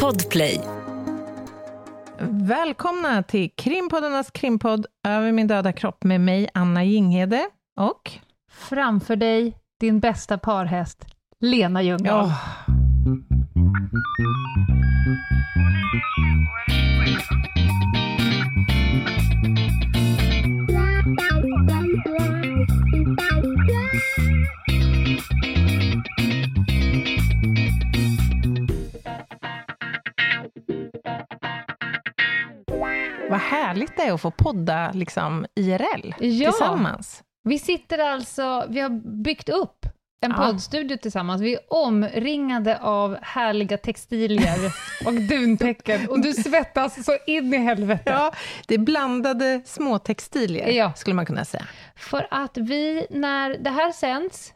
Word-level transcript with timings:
Podplay. 0.00 0.60
Välkomna 2.20 3.22
till 3.22 3.50
Krimpoddarnas 3.56 4.30
krimpodd 4.30 4.86
Över 5.04 5.32
min 5.32 5.46
döda 5.46 5.72
kropp 5.72 6.04
med 6.04 6.20
mig, 6.20 6.48
Anna 6.54 6.84
Jinghede 6.84 7.46
och... 7.76 8.10
Framför 8.68 9.16
dig, 9.16 9.56
din 9.80 10.00
bästa 10.00 10.38
parhäst, 10.38 11.06
Lena 11.40 11.82
Ljungdahl. 11.82 12.28
Ja. 12.28 12.38
Härligt 33.52 33.96
det 33.96 34.02
är 34.02 34.12
att 34.12 34.20
få 34.20 34.30
podda 34.30 34.92
liksom 34.92 35.46
IRL 35.54 36.14
Ja. 36.20 36.50
tillsammans. 36.50 37.22
Vi 37.44 37.58
sitter 37.58 37.98
alltså, 37.98 38.66
vi 38.68 38.80
har 38.80 38.90
byggt 39.24 39.48
upp 39.48 39.86
en 40.24 40.30
Ja. 40.30 40.36
poddstudio 40.46 40.96
tillsammans. 40.96 41.42
Vi 41.42 41.54
är 41.54 41.60
omringade 41.68 42.78
av 42.80 43.16
härliga 43.22 43.78
textilier 43.78 44.58
och 45.06 45.12
duntäcken 45.12 46.08
och 46.08 46.20
du 46.20 46.32
svettas 46.32 47.04
så 47.04 47.16
in 47.26 47.54
i 47.54 47.56
helvete. 47.56 48.02
Ja, 48.10 48.32
det 48.66 48.74
är 48.74 48.78
blandade 48.78 49.62
små 49.64 49.98
textilier, 49.98 50.68
Ja. 50.68 50.92
skulle 50.92 51.14
man 51.14 51.26
kunna 51.26 51.44
säga. 51.44 51.66
För 51.96 52.26
att 52.30 52.56
vi, 52.56 53.06
när 53.10 53.50
det 53.58 53.70
här 53.70 53.92
sänds, 53.92 54.52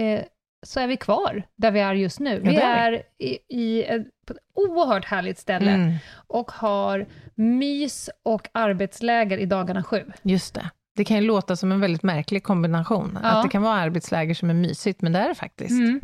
eh, 0.00 0.20
så 0.66 0.80
är 0.80 0.86
vi 0.86 0.96
kvar 0.96 1.42
där 1.56 1.70
vi 1.70 1.80
är 1.80 1.94
just 1.94 2.20
nu. 2.20 2.40
Vi 2.40 2.50
det 2.54 2.62
är, 2.62 2.92
är 2.92 3.02
i, 3.18 3.38
i 3.48 3.84
ett, 3.84 4.02
på 4.26 4.32
ett 4.32 4.38
oerhört 4.54 5.04
härligt 5.04 5.38
ställe 5.38 5.70
Mm, 5.70 5.94
och 6.26 6.50
har 6.50 7.06
mys 7.34 8.10
och 8.22 8.48
arbetsläger 8.52 9.38
i 9.38 9.46
dagarna 9.46 9.82
sju. 9.82 10.12
just 10.22 10.54
det. 10.54 10.70
Det 10.96 11.04
kan 11.04 11.16
ju 11.16 11.22
låta 11.22 11.56
som 11.56 11.72
en 11.72 11.80
väldigt 11.80 12.02
märklig 12.02 12.42
kombination, 12.42 13.18
Ja. 13.22 13.28
att 13.28 13.42
det 13.44 13.48
kan 13.50 13.62
vara 13.62 13.74
arbetsläger 13.74 14.34
som 14.34 14.50
är 14.50 14.54
mysigt, 14.54 15.02
men 15.02 15.12
det 15.12 15.18
är 15.18 15.28
det 15.28 15.34
faktiskt. 15.34 15.70
Mm. 15.70 16.00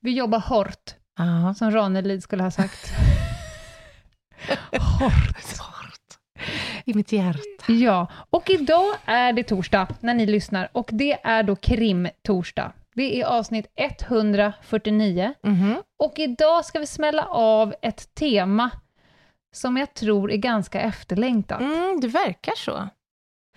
Vi 0.00 0.10
jobbar 0.12 0.38
hårt, 0.40 0.94
Ja. 1.18 1.54
som 1.54 1.70
Ranelid 1.70 2.22
skulle 2.22 2.42
ha 2.42 2.50
sagt. 2.50 2.92
Hårt. 5.00 5.36
I 6.84 6.94
mitt 6.94 7.12
hjärta. 7.12 7.38
Ja, 7.72 8.06
och 8.30 8.50
idag 8.50 8.94
är 9.04 9.32
det 9.32 9.42
torsdag 9.42 9.86
när 10.00 10.14
ni 10.14 10.26
lyssnar 10.26 10.68
och 10.72 10.88
det 10.92 11.12
är 11.26 11.42
då 11.42 11.56
krim-torsdag. 11.56 12.72
Det 13.00 13.20
är 13.20 13.26
avsnitt 13.26 13.66
149 13.76 15.34
Mhm. 15.42 15.82
och 15.98 16.18
idag 16.18 16.64
ska 16.64 16.78
vi 16.78 16.86
smälla 16.86 17.24
av 17.26 17.74
ett 17.82 18.14
tema 18.14 18.70
som 19.54 19.76
jag 19.76 19.94
tror 19.94 20.32
är 20.32 20.36
ganska 20.36 20.80
efterlängtat. 20.80 21.60
Mm, 21.60 22.00
det 22.00 22.08
verkar 22.08 22.54
så. 22.56 22.88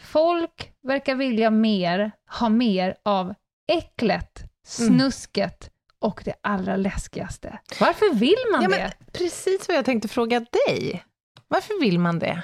Folk 0.02 0.72
verkar 0.88 1.16
vilja 1.16 1.50
mer, 1.50 2.12
ha 2.40 2.50
mer 2.50 2.96
av 3.04 3.34
äcklet, 3.72 4.44
snusket 4.68 5.70
och 6.00 6.22
det 6.26 6.34
allra 6.44 6.76
läskigaste. 6.76 7.60
Varför 7.80 8.14
vill 8.16 8.36
man 8.52 8.64
Ja, 8.64 8.70
det? 8.70 8.94
precis 9.12 9.68
vad 9.68 9.78
jag 9.78 9.86
tänkte 9.86 10.08
fråga 10.08 10.40
dig. 10.68 11.04
Varför 11.48 11.82
vill 11.82 12.00
man 12.00 12.20
det? 12.20 12.44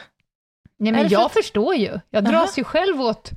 Nej, 0.79 0.91
men 0.91 1.03
för 1.05 1.11
jag 1.13 1.25
att- 1.25 1.33
förstår 1.33 1.75
ju. 1.75 1.99
Jag 2.09 2.23
dras 2.25 2.57
ju 2.59 2.63
själv 2.63 3.01
åt... 3.01 3.31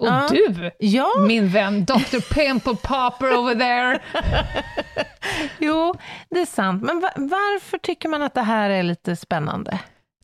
Och 0.00 0.06
Ja. 0.06 0.26
du, 0.30 0.70
Ja, 0.78 1.08
min 1.26 1.48
vän, 1.48 1.84
Dr. 1.84 2.34
Pimple 2.34 2.74
Popper 2.74 3.38
over 3.38 3.54
there. 3.54 4.00
jo, 5.58 5.94
det 6.30 6.40
är 6.40 6.46
sant. 6.46 6.82
Men 6.82 7.00
va- 7.00 7.12
varför 7.16 7.78
tycker 7.78 8.08
man 8.08 8.22
att 8.22 8.34
det 8.34 8.42
här 8.42 8.70
är 8.70 8.82
lite 8.82 9.16
spännande? 9.16 9.78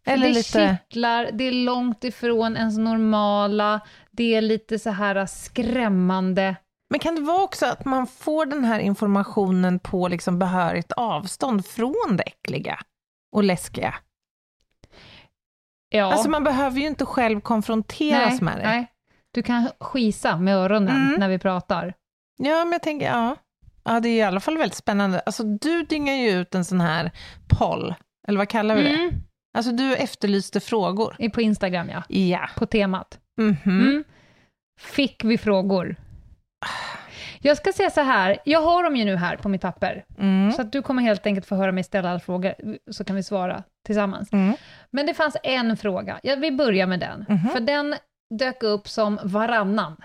Eller 0.06 0.26
det 0.28 0.32
lite... 0.34 0.78
kittlar, 0.88 1.28
det 1.32 1.44
är 1.44 1.52
långt 1.52 2.04
ifrån 2.04 2.56
ens 2.56 2.78
normala, 2.78 3.80
det 4.10 4.34
är 4.34 4.40
lite 4.40 4.78
så 4.78 4.90
här 4.90 5.26
skrämmande. 5.26 6.56
Men 6.90 7.00
kan 7.00 7.14
det 7.14 7.20
vara 7.20 7.42
också 7.42 7.66
att 7.66 7.84
man 7.84 8.06
får 8.06 8.46
den 8.46 8.64
här 8.64 8.78
informationen 8.80 9.78
på 9.78 10.08
liksom 10.08 10.38
behörigt 10.38 10.92
avstånd 10.92 11.66
från 11.66 12.16
det 12.16 12.22
äckliga 12.22 12.78
och 13.32 13.44
läskiga? 13.44 13.94
Ja. 15.88 16.12
Alltså 16.12 16.30
man 16.30 16.44
behöver 16.44 16.80
ju 16.80 16.86
inte 16.86 17.06
själv 17.06 17.40
konfronteras 17.40 18.40
med 18.40 18.56
det. 18.58 18.62
nej. 18.62 18.86
Du 19.36 19.42
kan 19.42 19.70
skisa 19.80 20.36
med 20.36 20.56
öronen 20.56 20.96
Mm. 21.06 21.20
när 21.20 21.28
vi 21.28 21.38
pratar. 21.38 21.94
Ja, 22.38 22.64
men 22.64 22.72
jag 22.72 22.82
tänker, 22.82 23.06
ja. 23.06 23.36
Ja, 23.84 24.00
det 24.00 24.08
är 24.08 24.16
i 24.16 24.22
alla 24.22 24.40
fall 24.40 24.58
väldigt 24.58 24.76
spännande. 24.76 25.20
Alltså 25.26 25.42
du 25.42 25.82
dyngar 25.82 26.14
ju 26.14 26.30
ut 26.30 26.54
en 26.54 26.64
sån 26.64 26.80
här 26.80 27.10
poll, 27.58 27.94
eller 28.28 28.38
vad 28.38 28.48
kallar 28.48 28.76
vi 28.76 28.82
det? 28.82 28.88
Mm. 28.88 29.10
Alltså 29.58 29.72
du 29.72 29.94
efterlyste 29.96 30.60
frågor. 30.60 31.28
På 31.34 31.40
Instagram, 31.40 31.88
ja. 31.90 32.02
Ja. 32.08 32.48
På 32.56 32.66
temat. 32.66 33.18
Mhm. 33.40 33.56
Mm. 33.64 34.04
Fick 34.80 35.24
vi 35.24 35.38
frågor? 35.38 35.96
Jag 37.40 37.56
ska 37.56 37.72
säga 37.72 37.90
så 37.90 38.00
här, 38.00 38.38
jag 38.44 38.60
har 38.62 38.84
dem 38.84 38.96
ju 38.96 39.04
nu 39.04 39.16
här 39.16 39.36
på 39.36 39.48
mitt 39.48 39.60
papper, 39.62 40.04
Mm. 40.18 40.52
så 40.52 40.62
att 40.62 40.72
du 40.72 40.82
kommer 40.82 41.02
helt 41.02 41.26
enkelt 41.26 41.46
få 41.46 41.54
höra 41.54 41.72
mig 41.72 41.84
ställa 41.84 42.10
alla 42.10 42.20
frågor, 42.20 42.54
så 42.90 43.04
kan 43.04 43.16
vi 43.16 43.22
svara 43.22 43.62
tillsammans. 43.86 44.32
Mm. 44.32 44.56
Men 44.90 45.06
det 45.06 45.14
fanns 45.14 45.36
en 45.42 45.76
fråga, 45.76 46.20
jag 46.22 46.36
vill 46.36 46.56
börja 46.56 46.86
med 46.86 47.00
den, 47.00 47.24
Mhm. 47.28 47.48
för 47.48 47.60
den 47.60 47.94
dök 48.38 48.62
upp 48.62 48.88
som 48.88 49.18
varannan. 49.24 49.96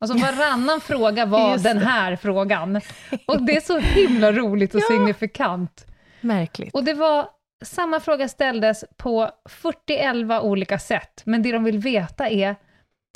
Alltså 0.00 0.18
varannan 0.18 0.80
fråga 0.80 1.26
var 1.26 1.52
Just 1.52 1.64
den 1.64 1.78
det. 1.78 1.84
här 1.84 2.16
frågan. 2.16 2.80
Och 3.26 3.42
det 3.42 3.56
är 3.56 3.60
så 3.60 3.78
himla 3.78 4.32
roligt 4.32 4.74
och 4.74 4.80
Ja. 4.80 4.86
signifikant. 4.90 5.86
Märkligt. 6.20 6.74
Och 6.74 6.84
det 6.84 6.94
var, 6.94 7.28
samma 7.64 8.00
fråga 8.00 8.28
ställdes 8.28 8.84
på 8.96 9.30
41 9.48 10.42
olika 10.42 10.78
sätt, 10.78 11.22
men 11.24 11.42
det 11.42 11.52
de 11.52 11.64
vill 11.64 11.78
veta 11.78 12.28
är, 12.28 12.56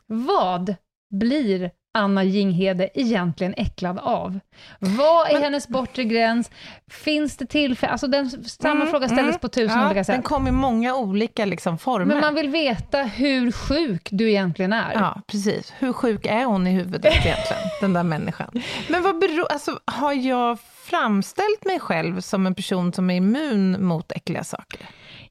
vad 0.07 0.75
blir 1.11 1.71
Anna 1.95 2.25
Jinghede 2.25 2.91
egentligen 2.95 3.55
äcklad 3.57 3.99
av? 3.99 4.41
Vad 4.79 5.29
är 5.29 5.33
Men- 5.33 5.43
hennes 5.43 5.69
bortre 5.69 6.05
gräns? 6.05 6.51
Finns 6.91 7.37
det 7.37 7.47
tillfälle... 7.47 7.93
Alltså 7.93 8.07
den, 8.07 8.31
samma 8.45 8.75
Mm, 8.75 8.87
fråga 8.87 9.07
ställdes 9.07 9.27
mm. 9.35 9.39
på 9.39 9.49
tusen 9.49 9.79
ja, 9.81 9.87
olika 9.87 10.05
sätt. 10.05 10.15
Den 10.15 10.23
kom 10.23 10.49
i 10.49 10.51
många 10.51 10.97
olika 10.97 11.45
liksom, 11.45 11.79
former. 11.79 12.05
Men 12.05 12.21
man 12.21 12.35
vill 12.35 12.49
veta 12.49 13.03
hur 13.03 13.53
sjuk 13.53 14.09
du 14.13 14.31
egentligen 14.31 14.73
är. 14.73 14.93
Ja, 14.93 15.21
precis. 15.27 15.73
Hur 15.79 15.93
sjuk 15.93 16.27
är 16.27 16.45
hon 16.45 16.67
i 16.67 16.71
huvudet 16.71 17.05
egentligen, 17.05 17.63
den 17.81 17.93
där 17.93 18.03
människan? 18.03 18.63
Men 18.89 19.03
vad 19.03 19.19
beror, 19.19 19.53
alltså, 19.53 19.81
har 19.85 20.13
jag 20.13 20.59
framställt 20.85 21.65
mig 21.65 21.81
själv 21.81 22.21
som 22.21 22.47
en 22.47 22.55
person 22.55 22.93
som 22.93 23.11
är 23.11 23.15
immun 23.15 23.85
mot 23.85 24.13
äckliga 24.13 24.45
saker? 24.45 24.81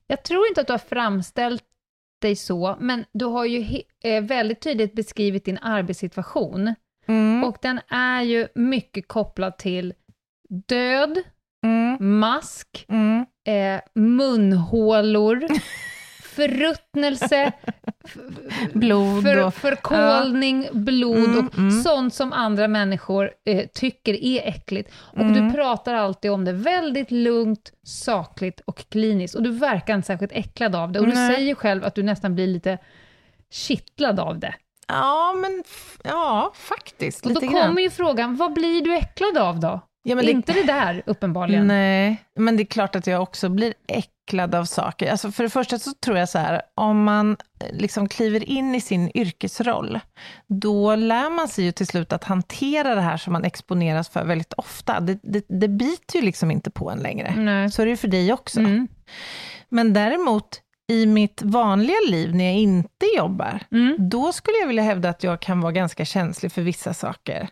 Jag 0.08 0.24
tror 0.24 0.48
inte 0.48 0.62
att 0.62 0.68
du 0.68 0.74
har 0.74 0.78
framställt 0.90 1.64
dig 2.22 2.36
så, 2.36 2.78
men 2.80 3.06
du 3.14 3.26
har 3.26 3.46
ju 3.46 3.82
eh, 4.04 4.24
väldigt 4.24 4.62
tydligt 4.62 4.94
beskrivit 4.96 5.46
din 5.46 5.58
arbetssituation. 5.58 6.76
Mm. 7.08 7.44
Och 7.44 7.58
den 7.62 7.80
är 7.90 8.22
ju 8.22 8.48
mycket 8.56 9.08
kopplad 9.08 9.58
till 9.58 9.94
död, 10.68 11.18
Mm. 11.64 12.20
mask, 12.20 12.86
Mm. 12.90 13.26
eh, 13.48 13.82
munhålor, 13.96 15.48
förruttnelse, 16.36 17.52
Blod 18.74 19.24
för, 19.24 19.46
och... 19.46 19.54
förkolning, 19.54 20.68
blod 20.72 21.18
Mm, 21.18 21.48
och 21.48 21.58
mm. 21.58 21.72
sånt 21.72 22.14
som 22.14 22.34
andra 22.34 22.68
människor 22.68 23.32
eh, 23.46 23.68
tycker 23.74 24.14
är 24.24 24.48
äckligt. 24.48 24.92
Och 24.96 25.22
Mm. 25.22 25.48
du 25.48 25.54
pratar 25.54 25.94
alltid 25.94 26.32
om 26.32 26.46
det 26.46 26.54
väldigt 26.54 27.12
lugnt, 27.12 27.72
sakligt 27.84 28.60
och 28.66 28.86
kliniskt. 28.90 29.36
Och 29.36 29.44
du 29.44 29.52
verkar 29.52 29.96
inte 29.96 30.06
särskilt 30.08 30.32
äcklad 30.32 30.76
av 30.76 30.92
det. 30.92 31.00
Och 31.00 31.08
du 31.08 31.14
Nej. 31.14 31.36
säger 31.36 31.56
själv 31.56 31.84
att 31.86 31.96
du 31.96 32.04
nästan 32.04 32.36
blir 32.36 32.48
lite 32.48 32.78
kittlad 33.52 34.20
av 34.20 34.40
det. 34.40 34.56
Ja, 34.88 35.34
men 35.42 35.64
ja, 36.04 36.52
faktiskt. 36.56 37.26
Och 37.26 37.34
då 37.34 37.40
kommer 37.40 37.82
ju 37.82 37.90
frågan, 37.90 38.36
vad 38.36 38.54
blir 38.54 38.82
du 38.84 38.96
äcklad 38.96 39.38
av 39.38 39.60
då? 39.60 39.80
Ja, 40.04 40.16
men 40.16 40.26
det, 40.26 40.32
Inte 40.32 40.54
det 40.54 40.64
där, 40.64 41.04
uppenbarligen. 41.06 41.68
Nej, 41.68 42.24
men 42.40 42.58
det 42.58 42.64
är 42.64 42.66
klart 42.66 42.96
att 42.96 43.08
jag 43.08 43.22
också 43.22 43.50
blir 43.50 43.74
äcklad 43.88 44.56
av 44.56 44.66
saker. 44.66 45.12
Alltså 45.12 45.32
för 45.32 45.44
det 45.44 45.50
första 45.50 45.80
så 45.80 45.92
tror 45.94 46.18
jag 46.18 46.30
så 46.30 46.40
här, 46.40 46.62
om 46.76 47.04
man 47.04 47.32
eh, 47.32 47.78
liksom 47.78 48.10
kliver 48.10 48.50
in 48.50 48.76
i 48.76 48.82
sin 48.82 49.12
yrkesroll, 49.18 50.00
då 50.48 50.96
lär 50.96 51.30
man 51.30 51.48
sig 51.48 51.66
ju 51.66 51.72
till 51.72 51.88
slut 51.88 52.14
att 52.14 52.24
hantera 52.24 52.96
det 52.96 53.02
här 53.02 53.18
som 53.18 53.34
man 53.34 53.44
exponeras 53.44 54.10
för 54.10 54.24
väldigt 54.26 54.54
ofta. 54.54 55.00
Det, 55.00 55.20
det, 55.24 55.46
det 55.50 55.68
biter 55.68 56.20
ju 56.20 56.26
liksom 56.26 56.52
inte 56.52 56.72
på 56.72 56.92
en 56.92 57.00
längre. 57.00 57.34
Nej. 57.38 57.72
Så 57.72 57.82
är 57.82 57.86
det 57.86 57.90
ju 57.90 57.98
för 57.98 58.08
dig 58.08 58.34
också. 58.34 58.60
Mm. 58.60 58.88
Men 59.70 59.94
däremot, 59.94 60.62
i 60.92 61.06
mitt 61.06 61.42
vanliga 61.42 61.98
liv, 62.10 62.36
när 62.36 62.46
jag 62.46 62.54
inte 62.56 63.06
jobbar, 63.18 63.60
Mm. 63.72 63.96
då 64.10 64.32
skulle 64.34 64.58
jag 64.58 64.68
vilja 64.68 64.84
hävda 64.84 65.10
att 65.10 65.24
jag 65.24 65.40
kan 65.40 65.62
vara 65.62 65.72
ganska 65.72 66.06
känslig 66.06 66.52
för 66.52 66.62
vissa 66.62 66.94
saker. 66.94 67.48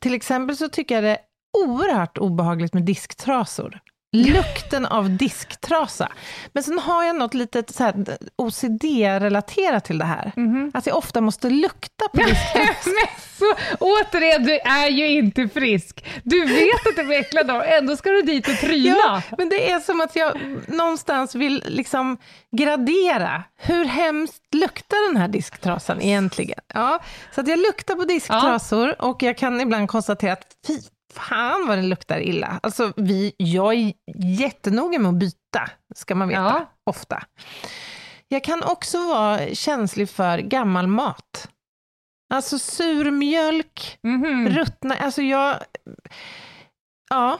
Till 0.00 0.14
exempel 0.14 0.56
så 0.56 0.68
tycker 0.68 0.94
jag 0.94 1.04
det 1.04 1.18
oerhört 1.52 2.18
obehagligt 2.18 2.74
med 2.74 2.82
disktrasor. 2.82 3.80
Lukten 4.12 4.86
av 4.86 5.10
disktrasa. 5.10 6.08
Men 6.52 6.62
sen 6.62 6.78
har 6.78 7.04
jag 7.04 7.16
något 7.16 7.34
litet 7.34 7.74
så 7.74 7.92
OCD-relaterat 8.36 9.84
till 9.84 9.98
det 9.98 10.04
här. 10.04 10.32
Mhm. 10.36 10.70
Att 10.74 10.86
jag 10.86 10.96
ofta 10.96 11.20
måste 11.20 11.50
lukta 11.50 12.08
på 12.08 12.16
disktrasa. 12.22 12.90
Så, 13.38 13.54
återigen, 13.80 14.44
du 14.44 14.58
är 14.58 14.88
ju 14.88 15.08
inte 15.18 15.48
frisk. 15.48 16.04
Du 16.22 16.44
vet 16.44 16.86
att 16.86 16.96
du 16.96 17.14
är 17.14 17.20
äcklad 17.20 17.50
av, 17.50 17.62
ändå 17.62 17.96
ska 17.96 18.10
du 18.10 18.22
dit 18.22 18.48
och 18.48 18.56
tryna. 18.56 18.96
Ja, 18.96 19.22
men 19.38 19.48
det 19.48 19.70
är 19.70 19.80
som 19.80 20.00
att 20.00 20.16
jag 20.16 20.40
någonstans 20.68 21.34
vill 21.34 21.64
liksom 21.66 22.16
gradera. 22.56 23.42
Hur 23.56 23.84
hemskt 23.84 24.54
luktar 24.54 25.08
den 25.12 25.20
här 25.20 25.28
disktrasan 25.28 26.02
egentligen? 26.02 26.60
Ja, 26.74 26.98
så 27.34 27.40
att 27.40 27.48
jag 27.48 27.58
luktar 27.58 27.94
på 27.94 28.04
disktrasor 28.04 29.02
och 29.02 29.22
jag 29.22 29.38
kan 29.38 29.60
ibland 29.60 29.88
konstatera 29.88 30.32
att 30.32 30.46
fy 30.66 30.78
fan 31.14 31.66
vad 31.66 31.78
den 31.78 31.88
luktar 31.88 32.20
illa. 32.20 32.60
Alltså 32.62 32.92
vi, 32.96 33.32
jag 33.36 33.74
är 33.74 33.92
jättenoga 34.16 34.98
med 34.98 35.08
att 35.08 35.14
byta, 35.18 35.70
ska 35.94 36.14
man 36.14 36.28
veta, 36.28 36.40
Ja. 36.40 36.72
ofta. 36.86 37.22
Jag 38.28 38.44
kan 38.44 38.62
också 38.62 38.98
vara 39.08 39.40
känslig 39.54 40.10
för 40.10 40.38
gammal 40.38 40.86
mat. 40.86 41.48
Alltså 42.34 42.58
surmjölk, 42.58 43.98
Mhm. 44.02 44.48
ruttna, 44.48 44.94
alltså 44.96 45.22
jag... 45.22 45.56
Ja, 47.10 47.38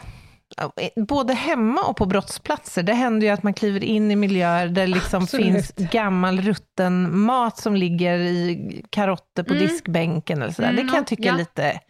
både 0.97 1.35
hemma 1.35 1.83
och 1.83 1.97
på 1.97 2.07
brottsplatser. 2.07 2.83
Det 2.83 2.93
händer 2.95 3.27
ju 3.27 3.33
att 3.33 3.43
man 3.43 3.55
kliver 3.55 3.85
in 3.85 4.11
i 4.11 4.17
miljöer 4.17 4.67
där 4.67 4.75
det 4.83 4.87
liksom 4.87 5.23
Absolut. 5.23 5.47
finns 5.47 5.73
gammal 5.93 6.41
rutten 6.41 7.21
mat 7.21 7.59
som 7.59 7.77
ligger 7.77 8.19
i 8.19 8.83
karotter 8.91 9.43
på 9.43 9.55
Mm. 9.55 9.67
diskbänken 9.67 10.43
eller 10.43 10.53
sådär. 10.53 10.69
Mm, 10.71 10.77
det 10.77 10.83
kan 10.91 10.95
jag 10.97 11.03
ja, 11.03 11.07
tycka 11.07 11.23
ja. 11.29 11.35
är 11.35 11.39
lite... 11.39 11.81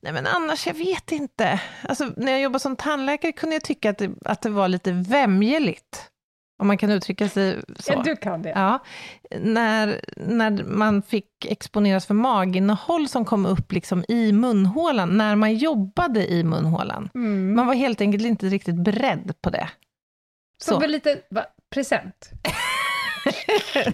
Nej 0.00 0.12
men 0.12 0.26
annars, 0.26 0.66
jag 0.66 0.74
vet 0.74 1.12
inte. 1.12 1.60
Alltså, 1.82 2.12
när 2.16 2.32
jag 2.32 2.40
jobbade 2.40 2.60
som 2.60 2.76
tandläkare 2.76 3.32
kunde 3.32 3.54
jag 3.56 3.64
tycka 3.64 3.90
att 3.90 3.98
det, 3.98 4.10
att 4.24 4.42
det 4.42 4.50
var 4.50 4.68
lite 4.68 4.92
vämjeligt. 4.92 6.10
Om 6.60 6.66
man 6.66 6.78
kan 6.78 6.90
uttrycka 6.90 7.28
sig 7.28 7.56
så. 7.78 7.92
Ja, 7.92 8.02
du 8.04 8.16
kan 8.16 8.42
det. 8.42 8.48
Ja, 8.50 8.78
när, 9.40 10.00
när 10.16 10.64
man 10.64 11.02
fick 11.02 11.44
exponeras 11.44 12.06
för 12.06 12.14
maginnehåll 12.14 13.08
som 13.08 13.24
kom 13.24 13.46
upp 13.46 13.72
liksom 13.72 14.04
i 14.08 14.32
munhålan, 14.32 15.18
när 15.18 15.36
man 15.36 15.54
jobbade 15.54 16.26
i 16.32 16.44
munhålan. 16.44 17.10
Mm. 17.14 17.54
Man 17.54 17.66
var 17.66 17.74
helt 17.74 18.00
enkelt 18.00 18.24
inte 18.24 18.46
riktigt 18.46 18.74
beredd 18.74 19.34
på 19.40 19.50
det. 19.50 19.68
Som 20.62 20.74
Så. 20.74 20.80
väl 20.80 20.90
lite 20.90 21.20
va, 21.30 21.44
present. 21.70 22.30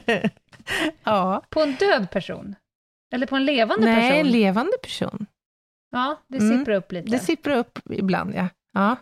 ja. 1.04 1.42
På 1.50 1.62
en 1.62 1.74
död 1.74 2.10
person? 2.10 2.54
Eller 3.14 3.26
på 3.26 3.36
en 3.36 3.44
levande 3.44 3.86
Nej, 3.86 4.10
person? 4.10 4.26
en 4.26 4.32
levande 4.32 4.76
person. 4.82 5.26
Ja, 5.94 6.20
det 6.28 6.38
Mm. 6.38 6.58
sipprar 6.58 6.74
upp 6.74 6.92
lite. 6.92 7.10
Det 7.10 7.18
sipprar 7.18 7.56
upp 7.56 7.78
ibland, 7.90 8.34
ja. 8.34 8.48
ja. 8.74 8.96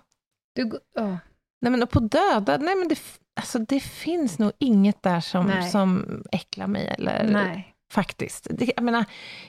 du, 0.55 0.71
ja. 0.95 1.19
Nej, 1.61 1.71
men 1.71 1.83
och 1.83 1.91
på 1.91 2.01
döda, 2.01 2.57
nej 2.59 2.75
men 2.77 2.89
det, 2.89 2.99
alltså, 3.41 3.59
det 3.59 3.81
finns 3.81 4.39
nog 4.39 4.53
inget 4.59 5.03
där 5.03 5.21
som, 5.21 5.47
Nej. 5.47 5.71
som 5.71 6.23
äcklar 6.33 6.67
mig, 6.67 6.95
eller 6.99 7.25
Nej. 7.33 7.75
faktiskt. 7.93 8.47
Det, 8.51 8.73
jag 8.77 8.85
menar, 8.85 9.05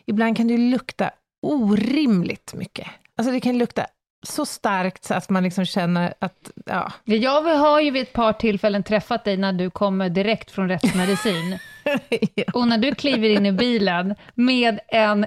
ibland 0.06 0.38
kan 0.38 0.48
det 0.48 0.54
ju 0.54 0.70
lukta 0.72 1.12
orimligt 1.42 2.54
mycket. 2.54 2.88
Alltså 3.18 3.32
det 3.34 3.40
kan 3.40 3.58
lukta 3.58 3.86
så 4.26 4.46
starkt 4.46 5.04
så 5.04 5.14
att 5.14 5.30
man 5.30 5.44
liksom 5.44 5.66
känner 5.66 6.14
att, 6.20 6.52
ja, 6.66 6.92
Jag 7.04 7.42
har 7.42 7.80
ju 7.82 7.92
vid 7.92 8.02
ett 8.02 8.14
par 8.14 8.34
tillfällen 8.34 8.84
träffat 8.84 9.24
dig 9.24 9.38
när 9.38 9.54
du 9.54 9.70
kommer 9.70 10.10
direkt 10.10 10.52
från 10.52 10.70
rättsmedicin. 10.70 11.58
ja. 12.36 12.44
Och 12.54 12.68
när 12.68 12.78
du 12.78 12.96
kliver 12.96 13.30
in 13.30 13.46
i 13.46 13.52
bilen 13.52 14.16
med 14.36 14.80
en, 14.88 15.26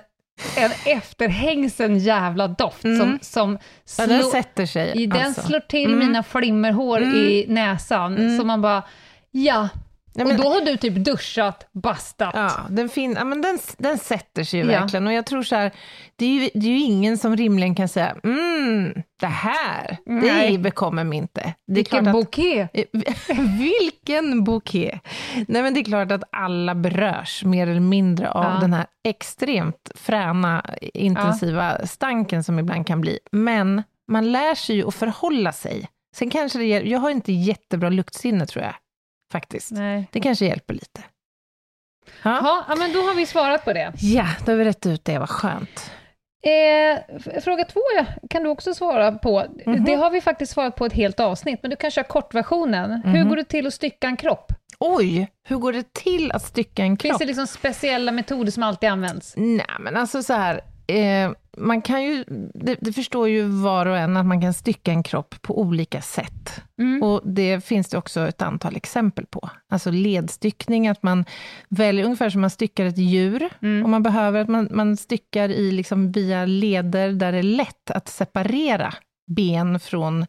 en 0.56 0.70
efterhängsen 0.96 1.98
jävla 1.98 2.48
doft 2.48 2.84
Mm. 2.84 2.98
som, 2.98 3.18
som 3.22 3.58
ja 3.98 4.06
den 4.06 4.20
slår, 4.22 4.30
sätter 4.30 4.66
sig. 4.66 5.06
den 5.06 5.26
alltså. 5.26 5.42
slår 5.42 5.60
till 5.60 5.86
Mm. 5.94 5.98
mina 6.06 6.22
flimmerhår 6.22 6.98
Mm. 7.02 7.14
i 7.16 7.44
näsan. 7.48 8.16
Mm. 8.16 8.38
Så 8.38 8.44
man 8.44 8.62
bara, 8.62 8.82
ja. 9.30 9.68
Ja, 10.18 10.22
och 10.22 10.28
men- 10.28 10.36
då 10.40 10.48
har 10.48 10.60
du 10.60 10.76
typ 10.76 10.94
duschat, 11.04 11.68
bastat. 11.72 12.30
Ja, 12.34 12.50
den, 12.70 12.88
fin- 12.88 13.14
ja, 13.18 13.24
men 13.24 13.42
den, 13.42 13.58
den 13.78 13.98
sätter 13.98 14.44
sig 14.44 14.60
ju 14.60 14.72
Ja. 14.72 14.80
verkligen. 14.80 15.06
Och 15.06 15.12
jag 15.12 15.26
tror 15.26 15.42
så 15.42 15.56
här, 15.56 15.70
det 16.16 16.24
är, 16.24 16.28
ju, 16.30 16.50
det 16.54 16.66
är 16.66 16.70
ju 16.70 16.80
ingen 16.80 17.18
som 17.18 17.36
rimligen 17.36 17.74
kan 17.74 17.88
säga, 17.88 18.16
mm, 18.24 19.02
det 19.20 19.26
här, 19.26 19.96
Nej. 20.06 20.52
det 20.52 20.58
bekommer 20.58 21.04
mig 21.04 21.18
inte. 21.18 21.40
Det 21.66 21.74
Vilken 21.74 22.12
bouquet! 22.12 22.70
Vilken 23.58 24.44
bouquet! 24.44 25.00
Nej 25.48 25.62
men 25.62 25.74
det 25.74 25.80
är 25.80 25.84
klart 25.84 26.12
att 26.12 26.22
alla 26.32 26.74
berörs 26.74 27.44
mer 27.44 27.66
eller 27.66 27.80
mindre 27.80 28.30
av 28.30 28.44
Ja. 28.54 28.60
den 28.60 28.72
här 28.72 28.86
extremt 29.08 29.90
fräna, 29.94 30.64
intensiva 30.94 31.86
stanken 31.86 32.44
som 32.44 32.58
ibland 32.58 32.86
kan 32.86 33.00
bli. 33.00 33.18
Men 33.32 33.82
man 34.08 34.32
lär 34.32 34.54
sig 34.54 34.76
ju 34.76 34.88
att 34.88 34.94
förhålla 34.94 35.52
sig. 35.52 35.88
Sen 36.16 36.30
kanske 36.30 36.58
det 36.58 36.64
ger, 36.64 36.82
jag 36.82 36.98
har 36.98 37.10
inte 37.10 37.32
jättebra 37.32 37.88
luktsinne 37.88 38.46
tror 38.46 38.64
jag, 38.64 38.74
faktiskt. 39.32 39.70
Nej. 39.72 40.08
Det 40.12 40.20
kanske 40.20 40.46
hjälper 40.46 40.74
lite. 40.74 41.00
Ja, 42.22 42.64
Ja, 42.68 42.74
men 42.74 42.92
då 42.92 43.02
har 43.02 43.14
vi 43.14 43.26
svarat 43.26 43.64
på 43.64 43.72
det. 43.72 43.92
ja 44.00 44.26
då 44.46 44.52
har 44.52 44.56
vi 44.56 44.64
rätt 44.64 44.86
ut 44.86 45.04
det, 45.04 45.18
vad 45.18 45.30
skönt. 45.30 45.90
Eh, 46.42 47.40
fråga 47.40 47.64
två 47.64 47.80
kan 48.30 48.42
du 48.42 48.48
också 48.48 48.74
svara 48.74 49.12
på. 49.12 49.44
Mhm. 49.66 49.84
Det 49.84 49.94
har 49.94 50.10
vi 50.10 50.20
faktiskt 50.20 50.52
svarat 50.52 50.76
på 50.76 50.86
ett 50.86 50.92
helt 50.92 51.20
avsnitt, 51.20 51.58
men 51.62 51.70
du 51.70 51.76
kan 51.76 51.90
köra 51.90 52.04
kortversionen. 52.04 53.02
Hur 53.04 53.18
Mhm. 53.20 53.28
går 53.28 53.36
det 53.36 53.44
till 53.44 53.66
att 53.66 53.74
stycka 53.74 54.06
en 54.06 54.16
kropp? 54.16 54.52
Oj, 54.78 55.28
hur 55.48 55.56
går 55.56 55.72
det 55.72 55.92
till 55.94 56.32
att 56.32 56.42
stycka 56.42 56.82
en 56.82 56.96
kropp? 56.96 57.10
Finns 57.10 57.18
det 57.18 57.24
liksom 57.24 57.46
speciella 57.46 58.12
metoder 58.12 58.50
som 58.52 58.62
alltid 58.62 58.88
används? 58.88 59.34
Nej, 59.36 59.66
men 59.80 59.96
alltså 59.96 60.22
så 60.22 60.32
här, 60.32 60.60
eh, 60.86 61.30
man 61.56 61.82
kan 61.82 62.02
ju, 62.04 62.24
det, 62.54 62.76
det 62.80 62.92
förstår 62.92 63.28
ju 63.28 63.42
var 63.42 63.86
och 63.86 63.96
en 63.98 64.16
att 64.16 64.26
man 64.26 64.40
kan 64.40 64.54
stycka 64.54 64.90
en 64.92 65.02
kropp 65.02 65.34
på 65.42 65.60
olika 65.60 66.00
sätt. 66.00 66.62
Mm. 66.78 67.02
Och 67.02 67.20
det 67.24 67.64
finns 67.64 67.88
det 67.88 67.98
också 67.98 68.20
ett 68.28 68.42
antal 68.42 68.76
exempel 68.76 69.26
på. 69.26 69.50
Alltså 69.72 69.90
ledstyckning, 69.90 70.88
att 70.88 71.02
man 71.02 71.24
väljer, 71.68 72.04
ungefär 72.04 72.30
som 72.30 72.40
man 72.40 72.50
styckar 72.50 72.84
ett 72.84 72.98
djur, 72.98 73.48
Mm. 73.62 73.84
om 73.84 73.90
man 73.90 74.02
behöver, 74.02 74.40
att 74.40 74.48
man, 74.48 74.68
man 74.70 74.96
styckar 74.96 75.48
i 75.48 75.70
liksom 75.72 76.12
via 76.12 76.44
leder 76.44 77.12
där 77.12 77.32
det 77.32 77.38
är 77.38 77.42
lätt 77.42 77.90
att 77.90 78.08
separera 78.08 78.94
ben 79.36 79.80
från 79.80 80.26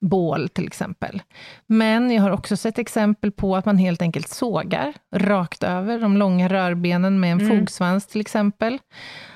bål 0.00 0.48
till 0.48 0.66
exempel. 0.66 1.22
Men 1.66 2.10
jag 2.10 2.22
har 2.22 2.30
också 2.30 2.56
sett 2.56 2.78
exempel 2.78 3.32
på 3.32 3.56
att 3.56 3.64
man 3.64 3.78
helt 3.78 4.02
enkelt 4.02 4.28
sågar 4.28 4.92
rakt 5.14 5.62
över 5.62 5.98
de 5.98 6.16
långa 6.16 6.48
rörbenen 6.48 7.20
med 7.20 7.32
en 7.32 7.40
Mm. 7.40 7.60
fogsvans 7.60 8.06
till 8.06 8.20
exempel. 8.20 8.78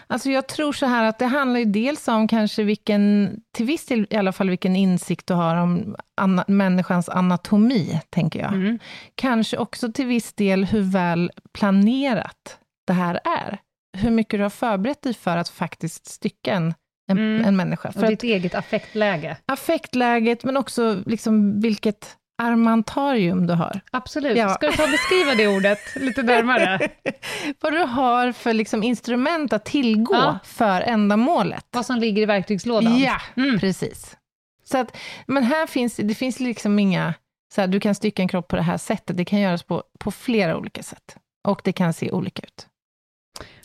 Alltså 0.06 0.31
jag 0.31 0.47
tror 0.47 0.73
så 0.73 0.87
här 0.87 1.05
att 1.05 1.19
det 1.19 1.27
handlar 1.27 1.59
ju 1.61 1.65
dels 1.67 2.09
om 2.09 2.29
kanske 2.29 2.62
vilken, 2.62 3.31
till 3.53 3.67
viss 3.67 3.87
del 3.87 4.06
i 4.11 4.17
alla 4.17 4.33
fall, 4.33 4.51
vilken 4.51 4.77
insikt 4.77 5.27
du 5.27 5.35
har 5.35 5.56
om 5.56 5.97
ana, 6.17 6.45
människans 6.49 7.09
anatomi, 7.09 8.01
tänker 8.11 8.41
jag. 8.41 8.53
Mm. 8.53 8.79
Kanske 9.15 9.56
också 9.56 9.93
till 9.93 10.06
viss 10.06 10.33
del 10.33 10.65
hur 10.65 10.81
väl 10.83 11.31
planerat 11.53 12.59
det 12.87 12.93
här 12.93 13.21
är. 13.25 13.59
Hur 13.97 14.11
mycket 14.11 14.39
du 14.39 14.43
har 14.43 14.51
förberett 14.51 15.03
dig 15.03 15.15
för 15.15 15.37
att 15.37 15.49
faktiskt 15.49 16.06
stycka 16.06 16.53
en, 16.55 16.75
en, 17.11 17.19
Mm. 17.19 17.45
en 17.45 17.56
människa. 17.56 17.89
Och 17.89 17.95
För 17.95 18.03
att 18.03 18.09
ditt 18.09 18.23
eget 18.23 18.55
affektläge. 18.55 19.37
affektläget, 19.47 20.45
men 20.45 20.56
också 20.56 21.03
liksom 21.06 21.61
vilket 21.61 22.17
armantarium 22.44 23.46
du 23.46 23.55
har. 23.55 23.81
Absolut. 23.91 24.36
Ja. 24.39 24.48
Ska 24.48 24.67
du 24.70 24.77
ta 24.77 24.82
och 24.84 24.91
beskriva 24.91 25.34
det 25.34 25.48
ordet 25.48 25.79
lite 25.96 26.22
närmare? 26.22 26.89
Vad 27.60 27.72
du 27.72 27.79
har 27.79 28.32
för 28.32 28.53
liksom 28.53 28.82
instrument 28.82 29.53
att 29.53 29.65
tillgå 29.65 30.15
Ja. 30.15 30.39
för 30.44 30.81
ändamålet. 30.81 31.67
Vad 31.70 31.86
som 31.86 31.96
ligger 31.96 32.22
i 32.22 32.27
verktygslådan? 32.27 32.98
Ja, 32.98 33.20
Mm. 33.36 33.58
precis. 33.60 34.17
Så 34.65 34.79
att, 34.79 34.96
men 35.27 35.43
här 35.44 35.67
finns 35.67 35.96
det 35.96 36.15
finns 36.15 36.41
liksom 36.41 36.79
inga, 36.79 37.15
så 37.55 37.60
här, 37.60 37.69
du 37.69 37.81
kan 37.81 37.94
stycka 37.94 38.22
en 38.22 38.29
kropp 38.29 38.48
på 38.48 38.56
det 38.56 38.63
här 38.63 38.77
sättet, 38.79 39.17
det 39.17 39.24
kan 39.24 39.41
göras 39.41 39.63
på, 39.63 39.82
på 39.98 40.10
flera 40.10 40.56
olika 40.56 40.82
sätt. 40.82 41.17
Och 41.48 41.60
det 41.65 41.72
kan 41.72 41.93
se 41.93 42.10
olika 42.10 42.43
ut. 42.43 42.67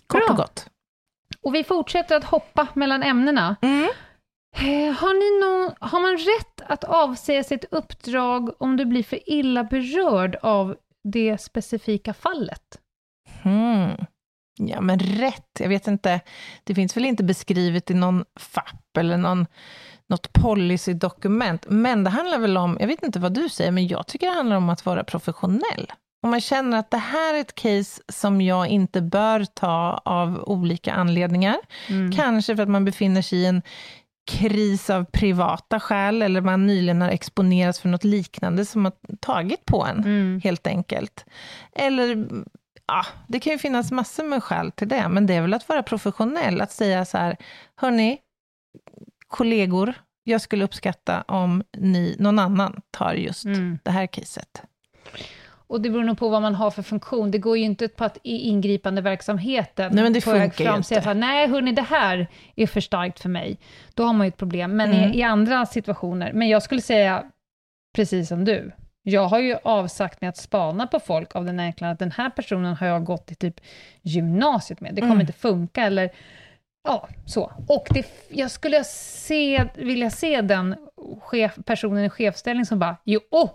Kort 0.08 0.22
Bra. 0.22 0.30
och 0.30 0.38
gott. 0.38 0.66
Och 1.42 1.56
vi 1.56 1.64
fortsätter 1.64 2.16
att 2.18 2.24
hoppa 2.24 2.68
mellan 2.74 3.04
ämnena. 3.04 3.56
Mm. 3.62 3.90
Eh, 4.56 4.94
Har, 4.96 5.14
ni 5.14 5.46
någon, 5.46 5.72
har 5.80 6.00
man 6.00 6.18
rätt 6.18 6.59
att 6.70 6.84
avsäga 6.84 7.44
sitt 7.44 7.66
uppdrag 7.72 8.62
om 8.62 8.78
du 8.78 8.86
blir 8.86 9.04
för 9.04 9.30
illa 9.30 9.64
berörd 9.64 10.36
av 10.42 10.76
det 11.04 11.38
specifika 11.42 12.14
fallet? 12.14 12.80
Mm. 13.44 13.92
Ja, 14.62 14.82
men 14.82 15.00
rätt. 15.00 15.50
Jag 15.60 15.70
vet 15.70 15.88
inte. 15.88 16.20
Det 16.64 16.76
finns 16.76 16.98
väl 16.98 17.06
inte 17.06 17.24
beskrivet 17.24 17.92
i 17.92 17.94
någon 17.94 18.26
FAP 18.40 18.98
eller 18.98 19.18
någon, 19.18 19.46
något 20.08 20.34
policydokument. 20.34 21.66
Men 21.70 22.04
det 22.04 22.10
handlar 22.10 22.40
väl 22.40 22.58
om, 22.58 22.78
jag 22.80 22.88
vet 22.88 23.04
inte 23.04 23.20
vad 23.20 23.34
du 23.34 23.50
säger, 23.50 23.72
men 23.72 23.88
jag 23.88 24.08
tycker 24.08 24.28
det 24.28 24.34
handlar 24.34 24.56
om 24.58 24.70
att 24.70 24.86
vara 24.86 25.04
professionell. 25.04 25.92
Om 26.24 26.30
man 26.30 26.42
känner 26.42 26.78
att 26.80 26.92
det 26.92 26.98
här 26.98 27.34
är 27.34 27.42
ett 27.42 27.56
case 27.56 28.02
som 28.08 28.42
jag 28.42 28.68
inte 28.68 29.02
bör 29.02 29.46
ta 29.46 30.02
av 30.06 30.44
olika 30.46 30.94
anledningar, 30.94 31.58
Mm. 31.90 32.12
kanske 32.12 32.56
för 32.56 32.64
att 32.64 32.70
man 32.70 32.86
befinner 32.86 33.22
sig 33.22 33.40
i 33.40 33.46
en 33.46 33.62
kris 34.30 34.90
av 34.90 35.04
privata 35.06 35.80
skäl, 35.80 36.22
eller 36.22 36.42
man 36.42 36.68
nyligen 36.68 37.02
har 37.02 37.10
exponerats 37.10 37.80
för 37.80 37.90
något 37.90 38.04
liknande 38.04 38.66
som 38.66 38.86
har 38.86 38.94
tagit 39.20 39.66
på 39.66 39.86
en 39.86 39.98
Mm. 40.00 40.42
helt 40.44 40.68
enkelt. 40.68 41.26
Eller, 41.76 42.28
ja, 42.88 43.06
det 43.28 43.40
kan 43.40 43.54
ju 43.54 43.60
finnas 43.60 43.92
massor 43.92 44.24
med 44.24 44.44
skäl 44.44 44.72
till 44.72 44.88
det, 44.88 45.10
men 45.10 45.26
det 45.28 45.34
är 45.34 45.42
väl 45.42 45.54
att 45.54 45.70
vara 45.70 45.84
professionell, 45.84 46.62
att 46.62 46.72
säga 46.72 47.06
så 47.06 47.18
här, 47.18 47.38
hörni, 47.76 48.18
kollegor, 49.28 49.94
jag 50.24 50.42
skulle 50.42 50.64
uppskatta 50.66 51.22
om 51.22 51.64
ni, 51.78 52.16
någon 52.20 52.40
annan 52.40 52.82
tar 52.92 53.14
just 53.14 53.46
Mm. 53.46 53.80
det 53.84 53.92
här 53.92 54.08
caset. 54.08 54.64
Och 55.70 55.82
det 55.82 55.90
beror 55.90 56.04
nog 56.04 56.18
på 56.18 56.30
vad 56.30 56.42
man 56.42 56.56
har 56.56 56.72
för 56.72 56.82
funktion. 56.84 57.32
Det 57.32 57.38
går 57.38 57.58
ju 57.58 57.64
inte 57.64 57.88
på 57.88 58.04
att 58.04 58.18
i 58.24 58.38
ingripande 58.38 59.02
verksamheten 59.02 59.92
Nej, 59.94 60.04
men 60.04 60.14
det 60.14 60.22
funkar 60.22 60.50
fram 60.66 60.84
säga 60.84 60.98
inte. 61.00 61.10
så 61.10 61.14
nej 61.14 61.48
hörni, 61.48 61.72
det 61.72 61.82
här 61.82 62.28
är 62.56 62.68
för 62.68 62.82
starkt 62.82 63.20
för 63.20 63.30
mig. 63.30 63.58
Då 63.94 64.04
har 64.04 64.14
man 64.14 64.28
ju 64.28 64.30
ett 64.30 64.38
problem. 64.38 64.76
Men 64.76 64.92
Mm. 64.94 65.12
i, 65.14 65.18
i 65.20 65.24
andra 65.24 65.66
situationer, 65.66 66.34
men 66.34 66.50
jag 66.50 66.64
skulle 66.64 66.82
säga 66.82 67.24
precis 67.96 68.28
som 68.30 68.46
du. 68.46 68.72
Jag 69.04 69.26
har 69.28 69.40
ju 69.40 69.56
avsagt 69.64 70.22
mig 70.22 70.28
att 70.28 70.38
spana 70.38 70.88
på 70.88 71.00
folk 71.00 71.36
av 71.36 71.46
den 71.46 71.60
enkla 71.60 71.90
att 71.90 72.00
den 72.00 72.12
här 72.12 72.30
personen 72.30 72.76
har 72.76 72.88
jag 72.88 73.04
gått 73.04 73.32
i 73.32 73.36
typ 73.36 73.62
gymnasiet 74.02 74.82
med. 74.82 74.96
Det 74.96 75.02
kommer 75.02 75.14
Mm. 75.14 75.22
inte 75.22 75.34
funka 75.34 75.84
eller 75.84 76.10
Ja, 76.84 77.08
så. 77.26 77.52
Och 77.68 77.88
det, 77.90 78.06
jag 78.30 78.52
skulle 78.52 78.84
se, 78.84 79.64
vilja 79.76 80.10
se 80.10 80.42
den 80.42 80.76
chef, 81.22 81.56
personen 81.66 82.06
i 82.06 82.10
chefsställning 82.10 82.66
som 82.66 82.80
bara, 82.80 82.96
jo, 83.04 83.20
oh, 83.32 83.50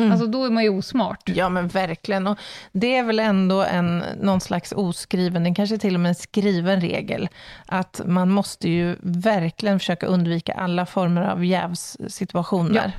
Mm. 0.00 0.12
alltså 0.12 0.26
då 0.26 0.44
är 0.44 0.50
man 0.50 0.62
ju 0.62 0.68
osmart. 0.68 1.22
Ja, 1.24 1.48
men 1.48 1.68
verkligen. 1.68 2.26
Och 2.26 2.38
det 2.72 2.96
är 2.96 3.02
väl 3.02 3.18
ändå 3.20 3.62
en, 3.62 3.98
någon 4.20 4.40
slags 4.40 4.72
oskriven, 4.72 5.44
det 5.44 5.54
kanske 5.54 5.78
till 5.78 5.94
och 5.94 6.00
med 6.00 6.08
en 6.08 6.14
skriven 6.14 6.80
regel, 6.80 7.28
att 7.66 8.00
man 8.06 8.30
måste 8.30 8.68
ju 8.68 8.96
verkligen 9.02 9.78
försöka 9.78 10.06
undvika 10.06 10.52
alla 10.52 10.86
former 10.86 11.22
av 11.22 11.44
jävssituationer. 11.44 12.92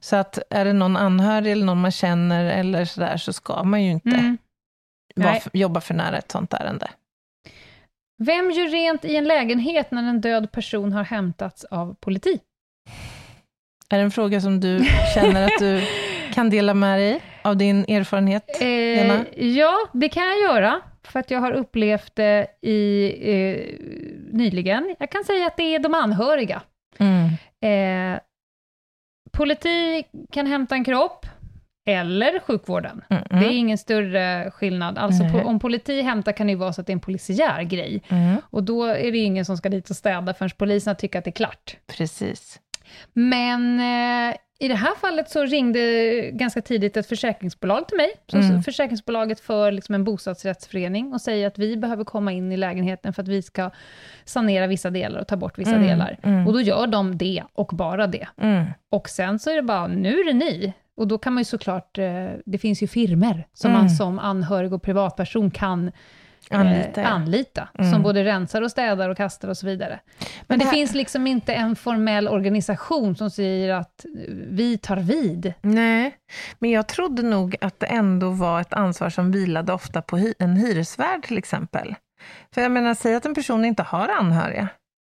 Så 0.00 0.16
att 0.16 0.38
är 0.50 0.64
det 0.64 0.72
någon 0.72 0.96
anhörig 0.96 1.52
eller 1.52 1.66
någon 1.66 1.80
man 1.80 1.90
känner 1.90 2.44
eller 2.44 2.84
sådär, 2.84 3.16
så 3.16 3.32
ska 3.32 3.62
man 3.64 3.84
ju 3.84 3.90
inte 3.90 4.08
Mm. 4.10 4.38
f- 5.36 5.48
jobba 5.52 5.80
för 5.80 5.94
nära 5.94 6.18
ett 6.18 6.30
sånt 6.32 6.54
ärende. 6.54 6.88
Vem 8.24 8.50
gör 8.50 8.68
rent 8.68 9.04
i 9.04 9.16
en 9.16 9.24
lägenhet 9.24 9.90
när 9.90 10.02
en 10.02 10.20
död 10.20 10.52
person 10.52 10.92
har 10.92 11.04
hämtats 11.04 11.64
av 11.64 11.94
politi? 12.00 12.40
Är 13.90 13.98
det 13.98 14.04
en 14.04 14.10
fråga 14.10 14.40
som 14.40 14.60
du 14.60 14.84
känner 15.14 15.44
att 15.46 15.58
du 15.58 15.82
kan 16.38 16.50
dela 16.50 16.74
med 16.74 16.98
dig 16.98 17.20
av 17.42 17.56
din 17.56 17.84
erfarenhet? 17.88 18.60
Lena? 18.60 19.14
Eh, 19.14 19.46
ja, 19.48 19.76
det 19.92 20.08
kan 20.08 20.22
jag 20.22 20.40
göra, 20.40 20.80
för 21.02 21.20
att 21.20 21.30
jag 21.30 21.40
har 21.40 21.52
upplevt 21.52 22.16
det 22.16 22.46
i, 22.62 23.12
eh, 23.22 23.56
nyligen. 24.32 24.96
Jag 24.98 25.10
kan 25.10 25.24
säga 25.24 25.46
att 25.46 25.56
det 25.56 25.74
är 25.74 25.78
de 25.78 25.94
anhöriga. 25.94 26.62
Mm. 26.98 27.28
Eh, 27.64 28.20
politi 29.32 30.04
kan 30.32 30.46
hämta 30.46 30.74
en 30.74 30.84
kropp, 30.84 31.26
eller 31.88 32.40
sjukvården. 32.40 33.04
Mm. 33.08 33.22
Det 33.30 33.46
är 33.46 33.58
ingen 33.58 33.78
större 33.78 34.50
skillnad. 34.50 34.98
Alltså 34.98 35.22
Nej. 35.22 35.32
på, 35.32 35.38
om 35.38 35.60
politi 35.60 36.02
hämtar 36.02 36.32
kan 36.32 36.46
det 36.46 36.50
ju 36.50 36.58
vara 36.58 36.72
så 36.72 36.80
att 36.80 36.86
det 36.86 36.90
är 36.90 36.94
en 36.94 37.00
polisiär 37.00 37.62
grej. 37.62 38.02
Mm. 38.08 38.36
Och 38.50 38.62
då 38.62 38.84
är 38.84 39.12
det 39.12 39.18
ingen 39.18 39.44
som 39.44 39.56
ska 39.56 39.68
dit 39.68 39.90
och 39.90 39.96
städa 39.96 40.34
förrän 40.34 40.50
polisen 40.58 40.96
tycker 40.96 41.18
att 41.18 41.24
det 41.24 41.30
är 41.30 41.32
klart. 41.32 41.76
Precis. 41.96 42.60
Men 43.12 43.80
eh, 43.80 44.36
i 44.60 44.68
det 44.68 44.74
här 44.74 44.94
fallet 44.94 45.30
så 45.30 45.44
ringde 45.44 45.80
ganska 46.30 46.62
tidigt 46.62 46.96
ett 46.96 47.06
försäkringsbolag 47.08 47.88
till 47.88 47.96
mig. 47.96 48.10
Så 48.28 48.36
Mm. 48.36 48.62
Försäkringsbolaget 48.62 49.40
för 49.40 49.72
liksom 49.72 49.94
en 49.94 50.04
bostadsrättsförening 50.04 51.12
och 51.12 51.20
säger 51.20 51.46
att 51.46 51.58
vi 51.58 51.76
behöver 51.76 52.04
komma 52.04 52.32
in 52.32 52.52
i 52.52 52.56
lägenheten 52.56 53.12
för 53.12 53.22
att 53.22 53.28
vi 53.28 53.42
ska 53.42 53.70
sanera 54.24 54.66
vissa 54.66 54.90
delar 54.90 55.20
och 55.20 55.26
ta 55.28 55.36
bort 55.36 55.58
vissa 55.58 55.70
Mm, 55.70 55.82
delar. 55.88 56.18
mm. 56.22 56.46
Och 56.46 56.52
då 56.52 56.60
gör 56.60 56.86
de 56.86 57.18
det 57.18 57.42
och 57.52 57.66
bara 57.72 58.06
det. 58.06 58.28
Mm. 58.40 58.64
Och 58.90 59.08
sen 59.08 59.38
så 59.38 59.50
är 59.50 59.56
det 59.56 59.62
bara, 59.62 59.86
nu 59.86 60.20
är 60.20 60.24
det 60.24 60.32
ni. 60.32 60.72
Och 60.96 61.08
då 61.08 61.18
kan 61.18 61.32
man 61.32 61.40
ju 61.40 61.44
såklart, 61.44 61.98
eh, 61.98 62.26
det 62.46 62.58
finns 62.58 62.82
ju 62.82 62.86
firmer 62.86 63.46
som 63.52 63.70
Mm. 63.70 63.80
man 63.82 63.90
som 63.90 64.18
anhörig 64.18 64.72
och 64.72 64.82
privatperson 64.82 65.50
kan 65.50 65.90
Anlita, 66.50 67.00
eh, 67.02 67.12
anlita 67.12 67.68
Mm. 67.78 67.92
som 67.92 68.02
både 68.02 68.24
rensar 68.24 68.62
och 68.62 68.70
städar 68.70 69.08
och 69.08 69.16
kastar 69.16 69.48
och 69.48 69.56
så 69.56 69.66
vidare. 69.66 70.00
Men, 70.46 70.58
det 70.58 70.64
det, 70.64 70.68
här- 70.68 70.72
finns 70.76 70.94
liksom 70.94 71.26
inte 71.26 71.54
en 71.54 71.76
formell 71.76 72.28
organisation 72.28 73.16
som 73.16 73.30
säger 73.30 73.74
att 73.74 74.04
eh, 74.04 74.10
vi 74.50 74.78
tar 74.78 74.96
vid. 74.96 75.52
Nej, 75.60 76.14
men 76.58 76.70
jag 76.70 76.86
trodde 76.88 77.22
nog 77.22 77.56
att 77.60 77.80
det 77.80 77.86
ändå 77.86 78.30
var 78.30 78.60
ett 78.60 78.72
ansvar 78.72 79.10
som 79.10 79.32
vilade 79.32 79.72
ofta 79.72 80.02
på 80.02 80.16
hy- 80.18 80.34
en 80.38 80.56
hyresvärd 80.56 81.22
till 81.22 81.38
exempel. 81.38 81.94
För 82.54 82.60
jag 82.62 82.70
menar, 82.72 82.94
säg 82.94 83.14
att 83.14 83.26
en 83.26 83.34
person 83.34 83.64
inte 83.64 83.82
har 83.82 84.08
anhöriga. 84.08 84.68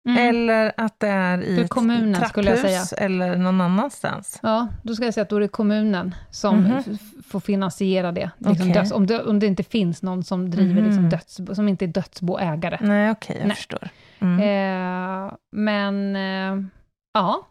Mm. 0.10 0.28
Eller 0.30 0.72
att 0.78 1.00
det 1.00 1.08
är 1.08 1.42
i 1.44 1.60
ett 1.62 1.70
kommunen, 1.70 2.14
trapphus 2.14 2.30
skulle 2.30 2.50
jag 2.50 2.60
säga. 2.60 3.06
eller 3.06 3.36
någon 3.36 3.62
annanstans. 3.62 4.40
Ja, 4.44 4.68
då 4.84 4.96
ska 4.96 5.06
jag 5.06 5.14
säga 5.14 5.22
att 5.22 5.30
då 5.30 5.36
är 5.36 5.40
det 5.40 5.48
kommunen 5.48 6.16
som 6.32 6.60
Mhm. 6.64 6.78
f- 6.78 7.26
får 7.28 7.40
finansiera 7.40 8.12
det. 8.12 8.32
Liksom 8.38 8.70
Okej. 8.70 8.74
döds, 8.74 8.92
om, 8.92 9.08
det 9.08 9.24
om 9.24 9.40
det 9.40 9.46
inte 9.48 9.64
finns 9.64 10.02
någon 10.04 10.24
som 10.24 10.50
driver 10.52 10.82
liksom 10.82 11.02
Mhm. 11.02 11.10
dödsbo, 11.10 11.56
som 11.56 11.68
inte 11.68 11.86
är 11.86 11.88
dödsboägare. 11.88 12.78
Nej, 12.82 13.12
okej, 13.12 13.38
jag 13.40 13.48
Nej. 13.48 13.56
förstår. 13.56 13.90
Mm. 14.20 14.40
Eh, 14.40 15.34
men 15.56 16.16
eh, 16.16 16.66
ja, 17.14 17.48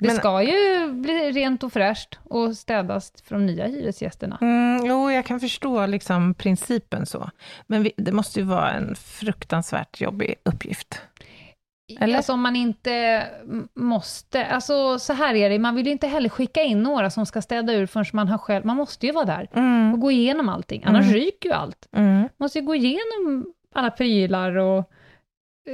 det 0.00 0.06
Men- 0.06 0.16
ska 0.16 0.42
ju 0.42 0.92
bli 0.92 1.30
rent 1.32 1.62
och 1.62 1.72
fräscht 1.72 2.18
och 2.24 2.56
städas 2.56 3.12
de 3.28 3.46
nya 3.46 3.66
hyresgästerna. 3.66 4.38
Mm, 4.40 4.86
jo, 4.86 5.10
jag 5.10 5.26
kan 5.26 5.40
förstå 5.40 5.86
liksom 5.86 6.34
principen 6.34 7.06
så. 7.06 7.30
Men 7.66 7.82
vi, 7.82 7.92
det 7.96 8.12
måste 8.12 8.40
ju 8.40 8.46
vara 8.46 8.70
en 8.72 8.94
fruktansvärt 8.94 10.00
jobbig 10.00 10.34
uppgift. 10.44 11.02
Eller? 12.00 12.16
Alltså 12.16 12.32
om 12.32 12.40
man 12.40 12.56
inte 12.56 13.24
måste, 13.76 14.46
alltså 14.46 14.98
så 14.98 15.12
här 15.12 15.34
är 15.34 15.50
det, 15.50 15.58
man 15.58 15.74
vill 15.74 15.86
ju 15.86 15.92
inte 15.92 16.06
heller 16.06 16.28
skicka 16.28 16.62
in 16.62 16.82
några 16.82 17.10
som 17.10 17.26
ska 17.26 17.42
städa 17.42 17.72
ur 17.72 17.86
förrän 17.86 18.06
man 18.12 18.28
har 18.28 18.38
själv, 18.38 18.66
man 18.66 18.76
måste 18.76 19.06
ju 19.06 19.12
vara 19.12 19.24
där 19.24 19.48
Mm. 19.54 19.92
och 19.94 20.00
gå 20.00 20.10
igenom 20.10 20.48
allting, 20.48 20.82
annars 20.86 21.04
Mm. 21.04 21.14
ryker 21.14 21.48
ju 21.48 21.54
allt. 21.54 21.88
Mm. 21.96 22.14
Man 22.20 22.28
måste 22.38 22.58
ju 22.58 22.64
gå 22.64 22.74
igenom 22.74 23.46
alla 23.74 23.90
prylar 23.90 24.56
och 24.56 24.90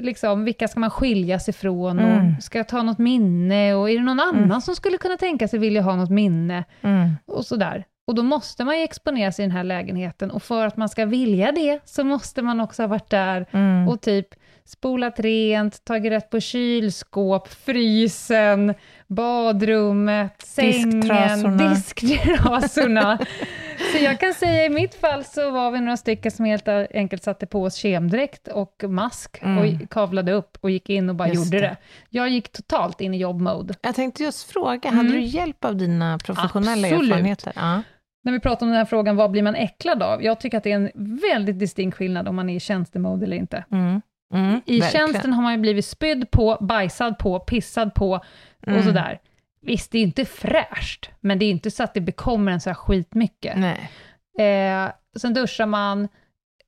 liksom, 0.02 0.44
vilka 0.44 0.68
ska 0.68 0.80
man 0.80 0.90
skiljas 0.90 1.48
ifrån 1.48 1.98
och 1.98 2.04
Mm. 2.10 2.40
ska 2.40 2.58
jag 2.58 2.68
ta 2.68 2.82
något 2.82 2.98
minne 2.98 3.74
och 3.74 3.90
är 3.90 3.94
det 3.98 4.04
någon 4.04 4.20
annan 4.20 4.62
som 4.62 4.76
skulle 4.76 4.98
kunna 4.98 5.16
tänka 5.16 5.48
sig 5.48 5.58
vilja 5.58 5.82
ha 5.82 5.96
något 5.96 6.10
minne 6.10 6.64
Mm. 6.82 7.10
och 7.26 7.46
sådär. 7.46 7.84
Och 8.08 8.14
då 8.14 8.22
måste 8.22 8.64
man 8.64 8.78
ju 8.78 8.84
exponera 8.84 9.32
sig 9.32 9.44
i 9.44 9.48
den 9.48 9.56
här 9.56 9.64
lägenheten 9.64 10.30
och 10.30 10.42
för 10.42 10.66
att 10.66 10.76
man 10.76 10.88
ska 10.88 11.04
vilja 11.04 11.52
det 11.52 11.80
så 11.84 12.04
måste 12.04 12.42
man 12.42 12.60
också 12.60 12.82
ha 12.82 12.86
varit 12.88 13.10
där 13.10 13.46
Mm. 13.52 13.88
och 13.88 14.00
typ 14.00 14.28
spolat 14.66 15.20
rent, 15.20 15.84
tagit 15.84 16.12
rätt 16.12 16.30
på 16.30 16.40
kylskåp, 16.40 17.48
frysen, 17.48 18.74
badrummet, 19.06 20.42
sängen, 20.42 21.00
Disktrasorna. 21.00 21.68
disktrasorna. 21.68 23.18
så 23.92 24.04
jag 24.04 24.20
kan 24.20 24.34
säga 24.34 24.64
i 24.64 24.68
mitt 24.68 24.94
fall 24.94 25.24
så 25.24 25.50
var 25.50 25.70
vi 25.70 25.80
några 25.80 25.96
stycken 25.96 26.30
som 26.32 26.44
helt 26.44 26.68
enkelt 26.94 27.22
satte 27.22 27.46
på 27.46 27.62
oss 27.62 27.74
kemdräkt 27.74 28.48
och 28.48 28.84
mask 28.88 29.38
Mm. 29.42 29.58
och 29.58 29.90
kavlade 29.90 30.32
upp 30.32 30.58
och 30.60 30.70
gick 30.70 30.90
in 30.90 31.08
och 31.08 31.14
bara 31.14 31.28
Just 31.28 31.44
gjorde 31.44 31.58
det. 31.60 31.66
det. 31.66 31.76
Jag 32.10 32.28
gick 32.28 32.52
totalt 32.52 33.00
in 33.00 33.14
i 33.14 33.16
jobbmode. 33.18 33.74
Jag 33.82 33.94
tänkte 33.94 34.22
just 34.22 34.50
fråga, 34.52 34.88
Mm. 34.88 34.96
hade 34.96 35.18
du 35.18 35.20
hjälp 35.24 35.64
av 35.64 35.76
dina 35.76 36.18
professionella 36.18 36.88
Absolut. 36.88 37.10
erfarenheter? 37.10 37.52
Ja. 37.56 37.82
När 38.24 38.32
vi 38.32 38.40
pratar 38.40 38.66
om 38.66 38.70
den 38.70 38.78
här 38.78 38.84
frågan, 38.84 39.16
vad 39.16 39.30
blir 39.30 39.42
man 39.42 39.54
äcklad 39.54 40.02
av? 40.02 40.22
Jag 40.22 40.40
tycker 40.40 40.58
att 40.58 40.64
det 40.64 40.72
är 40.72 40.76
en 40.76 40.90
väldigt 41.32 41.58
distinkt 41.58 41.96
skillnad 41.96 42.28
om 42.28 42.36
man 42.36 42.50
är 42.50 42.56
i 42.56 42.60
tjänstemode 42.60 43.24
eller 43.26 43.36
inte. 43.36 43.64
Mm. 43.72 44.00
Mm. 44.34 44.60
I 44.66 44.80
verkligen. 44.80 45.06
tjänsten 45.08 45.32
har 45.32 45.42
man 45.42 45.52
ju 45.52 45.58
blivit 45.58 45.86
spydd 45.86 46.30
på, 46.30 46.56
bajsad 46.60 47.18
på, 47.18 47.40
pissad 47.40 47.94
på 47.94 48.10
och 48.12 48.68
Mm. 48.68 48.82
sådär. 48.84 49.18
Visst, 49.60 49.92
det 49.92 49.98
är 49.98 50.02
inte 50.02 50.24
fräscht, 50.24 51.10
men 51.20 51.38
det 51.38 51.44
är 51.44 51.50
inte 51.50 51.70
så 51.70 51.82
att 51.82 51.94
det 51.94 52.00
bekommer 52.00 52.52
en 52.52 52.60
så 52.60 52.70
här 52.70 52.74
skitmycket. 52.74 53.56
Nej. 53.58 53.90
Eh, 54.38 54.90
sen 55.18 55.34
duschar 55.34 55.66
man, 55.66 56.08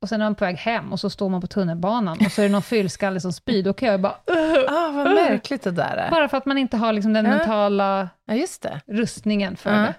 och 0.00 0.08
sen 0.08 0.20
är 0.20 0.24
man 0.26 0.34
på 0.34 0.44
väg 0.44 0.56
hem, 0.56 0.92
och 0.92 1.00
så 1.00 1.10
står 1.10 1.28
man 1.28 1.40
på 1.40 1.46
tunnelbanan, 1.46 2.18
och 2.26 2.32
så 2.32 2.40
är 2.42 2.46
det 2.46 2.52
någon 2.52 2.62
fyllskalle 2.62 3.20
som 3.20 3.32
spyr, 3.32 3.62
då 3.62 3.72
kan 3.72 3.88
jag 3.88 4.00
bara... 4.00 4.12
Ah, 4.68 4.88
vad 4.92 5.14
märkligt 5.14 5.62
det 5.62 5.70
där 5.70 5.96
är. 5.96 6.10
Bara 6.10 6.28
för 6.28 6.36
att 6.36 6.46
man 6.46 6.58
inte 6.58 6.76
har 6.76 6.92
liksom 6.92 7.12
den 7.12 7.24
Ja. 7.24 7.30
mentala 7.30 8.08
Ja, 8.24 8.34
just 8.34 8.62
det. 8.62 8.80
rustningen 8.86 9.56
för 9.56 9.70
Ja. 9.70 9.76
det. 9.76 9.94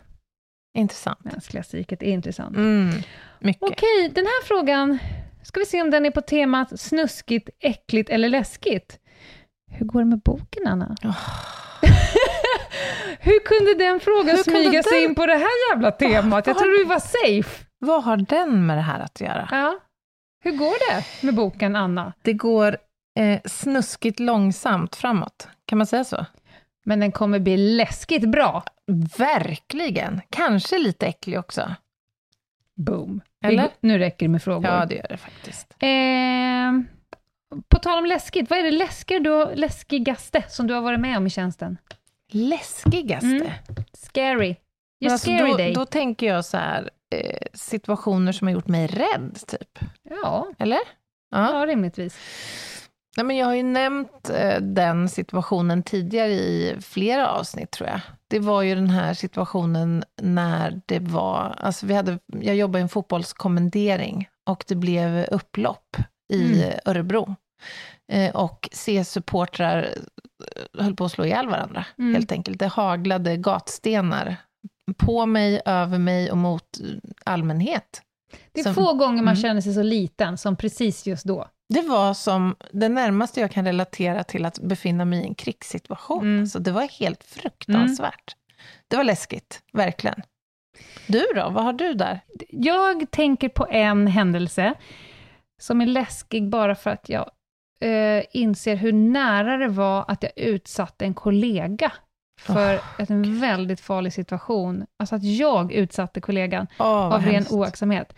Intressant. 0.74 1.24
Mänskliga 1.24 1.64
psyket 1.64 2.04
är 2.04 2.08
intressant. 2.12 2.56
Mm. 2.58 2.90
Mycket. 3.40 3.64
Okej, 3.64 4.12
den 4.16 4.26
här 4.26 4.46
frågan, 4.46 5.00
ska 5.50 5.60
vi 5.60 5.66
se 5.66 5.82
om 5.82 5.90
den 5.90 6.06
är 6.06 6.12
på 6.12 6.22
temat 6.22 6.80
snuskigt, 6.80 7.50
äckligt 7.60 8.10
eller 8.10 8.30
läskigt. 8.30 9.00
Hur 9.72 9.86
går 9.86 10.00
det 10.00 10.06
med 10.06 10.20
boken, 10.22 10.68
Anna? 10.68 10.96
Hur 13.20 13.40
kunde 13.46 13.74
den 13.84 14.00
frågan 14.00 14.36
Hur 14.36 14.44
smyga 14.44 14.84
sig 14.84 15.02
den- 15.02 15.10
in 15.10 15.16
på 15.16 15.26
det 15.26 15.34
här 15.34 15.72
jävla 15.72 15.92
temat? 15.92 16.48
Jag 16.48 16.54
Vad- 16.54 16.64
trodde 16.64 16.78
vi 16.78 16.84
var 16.84 17.00
safe. 17.00 17.66
Vad 17.80 18.04
har 18.04 18.18
den 18.18 18.66
med 18.66 18.78
det 18.78 18.82
här 18.82 19.00
att 19.00 19.22
göra? 19.22 19.48
Ja. 19.52 19.80
Hur 20.44 20.52
går 20.52 20.92
det 20.92 21.06
med 21.26 21.36
boken, 21.36 21.76
Anna? 21.76 22.14
Det 22.22 22.34
går 22.34 22.78
eh, 23.20 23.40
snuskigt 23.46 24.20
långsamt 24.20 24.96
framåt. 24.96 25.48
Kan 25.66 25.78
man 25.78 25.88
säga 25.88 26.04
så? 26.04 26.26
Men 26.86 27.00
den 27.00 27.12
kommer 27.12 27.40
bli 27.40 27.58
läskigt 27.58 28.32
bra. 28.32 28.64
Verkligen. 29.18 30.22
Kanske 30.30 30.78
lite 30.78 31.08
äcklig 31.08 31.40
också. 31.40 31.76
Boom. 32.78 33.22
Eller? 33.44 33.70
Nu 33.80 33.98
räcker 33.98 34.26
det 34.26 34.30
med 34.30 34.44
frågor. 34.44 34.72
Ja, 34.72 34.86
det 34.86 34.96
gör 34.96 35.08
det 35.10 35.18
faktiskt. 35.18 35.76
Eh, 35.80 36.72
på 37.68 37.80
tal 37.80 37.98
om 37.98 38.06
läskigt, 38.06 38.50
vad 38.50 38.60
är 38.60 38.64
det 38.64 38.72
läskiga 38.72 39.20
du, 39.20 39.56
läskigaste 39.56 40.44
som 40.50 40.68
du 40.68 40.74
har 40.74 40.82
varit 40.82 41.00
med 41.00 41.18
om 41.18 41.28
i 41.28 41.30
tjänsten? 41.30 41.78
Läskigaste? 42.32 43.28
Mm. 43.28 43.52
Scary. 43.94 44.56
Just 45.00 45.14
alltså, 45.14 45.26
scary 45.26 45.52
då, 45.52 45.58
day. 45.58 45.74
då 45.74 45.86
tänker 45.86 46.28
jag 46.28 46.46
så 46.46 46.58
här, 46.58 46.90
eh, 47.16 47.48
situationer 47.54 48.32
som 48.32 48.48
har 48.48 48.54
gjort 48.54 48.68
mig 48.68 48.88
rädd, 48.88 49.40
typ. 49.48 49.80
Ja, 50.04 50.48
Eller? 50.58 50.80
Ja. 51.32 51.60
ja, 51.60 51.66
rimligtvis. 51.66 52.18
Nej, 53.18 53.26
men 53.26 53.38
jag 53.38 53.46
har 53.46 53.56
ju 53.56 53.64
nämnt 53.64 54.30
eh, 54.30 54.62
den 54.62 55.10
situationen 55.10 55.84
tidigare 55.84 56.32
i 56.32 56.78
flera 56.82 57.28
avsnitt, 57.28 57.72
tror 57.72 57.90
jag. 57.90 58.02
Det 58.30 58.40
var 58.40 58.62
ju 58.62 58.76
den 58.76 58.90
här 58.90 59.14
situationen 59.14 60.04
när 60.22 60.82
det 60.86 61.00
var... 61.00 61.56
Alltså 61.60 61.86
vi 61.86 61.94
hade, 61.94 62.20
jag 62.42 62.56
jobbade 62.56 62.80
i 62.80 62.82
en 62.82 62.90
fotbollskommendering 62.90 64.30
och 64.50 64.64
det 64.68 64.76
blev 64.76 65.26
upplopp 65.32 65.98
i 66.34 66.64
Mm. 66.64 66.80
Örebro. 66.86 67.36
Eh, 68.12 68.36
och 68.36 68.70
C-supportrar 68.72 69.84
eh, 70.78 70.84
höll 70.84 70.96
på 70.96 71.06
att 71.06 71.12
slå 71.12 71.26
ihjäl 71.26 71.48
varandra, 71.50 71.86
Mm. 71.98 72.14
helt 72.16 72.32
enkelt. 72.32 72.60
Det 72.60 72.68
haglade 72.68 73.38
gatstenar 73.38 74.36
på 74.98 75.26
mig, 75.26 75.62
över 75.66 75.98
mig 75.98 76.32
och 76.32 76.38
mot 76.38 76.80
eh, 76.80 76.86
allmänhet. 77.26 78.02
Det 78.52 78.60
är 78.60 78.64
Som- 78.64 78.74
få 78.76 78.94
gånger 78.94 79.24
man 79.24 79.34
Mm. 79.34 79.36
känner 79.42 79.62
sig 79.62 79.74
så 79.74 79.84
liten 79.84 80.38
som 80.38 80.56
precis 80.56 81.08
just 81.08 81.26
då. 81.26 81.48
Det 81.74 81.82
var 81.82 82.14
som 82.14 82.56
det 82.72 82.90
närmaste 82.90 83.40
jag 83.40 83.52
kan 83.52 83.66
relatera 83.66 84.24
till 84.24 84.46
att 84.46 84.60
befinna 84.60 85.06
mig 85.06 85.20
i 85.20 85.24
en 85.24 85.36
krigssituation. 85.36 86.22
Mm. 86.22 86.48
Så 86.48 86.60
det 86.60 86.72
var 86.72 86.88
helt 87.00 87.24
fruktansvärt. 87.24 88.36
Det 88.88 88.98
var 88.98 89.04
läskigt, 89.04 89.62
verkligen. 89.74 90.22
Du 91.08 91.26
då, 91.36 91.50
vad 91.50 91.64
har 91.64 91.74
du 91.74 91.94
där? 91.94 92.20
Jag 92.50 93.12
tänker 93.12 93.50
på 93.50 93.68
en 93.70 94.08
händelse 94.08 94.74
som 95.62 95.82
är 95.82 95.86
läskig 95.86 96.50
bara 96.50 96.76
för 96.76 96.90
att 96.90 97.10
jag 97.10 97.32
eh, 97.82 98.24
inser 98.32 98.76
hur 98.76 98.94
nära 98.94 99.58
det 99.58 99.68
var 99.68 100.06
att 100.08 100.24
jag 100.24 100.32
utsatte 100.36 101.06
en 101.06 101.14
kollega 101.14 101.92
för 102.40 102.80
en 102.98 103.40
väldigt 103.42 103.80
farlig 103.82 104.14
situation. 104.14 104.86
Alltså 104.98 105.16
att 105.16 105.24
jag 105.24 105.72
utsatte 105.72 106.22
kollegan 106.22 106.68
vad 106.78 107.14
av 107.14 107.22
ren 107.22 107.34
hemskt. 107.34 107.52
oaktsamhet. 107.52 108.14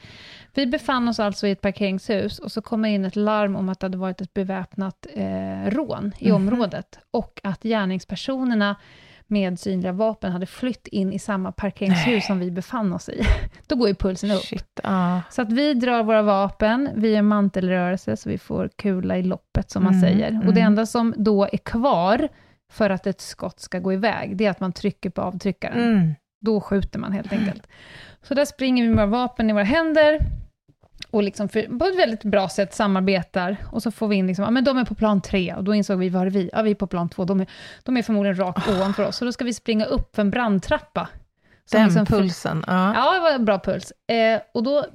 Vi 0.54 0.68
befann 0.68 1.08
oss 1.08 1.20
alltså 1.20 1.48
i 1.48 1.52
ett 1.52 1.62
parkeringshus 1.62 2.40
och 2.40 2.52
så 2.52 2.62
kommer 2.62 2.90
in 2.90 3.06
ett 3.06 3.16
larm 3.16 3.56
om 3.56 3.70
att 3.70 3.80
det 3.80 3.86
hade 3.86 3.98
varit 3.98 4.22
ett 4.22 4.34
beväpnat 4.34 5.06
eh, 5.14 5.70
rån 5.72 6.12
i 6.18 6.28
Mhm. 6.32 6.36
området 6.36 7.00
och 7.12 7.40
att 7.44 7.64
gärningspersonerna 7.64 8.76
med 9.28 9.60
synliga 9.60 9.92
vapen 9.92 10.32
hade 10.32 10.46
flytt 10.46 10.88
in 10.88 11.14
i 11.14 11.20
samma 11.20 11.52
parkeringshus 11.52 12.06
Nej. 12.08 12.22
som 12.22 12.40
vi 12.40 12.52
befann 12.52 12.94
oss 12.94 13.10
i. 13.10 13.22
Då 13.68 13.76
går 13.76 13.88
ju 13.88 13.96
pulsen 13.96 14.32
upp. 14.32 14.42
Shit, 14.42 14.80
ja. 14.84 15.22
Så 15.30 15.42
att 15.42 15.52
vi 15.52 15.74
drar 15.74 16.04
våra 16.04 16.22
vapen, 16.22 16.90
vi 16.96 17.16
är 17.16 17.22
mantelrörelse, 17.22 18.18
så 18.18 18.30
vi 18.30 18.38
får 18.38 18.70
kula 18.76 19.18
i 19.18 19.24
loppet, 19.24 19.72
som 19.72 19.84
man 19.84 19.94
Mm, 19.94 20.02
säger. 20.10 20.28
Och 20.48 20.54
det 20.54 20.62
mm. 20.62 20.66
enda 20.68 20.86
som 20.86 21.14
då 21.18 21.44
är 21.52 21.58
kvar 21.58 22.28
för 22.72 22.90
att 22.90 23.08
ett 23.08 23.22
skott 23.22 23.60
ska 23.60 23.80
gå 23.80 23.94
iväg, 23.94 24.38
det 24.38 24.46
är 24.46 24.50
att 24.50 24.60
man 24.60 24.74
trycker 24.74 25.10
på 25.10 25.22
avtryckaren. 25.22 25.80
Mm. 25.80 26.14
Då 26.42 26.62
skjuter 26.62 27.00
man 27.00 27.12
helt 27.12 27.34
enkelt. 27.34 27.68
Så 28.24 28.34
där 28.34 28.46
springer 28.46 28.84
vi 28.84 28.90
med 28.90 28.98
våra 28.98 29.22
vapen 29.22 29.50
i 29.50 29.54
våra 29.54 29.64
händer, 29.64 30.20
och 31.10 31.24
liksom 31.24 31.50
för, 31.50 31.80
på 31.80 31.86
ett 31.86 32.00
väldigt 32.00 32.24
bra 32.24 32.50
sätt 32.50 32.74
samarbetar, 32.74 33.58
och 33.72 33.84
så 33.84 33.92
får 33.92 34.08
vi 34.08 34.16
in 34.16 34.28
liksom, 34.28 34.46
ja 34.46 34.52
men 34.52 34.64
de 34.64 34.78
är 34.78 34.86
på 34.86 34.96
plan 34.96 35.22
tre, 35.22 35.54
och 35.54 35.64
då 35.64 35.76
insåg 35.76 36.00
vi, 36.00 36.10
var 36.10 36.26
är 36.26 36.30
vi? 36.30 36.50
Ja, 36.54 36.62
vi 36.62 36.72
är 36.72 36.76
på 36.76 36.88
plan 36.88 37.10
två, 37.10 37.26
de 37.26 37.42
är, 37.42 37.48
de 37.84 37.98
är 37.98 38.02
förmodligen 38.02 38.40
rakt 38.40 38.70
ovanför 38.70 39.08
oss, 39.08 39.18
så 39.18 39.26
då 39.26 39.32
ska 39.32 39.46
vi 39.46 39.54
springa 39.54 39.86
upp 39.86 40.16
för 40.16 40.22
en 40.22 40.32
brandtrappa. 40.32 41.10
Som 41.66 41.80
Den 41.80 41.88
liksom 41.88 42.06
pulsen, 42.06 42.64
ja. 42.68 42.94
Ja, 42.96 43.14
det 43.14 43.20
var 43.20 43.32
en 43.32 43.46
bra 43.46 43.60
puls. 43.60 43.94
Eh, 44.08 44.42
och 44.54 44.64
då 44.64 44.86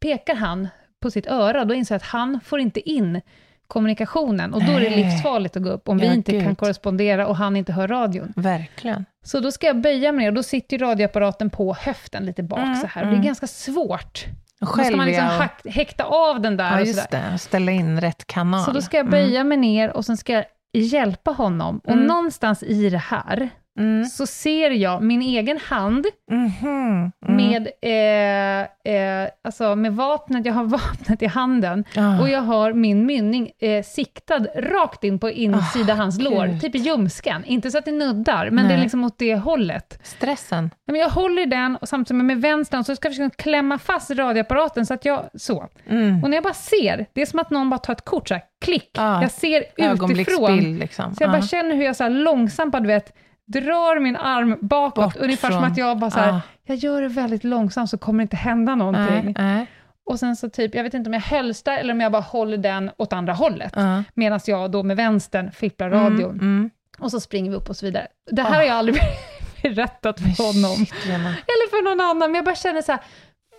pekar 0.00 0.34
han 0.34 0.68
på 1.02 1.10
sitt 1.10 1.26
öra, 1.26 1.60
och 1.60 1.66
då 1.66 1.74
inser 1.74 1.94
jag 1.94 1.96
att 1.96 2.06
han 2.06 2.40
får 2.44 2.60
inte 2.60 2.90
in 2.90 3.20
kommunikationen, 3.68 4.54
och 4.54 4.64
då 4.64 4.72
är 4.72 4.80
det 4.80 4.96
livsfarligt 4.96 5.56
att 5.56 5.62
gå 5.62 5.70
upp, 5.70 5.88
om 5.88 5.98
Ja, 5.98 6.08
vi 6.08 6.14
inte 6.14 6.32
gud. 6.32 6.42
kan 6.42 6.54
korrespondera 6.56 7.26
och 7.26 7.36
han 7.36 7.56
inte 7.56 7.72
hör 7.72 7.88
radion. 7.88 8.32
Verkligen. 8.36 9.04
Så 9.24 9.40
då 9.40 9.52
ska 9.52 9.66
jag 9.66 9.80
böja 9.80 10.12
mig 10.12 10.24
ner, 10.24 10.28
och 10.30 10.34
då 10.34 10.42
sitter 10.42 10.78
ju 10.78 10.84
radioapparaten 10.84 11.50
på 11.50 11.74
höften 11.80 12.24
lite 12.26 12.42
bak 12.42 12.58
Mm, 12.58 12.74
så 12.76 12.86
här, 12.86 13.02
och 13.02 13.06
det 13.06 13.12
är 13.12 13.16
mm. 13.16 13.26
ganska 13.26 13.46
svårt. 13.46 14.24
Och 14.60 14.66
Då 14.66 14.66
ska 14.66 14.82
själv 14.82 14.96
man 14.96 15.06
liksom 15.06 15.24
hack, 15.24 15.60
häkta 15.64 16.04
av 16.04 16.40
den 16.40 16.56
där 16.56 16.70
Ja, 16.70 16.80
och 16.80 16.86
just 16.86 17.02
sådär. 17.02 17.30
det. 17.32 17.38
Ställa 17.38 17.72
in 17.72 18.00
rätt 18.00 18.26
kanal. 18.26 18.64
Så 18.64 18.70
då 18.72 18.82
ska 18.82 18.96
jag 18.96 19.10
böja 19.10 19.44
mig 19.44 19.58
ner, 19.58 19.90
och 19.90 20.04
sen 20.04 20.16
ska 20.16 20.32
jag 20.32 20.44
hjälpa 20.72 21.30
honom. 21.30 21.78
Och 21.84 21.92
Mm. 21.92 22.04
någonstans 22.04 22.62
i 22.62 22.90
det 22.90 22.98
här, 22.98 23.48
Mm. 23.78 24.04
så 24.04 24.26
ser 24.26 24.70
jag 24.70 25.02
min 25.02 25.22
egen 25.22 25.58
hand 25.58 26.06
Mm. 26.30 26.44
Mhm. 26.44 27.12
Mm. 27.28 27.36
med, 27.36 27.68
eh, 27.82 28.92
eh, 28.94 29.28
alltså 29.44 29.76
med 29.76 29.92
vapnet, 29.96 30.46
jag 30.46 30.54
har 30.54 30.64
vapnet 30.78 31.22
i 31.22 31.26
handen, 31.26 31.84
Ah. 31.96 32.20
och 32.20 32.28
jag 32.28 32.40
har 32.40 32.72
min 32.72 33.06
mynning 33.06 33.50
eh, 33.58 33.82
siktad 33.84 34.46
rakt 34.56 35.04
in 35.04 35.18
på 35.18 35.30
insida 35.30 35.92
Ah, 35.92 35.96
hans 35.96 36.20
lår, 36.20 36.46
gud. 36.46 36.60
typ 36.60 36.74
i 36.74 36.78
ljumsken. 36.78 37.44
Inte 37.44 37.70
så 37.70 37.78
att 37.78 37.84
det 37.84 37.92
nuddar, 37.92 38.50
men 38.50 38.64
det 38.64 38.72
är 38.72 38.76
Nej. 38.76 38.82
liksom 38.82 39.04
åt 39.04 39.18
det 39.18 39.36
hållet. 39.36 39.98
Stressen. 40.02 40.70
Men 40.86 40.96
jag 41.00 41.10
håller 41.10 41.46
den 41.46 41.76
och 41.76 41.88
samtidigt 41.88 42.24
med 42.24 42.40
vänstern, 42.40 42.84
så 42.84 42.96
ska 42.96 43.08
jag 43.08 43.12
försöka 43.16 43.42
klämma 43.42 43.78
fast 43.78 44.10
radioapparaten 44.10 44.86
så 44.86 44.94
att 44.94 45.04
jag, 45.04 45.24
så. 45.34 45.66
Mm. 45.88 46.24
Och 46.24 46.30
när 46.30 46.36
jag 46.36 46.44
bara 46.44 46.54
ser, 46.54 47.06
det 47.12 47.22
är 47.22 47.26
som 47.26 47.38
att 47.38 47.50
någon 47.50 47.70
bara 47.70 47.78
tar 47.78 47.92
ett 47.92 48.04
kort 48.04 48.28
så 48.28 48.34
här, 48.34 48.42
klick. 48.64 48.90
Ja, 48.92 49.22
Jag 49.22 49.30
ser 49.30 49.64
utifrån. 49.76 50.78
Liksom. 50.78 51.14
Så 51.14 51.22
jag 51.22 51.30
bara 51.30 51.38
Ja. 51.42 51.46
känner 51.46 51.76
hur 51.76 51.84
jag 51.84 51.96
så 51.96 52.02
här 52.02 52.10
långsamt, 52.10 52.72
bara, 52.72 52.80
du 52.80 52.86
vet, 52.88 53.12
drar 53.46 54.00
min 54.00 54.16
arm 54.16 54.56
bakåt, 54.60 55.04
Bort 55.04 55.16
ungefär 55.16 55.50
som 55.50 55.60
från- 55.60 55.72
att 55.72 55.78
jag 55.78 55.98
bara 55.98 56.10
så 56.10 56.18
här, 56.20 56.28
Ja. 56.28 56.40
jag 56.64 56.76
gör 56.76 57.02
det 57.02 57.08
väldigt 57.08 57.44
långsamt 57.44 57.90
så 57.90 57.98
kommer 57.98 58.18
det 58.18 58.22
inte 58.22 58.36
hända 58.36 58.74
någonting. 58.74 59.24
Nej, 59.24 59.34
nej. 59.38 59.66
Och 60.06 60.18
sen 60.18 60.36
så 60.36 60.50
typ, 60.50 60.74
jag 60.74 60.82
vet 60.82 60.94
inte 60.94 61.10
om 61.10 61.14
jag 61.14 61.20
hölstar 61.20 61.72
eller 61.78 61.92
om 61.94 62.00
jag 62.00 62.12
bara 62.12 62.22
håller 62.22 62.56
den 62.56 62.90
åt 62.96 63.12
andra 63.12 63.32
hållet, 63.32 63.72
Ja. 63.76 64.02
medan 64.14 64.40
jag 64.46 64.70
då 64.70 64.82
med 64.82 64.96
vänstern 64.96 65.50
fipplar 65.52 65.90
radion. 65.90 66.30
Mm, 66.30 66.40
mm. 66.40 66.70
Och 66.98 67.10
så 67.10 67.20
springer 67.20 67.50
vi 67.50 67.56
upp 67.56 67.68
och 67.68 67.76
så 67.76 67.86
vidare. 67.86 68.06
Det 68.30 68.42
här 68.42 68.50
Ah. 68.50 68.54
har 68.54 68.62
jag 68.62 68.76
aldrig 68.76 68.96
berättat 69.62 70.20
för 70.20 70.42
honom, 70.46 70.76
Shit, 70.76 71.06
eller 71.06 71.70
för 71.70 71.84
någon 71.84 72.00
annan, 72.00 72.18
men 72.18 72.34
jag 72.34 72.44
bara 72.44 72.54
känner 72.54 72.82
så 72.82 72.92
här, 72.92 73.00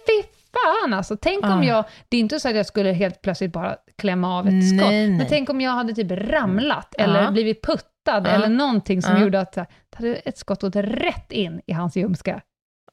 fy 0.08 0.28
fan 0.54 0.93
alltså, 0.93 1.17
tänk 1.21 1.43
om 1.45 1.60
Ah. 1.60 1.63
jag, 1.63 1.84
det 2.10 2.17
är 2.17 2.21
inte 2.21 2.39
så 2.39 2.50
att 2.50 2.56
jag 2.56 2.65
skulle 2.65 2.91
helt 2.91 3.21
plötsligt 3.21 3.52
bara 3.54 3.76
klämma 3.97 4.38
av 4.39 4.47
ett 4.47 4.54
Nej, 4.54 4.78
skott, 4.80 4.89
nej. 4.89 5.10
men 5.10 5.26
tänk 5.30 5.50
om 5.50 5.62
jag 5.62 5.71
hade 5.71 5.93
typ 5.93 6.12
ramlat, 6.12 6.95
eller 6.97 7.21
Ja. 7.23 7.32
blivit 7.32 7.62
puttad, 7.65 7.84
Ja. 8.12 8.28
eller 8.28 8.50
någonting 8.50 9.02
som 9.02 9.15
Ja. 9.15 9.22
gjorde 9.22 9.39
att 9.39 9.52
det 9.52 9.65
hade 9.96 10.15
ett 10.15 10.38
skott 10.38 10.62
gått 10.62 10.76
rätt 10.76 11.32
in 11.32 11.62
i 11.67 11.74
hans 11.74 11.96
ljumske. 11.96 12.41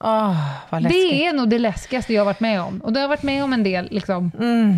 Åh, 0.03 0.51
vad 0.69 0.81
läskigt. 0.81 1.09
Det 1.11 1.25
är 1.25 1.33
nog 1.33 1.49
det 1.49 1.59
läskigaste 1.59 2.13
jag 2.13 2.21
har 2.21 2.25
varit 2.25 2.39
med 2.39 2.61
om. 2.61 2.81
Och 2.81 2.93
det 2.93 2.99
har 2.99 3.03
jag 3.03 3.09
varit 3.09 3.23
med 3.23 3.43
om 3.43 3.53
en 3.53 3.63
del, 3.63 3.87
liksom, 3.91 4.31
Mm. 4.39 4.73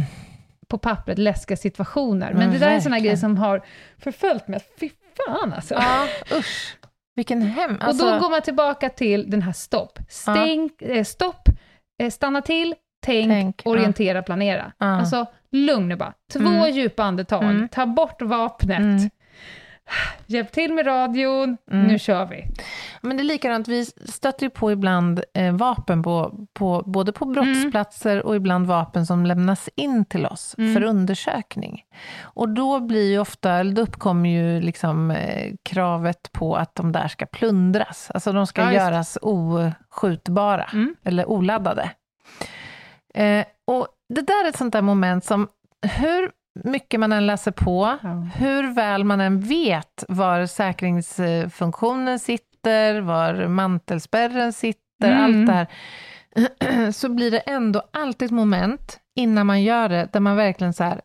på 0.68 0.78
pappret, 0.78 1.18
läskiga 1.18 1.58
situationer. 1.58 2.30
Men 2.30 2.38
Men 2.40 2.52
det 2.52 2.58
där 2.58 2.70
är 2.70 2.76
en 2.76 2.82
sån 2.82 2.92
här 2.92 3.00
verkligen. 3.00 3.14
grej 3.14 3.18
som 3.22 3.38
har 3.38 3.62
förföljt 3.98 4.48
mig. 4.48 4.60
Fy 4.80 4.90
fan 5.28 5.54
alltså. 5.54 5.74
Ja, 5.74 6.08
usch. 6.38 6.78
Vilken 7.16 7.42
hem... 7.42 7.78
Alltså, 7.82 8.06
och 8.06 8.12
då 8.14 8.20
går 8.20 8.30
man 8.30 8.42
tillbaka 8.42 8.90
till 8.90 9.30
den 9.30 9.42
här 9.42 9.52
stopp. 9.54 10.00
Stäng, 10.10 10.70
eh, 10.82 11.04
stopp, 11.04 11.50
eh, 12.04 12.10
stanna 12.10 12.42
till, 12.42 12.76
tänk, 13.06 13.30
Tänk, 13.32 13.62
ja. 13.66 13.70
orientera, 13.72 14.22
planera. 14.24 14.72
Ja. 14.78 14.86
Alltså, 14.86 15.26
lugn 15.52 15.88
nu 15.90 15.96
bara. 15.96 16.14
Två 16.34 16.40
Mm. 16.40 16.72
djupa 16.76 17.04
andetag, 17.04 17.44
Mm. 17.44 17.70
ta 17.70 17.86
bort 17.86 18.22
vapnet. 18.22 19.12
Mm. 19.88 20.24
Hjälp 20.26 20.52
till 20.52 20.74
med 20.74 20.88
radion, 20.88 21.58
Mm. 21.72 21.88
nu 21.88 22.00
kör 22.00 22.26
vi. 22.26 22.46
Men 23.02 23.18
det 23.18 23.22
är 23.24 23.26
likadant, 23.26 23.68
vi 23.68 23.86
stöter 23.86 24.44
ju 24.44 24.50
på 24.50 24.72
ibland 24.72 25.22
eh, 25.34 25.54
vapen, 25.56 26.04
på, 26.04 26.48
på, 26.54 26.84
både 26.86 27.12
på 27.12 27.26
brottsplatser 27.26 28.26
och 28.26 28.36
ibland 28.36 28.68
vapen 28.68 29.06
som 29.06 29.26
lämnas 29.26 29.70
in 29.76 30.06
till 30.06 30.26
oss 30.26 30.56
Mm. 30.58 30.74
för 30.74 30.84
undersökning. 30.84 31.84
Och 32.22 32.50
då 32.50 32.80
blir 32.80 33.12
ju 33.12 33.20
ofta, 33.20 33.64
då 33.64 33.82
uppkommer 33.82 34.30
ju 34.30 34.62
liksom 34.62 35.12
eh, 35.12 35.54
kravet 35.64 36.32
på 36.32 36.56
att 36.56 36.76
de 36.76 36.92
där 36.92 37.08
ska 37.08 37.26
plundras. 37.26 38.12
Alltså 38.14 38.32
de 38.32 38.48
ska 38.48 38.62
Ja, 38.62 38.74
göras 38.74 39.18
oskjutbara, 39.22 40.64
Mm. 40.74 40.96
eller 41.04 41.30
oladdade. 41.30 41.92
Eh, 43.14 43.46
och 43.68 43.88
det 44.10 44.22
där 44.22 44.46
är 44.46 44.50
ett 44.50 44.58
sånt 44.58 44.74
där 44.74 44.82
moment 44.82 45.26
som, 45.26 45.48
hur 45.82 46.32
mycket 46.64 47.00
man 47.00 47.12
än 47.12 47.28
läser 47.28 47.52
på, 47.52 47.98
Ja. 48.04 48.10
hur 48.36 48.74
väl 48.74 49.04
man 49.04 49.22
än 49.22 49.40
vet 49.42 50.04
var 50.08 50.46
säkringsfunktionen 50.46 52.20
sitter, 52.20 53.02
var 53.02 53.48
mantelspärren 53.48 54.54
sitter, 54.54 54.78
Mm. 55.12 55.24
allt 55.24 55.48
det 55.48 55.54
här, 55.54 56.92
så 56.92 57.10
blir 57.10 57.32
det 57.32 57.40
ändå 57.40 57.82
alltid 57.94 58.26
ett 58.26 58.32
moment 58.32 59.00
innan 59.16 59.48
man 59.48 59.64
gör 59.64 59.90
det, 59.90 60.10
där 60.14 60.20
man 60.20 60.36
verkligen 60.36 60.74
så 60.74 60.84
här, 60.84 61.02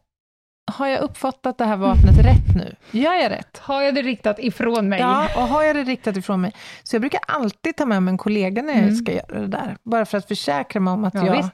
har 0.72 0.86
jag 0.86 1.00
uppfattat 1.00 1.58
det 1.58 1.64
här 1.64 1.76
vapnet 1.76 2.16
rätt 2.18 2.56
nu? 2.56 2.74
Gör 2.90 3.14
jag 3.14 3.30
rätt? 3.30 3.58
Har 3.58 3.82
jag 3.82 3.94
det 3.94 4.02
riktat 4.02 4.38
ifrån 4.38 4.88
mig? 4.88 5.00
Ja, 5.00 5.28
och 5.36 5.42
har 5.42 5.62
jag 5.62 5.76
det 5.76 5.82
riktat 5.84 6.16
ifrån 6.16 6.40
mig? 6.40 6.52
Så 6.82 6.94
jag 6.96 7.00
brukar 7.00 7.20
alltid 7.28 7.76
ta 7.76 7.86
med 7.86 8.02
mig 8.02 8.12
en 8.12 8.18
kollega 8.18 8.62
när 8.62 8.72
jag 8.72 8.82
Mm. 8.82 8.94
ska 8.94 9.12
göra 9.12 9.40
det 9.40 9.46
där, 9.46 9.76
bara 9.82 10.04
för 10.04 10.18
att 10.18 10.28
försäkra 10.28 10.80
mig 10.80 10.92
om 10.92 11.04
att 11.04 11.14
Ja, 11.14 11.26
jag 11.26 11.36
visst. 11.36 11.52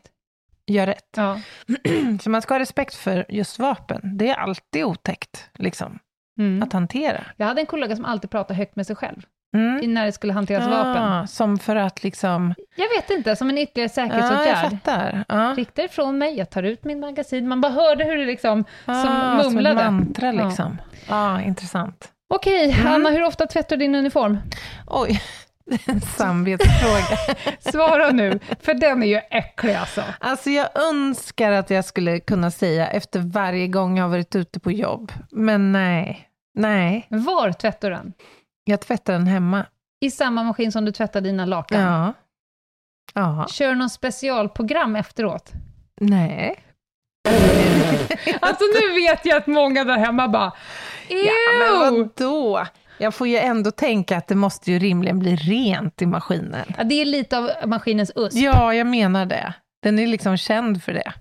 Gör 0.68 0.86
rätt. 0.86 1.08
Ja. 1.16 1.40
Så 2.22 2.30
man 2.30 2.42
ska 2.42 2.54
ha 2.54 2.58
respekt 2.58 2.94
för 2.94 3.24
just 3.28 3.58
vapen. 3.58 4.00
Det 4.18 4.28
är 4.30 4.34
alltid 4.36 4.84
otäckt, 4.84 5.50
liksom, 5.58 5.98
Mm. 6.38 6.62
att 6.62 6.72
hantera. 6.72 7.24
Jag 7.36 7.46
hade 7.46 7.60
en 7.60 7.66
kollega 7.66 7.96
som 7.96 8.04
alltid 8.04 8.30
pratade 8.30 8.54
högt 8.58 8.76
med 8.76 8.86
sig 8.86 8.96
själv, 8.96 9.22
Mm. 9.56 9.94
när 9.94 10.06
det 10.06 10.12
skulle 10.12 10.32
hanteras 10.32 10.66
vapen. 10.66 11.02
Ah, 11.02 11.26
som 11.26 11.58
för 11.58 11.76
att 11.76 12.02
liksom... 12.04 12.54
Jag 12.76 12.88
vet 12.88 13.10
inte, 13.10 13.36
som 13.36 13.50
en 13.50 13.58
ytterligare 13.58 13.90
Ja, 13.96 14.02
jag 14.02 14.28
säkerhetsåtgärd. 14.28 14.70
fattar. 14.70 15.24
Ja. 15.28 15.54
Riktar 15.56 15.82
ifrån 15.84 16.18
mig, 16.18 16.38
jag 16.38 16.50
tar 16.50 16.62
ut 16.62 16.84
min 16.84 17.00
magasin. 17.00 17.48
Man 17.48 17.60
bara 17.60 17.72
hörde 17.72 18.04
hur 18.04 18.16
det 18.16 18.26
liksom, 18.26 18.64
Ah, 18.84 19.02
som 19.02 19.12
Som 19.12 19.40
ett 19.40 19.46
mumlade. 19.54 19.90
mantra 19.90 20.26
Ja. 20.34 20.46
liksom. 20.48 20.78
Ja, 21.08 21.40
intressant. 21.40 22.08
Okej, 22.34 22.72
Mm. 22.80 22.92
Anna, 22.94 23.10
hur 23.10 23.24
ofta 23.24 23.46
tvättar 23.46 23.76
du 23.76 23.84
din 23.84 23.94
uniform? 23.94 24.38
Oj, 24.86 25.20
samvetsfråga. 26.16 27.36
Svara 27.72 28.10
nu, 28.10 28.38
för 28.60 28.74
den 28.74 29.02
är 29.02 29.06
ju 29.06 29.20
äcklig 29.30 29.74
alltså. 29.74 30.04
Alltså 30.20 30.50
jag 30.50 30.68
önskar 30.90 31.52
att 31.52 31.70
jag 31.70 31.84
skulle 31.84 32.20
kunna 32.20 32.50
säga 32.50 32.86
efter 32.88 33.20
varje 33.20 33.68
gång 33.68 33.96
jag 33.96 34.04
har 34.04 34.10
varit 34.10 34.34
ute 34.36 34.60
på 34.60 34.72
jobb, 34.72 35.12
men 35.30 35.72
nej. 35.72 36.24
Nej, 36.54 37.06
Var 37.10 37.52
tvättar 37.52 37.90
du 37.90 37.96
den? 37.96 38.12
jag 38.64 38.80
tvättar 38.80 39.12
den 39.12 39.26
hemma. 39.26 39.66
I 40.00 40.10
samma 40.10 40.42
maskin 40.42 40.72
som 40.72 40.84
du 40.84 40.92
tvättar 40.92 41.20
dina 41.20 41.44
lakan? 41.46 41.80
Ja. 41.80 42.12
Ja, 43.14 43.46
Kör 43.50 43.68
du 43.68 43.74
någon 43.74 43.90
specialprogram 43.90 44.96
efteråt? 44.96 45.52
nej. 46.00 46.64
Alltså 48.40 48.64
nu 48.80 48.94
vet 48.94 49.24
jag 49.26 49.36
att 49.36 49.46
många 49.46 49.84
där 49.84 49.98
hemma 49.98 50.28
bara 50.28 50.52
Ew! 51.08 51.18
Ja, 51.26 51.58
men 51.58 51.94
vadå? 52.00 52.66
Jag 52.98 53.14
får 53.14 53.28
ju 53.28 53.36
ändå 53.36 53.70
tänka 53.70 54.16
att 54.16 54.26
det 54.28 54.34
måste 54.34 54.72
ju 54.72 54.78
rimligen 54.78 55.18
bli 55.18 55.36
rent 55.36 56.02
i 56.02 56.06
maskinen. 56.06 56.74
Ja, 56.78 56.84
det 56.84 56.94
är 57.00 57.04
lite 57.04 57.38
av 57.38 57.50
maskinens 57.66 58.12
USP. 58.14 58.36
Ja, 58.38 58.74
jag 58.74 58.86
menar 58.86 59.26
det. 59.26 59.52
Den 59.82 59.98
är 59.98 60.06
liksom 60.06 60.36
känd 60.36 60.82
för 60.82 60.92
det. 60.92 61.12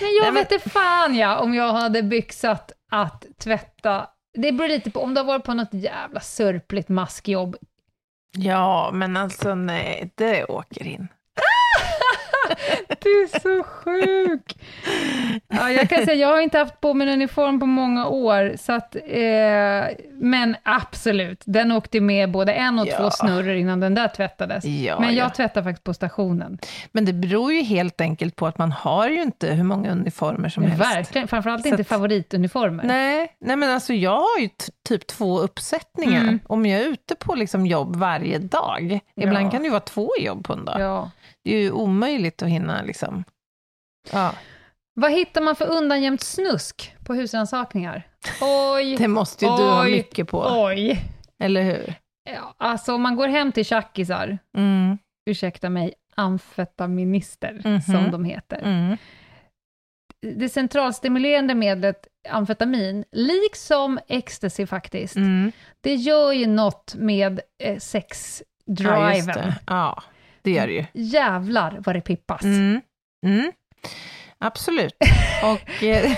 Men 0.00 0.08
jag 0.14 0.22
Nej, 0.22 0.32
men- 0.32 0.34
vet 0.34 0.52
inte 0.52 0.70
fan 0.70 1.14
ja, 1.16 1.38
om 1.38 1.54
jag 1.54 1.72
hade 1.72 2.02
byxat 2.02 2.72
att 2.90 3.24
tvätta. 3.38 4.06
Det 4.38 4.52
beror 4.52 4.68
lite 4.68 4.90
på, 4.90 5.00
om 5.00 5.14
du 5.14 5.20
har 5.20 5.26
varit 5.26 5.44
på 5.44 5.54
något 5.54 5.68
jävla 5.74 6.20
sörpligt 6.20 6.88
maskjobb. 6.88 7.56
Ja, 8.36 8.90
men 8.92 9.16
alltså 9.16 9.54
nej, 9.54 10.10
det 10.14 10.44
åker 10.44 10.86
in. 10.86 11.08
Du 13.00 13.08
är 13.10 13.40
så 13.40 13.62
sjuk! 13.64 14.56
Ja, 15.48 15.70
jag 15.70 15.88
kan 15.88 15.98
säga, 16.04 16.14
jag 16.14 16.28
har 16.28 16.40
inte 16.40 16.58
haft 16.58 16.80
på 16.80 16.94
mig 16.94 17.08
en 17.08 17.12
uniform 17.14 17.60
på 17.60 17.66
många 17.66 18.06
år, 18.06 18.52
så 18.56 18.72
att, 18.72 18.96
eh, 18.96 19.96
men 20.12 20.56
absolut, 20.62 21.42
den 21.46 21.72
åkte 21.72 22.00
med 22.00 22.30
både 22.30 22.52
en 22.52 22.78
och 22.78 22.86
Ja. 22.86 22.96
två 22.96 23.10
snurror 23.10 23.54
innan 23.54 23.80
den 23.80 23.94
där 23.94 24.08
tvättades. 24.08 24.64
Ja, 24.64 25.00
men 25.00 25.14
jag 25.14 25.26
ja. 25.26 25.30
tvättar 25.30 25.62
faktiskt 25.62 25.84
på 25.84 25.94
stationen. 25.94 26.58
Men 26.92 27.04
det 27.04 27.12
beror 27.12 27.52
ju 27.52 27.62
helt 27.62 28.00
enkelt 28.00 28.36
på 28.36 28.46
att 28.46 28.58
man 28.58 28.72
har 28.72 29.08
ju 29.08 29.22
inte 29.22 29.46
hur 29.54 29.64
många 29.64 29.90
uniformer 29.92 30.48
som 30.48 30.62
helst. 30.62 30.80
Verkligen, 30.80 31.28
framförallt 31.28 31.62
Så 31.62 31.68
inte 31.68 31.80
att- 31.80 31.88
favorituniformer. 31.88 32.84
Nej, 32.84 33.28
nej, 33.40 33.56
men 33.56 33.70
alltså 33.70 33.92
jag 33.94 34.20
har 34.20 34.40
ju 34.40 34.48
typ 34.88 35.06
två 35.06 35.38
uppsättningar. 35.40 36.20
Mm. 36.22 36.38
Om 36.46 36.66
jag 36.66 36.80
är 36.80 36.84
ute 36.88 37.14
på 37.14 37.34
liksom 37.34 37.66
jobb 37.66 37.96
varje 37.96 38.38
dag. 38.38 39.00
Ibland 39.16 39.50
kan 39.50 39.60
det 39.60 39.64
ju 39.66 39.70
vara 39.70 39.80
två 39.80 40.10
jobb 40.20 40.44
på 40.46 40.52
en 40.52 40.64
dag. 40.64 40.80
Ja. 41.44 41.50
Det 41.50 41.56
är 41.56 41.62
ju 41.62 41.70
omöjligt 41.70 42.42
att 42.42 42.48
hinna 42.48 42.82
liksom. 42.82 43.24
Ja, 44.12 44.34
Vad 44.94 45.12
hittar 45.12 45.40
man 45.42 45.56
för 45.56 45.66
undangömt 45.66 46.20
snusk 46.20 46.94
på 47.04 47.14
husrannsakningar? 47.14 48.02
Oj, 48.40 48.96
det 48.96 49.08
måste 49.08 49.44
ju 49.44 49.50
du 49.50 49.62
ha 49.62 49.82
Oj, 49.84 49.90
mycket 49.90 50.28
på, 50.28 50.44
oj. 50.64 51.04
eller 51.38 51.62
hur? 51.62 51.94
Ja, 52.30 52.54
alltså 52.58 52.94
om 52.94 53.02
man 53.02 53.16
går 53.16 53.28
hem 53.28 53.52
till 53.52 53.64
tjackisar, 53.64 54.38
Mm, 54.56 54.98
ursäkta 55.30 55.70
mig, 55.70 55.94
amfetaminister, 56.16 57.60
Mhm. 57.64 57.80
som 57.80 58.10
de 58.10 58.24
heter. 58.24 58.60
mm. 58.64 58.96
Det 60.36 60.48
centralstimulerande 60.48 61.54
medlet 61.54 62.06
amfetamin, 62.28 63.04
liksom 63.12 63.98
ecstasy 64.08 64.66
faktiskt, 64.66 65.16
Mm. 65.16 65.52
det 65.80 65.94
gör 65.94 66.32
ju 66.32 66.46
något 66.46 66.94
med 66.94 67.40
eh, 67.62 67.72
Ja, 67.72 67.80
sexdriven. 67.80 69.26
det. 69.26 69.54
Ja, 69.66 70.02
det 70.44 70.50
gör 70.50 70.66
det 70.66 70.72
ju. 70.72 70.84
Jävlar 70.92 71.80
vad 71.84 71.96
det 71.96 72.00
pippas. 72.00 72.42
Mm. 72.42 72.80
Mm. 73.26 73.52
Absolut. 74.38 74.96
Och, 75.42 75.82
eh, 75.82 76.12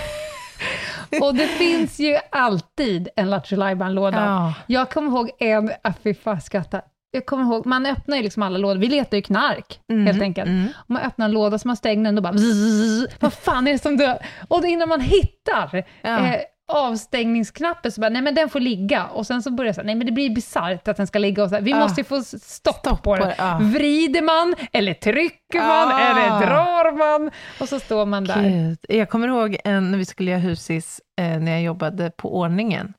Och 1.21 1.35
det 1.35 1.47
finns 1.47 1.99
ju 1.99 2.17
alltid 2.31 3.09
en 3.15 3.29
Lattjo 3.29 3.55
låda 3.89 4.25
ja. 4.25 4.53
Jag 4.67 4.89
kommer 4.91 5.11
ihåg 5.11 5.31
en, 5.39 5.71
ah, 5.81 5.93
fy 6.03 6.13
fan 6.13 6.41
skratta. 6.41 6.81
Jag 7.11 7.25
kommer 7.25 7.43
ihåg, 7.43 7.65
man 7.65 7.85
öppnar 7.85 8.17
ju 8.17 8.23
liksom 8.23 8.43
alla 8.43 8.57
lådor, 8.57 8.79
vi 8.81 8.87
letar 8.87 9.17
ju 9.17 9.23
knark, 9.23 9.79
Mm, 9.91 10.05
helt 10.05 10.21
enkelt. 10.21 10.47
mm. 10.47 10.67
Och 10.75 10.89
man 10.89 11.01
öppnar 11.01 11.25
en 11.25 11.31
låda, 11.31 11.59
så 11.59 11.67
man 11.67 11.77
stänger 11.77 12.03
den 12.03 12.17
och 12.17 12.23
bara 12.23 12.33
bzzz, 12.33 13.07
vad 13.19 13.33
fan 13.33 13.67
är 13.67 13.71
det 13.71 13.77
som 13.79 13.97
dör? 13.97 14.17
Och 14.47 14.65
innan 14.65 14.89
man 14.89 15.01
hittar 15.01 15.83
Ja. 16.01 16.09
eh, 16.25 16.41
avstängningsknappen 16.67 17.91
så 17.91 18.01
bara, 18.01 18.09
nej 18.09 18.21
men 18.21 18.35
den 18.35 18.49
får 18.49 18.59
ligga. 18.59 19.05
Och 19.05 19.27
sen 19.27 19.43
så 19.43 19.51
börjar 19.51 19.67
det 19.69 19.73
så 19.73 19.81
här, 19.81 19.85
nej 19.85 19.95
men 19.95 20.05
det 20.07 20.11
blir 20.13 20.29
bisarrt 20.29 20.87
att 20.87 20.97
den 20.97 21.07
ska 21.07 21.19
ligga 21.19 21.43
och 21.43 21.49
så 21.49 21.55
här, 21.55 21.61
vi 21.61 21.71
Ja. 21.71 21.79
måste 21.79 22.01
ju 22.01 22.05
få 22.05 22.21
stopp, 22.23 22.75
Stopp 22.75 23.03
på 23.03 23.15
den. 23.17 23.27
det, 23.27 23.35
ja. 23.37 23.59
Vrider 23.61 24.21
man, 24.21 24.55
eller 24.71 24.93
trycker 24.93 25.59
man, 25.59 25.87
Ah. 25.91 25.99
eller 26.09 26.45
drar 26.47 26.91
man? 26.97 27.31
Och 27.61 27.69
så 27.69 27.79
står 27.79 28.05
man 28.05 28.23
där. 28.23 28.49
Gud. 28.49 28.77
Jag 28.89 29.09
kommer 29.09 29.27
ihåg 29.27 29.57
en, 29.63 29.91
när 29.91 29.97
vi 29.97 30.05
skulle 30.05 30.31
göra 30.31 30.41
husis, 30.41 31.01
eh, 31.21 31.39
när 31.39 31.51
jag 31.51 31.61
jobbade 31.61 32.11
på 32.17 32.37
ordningen. 32.39 32.93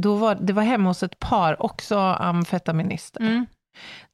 Då 0.00 0.14
var, 0.14 0.34
det 0.34 0.52
var 0.52 0.62
hemma 0.62 0.88
hos 0.90 1.02
ett 1.02 1.18
par, 1.18 1.62
också 1.62 1.98
amfetaminister. 1.98 3.20
Mm. 3.20 3.46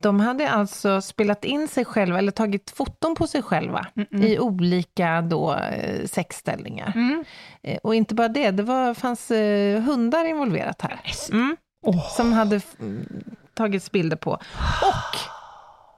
De 0.02 0.20
hade 0.20 0.50
alltså 0.50 1.00
spelat 1.00 1.44
in 1.44 1.68
sig 1.68 1.84
själva, 1.84 2.18
eller 2.18 2.32
tagit 2.32 2.70
foton 2.70 3.14
på 3.14 3.26
sig 3.26 3.42
själva, 3.42 3.86
Mm-mm. 3.94 4.24
i 4.24 4.38
olika 4.38 5.20
då, 5.22 5.54
eh, 5.54 6.06
sexställningar. 6.06 6.92
Mm. 6.94 7.24
Eh, 7.62 7.78
och 7.82 7.94
inte 7.94 8.14
bara 8.14 8.28
det, 8.28 8.50
det 8.50 8.62
var, 8.62 8.94
fanns 8.94 9.30
eh, 9.30 9.82
hundar 9.82 10.24
involverat 10.24 10.82
här. 10.82 11.00
Mm, 11.32 11.56
Åh. 11.86 12.08
som 12.16 12.32
hade 12.32 12.60
mm, 12.80 13.06
tagits 13.54 13.90
bilder 13.92 14.16
på. 14.16 14.30
Och 14.82 15.18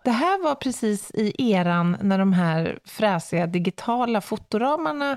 det 0.04 0.10
här 0.10 0.42
var 0.42 0.54
precis 0.54 1.10
i 1.14 1.52
eran 1.52 1.96
när 2.02 2.18
de 2.18 2.32
här 2.32 2.78
fräsiga 2.84 3.46
digitala 3.46 4.20
fotoramarna 4.20 5.16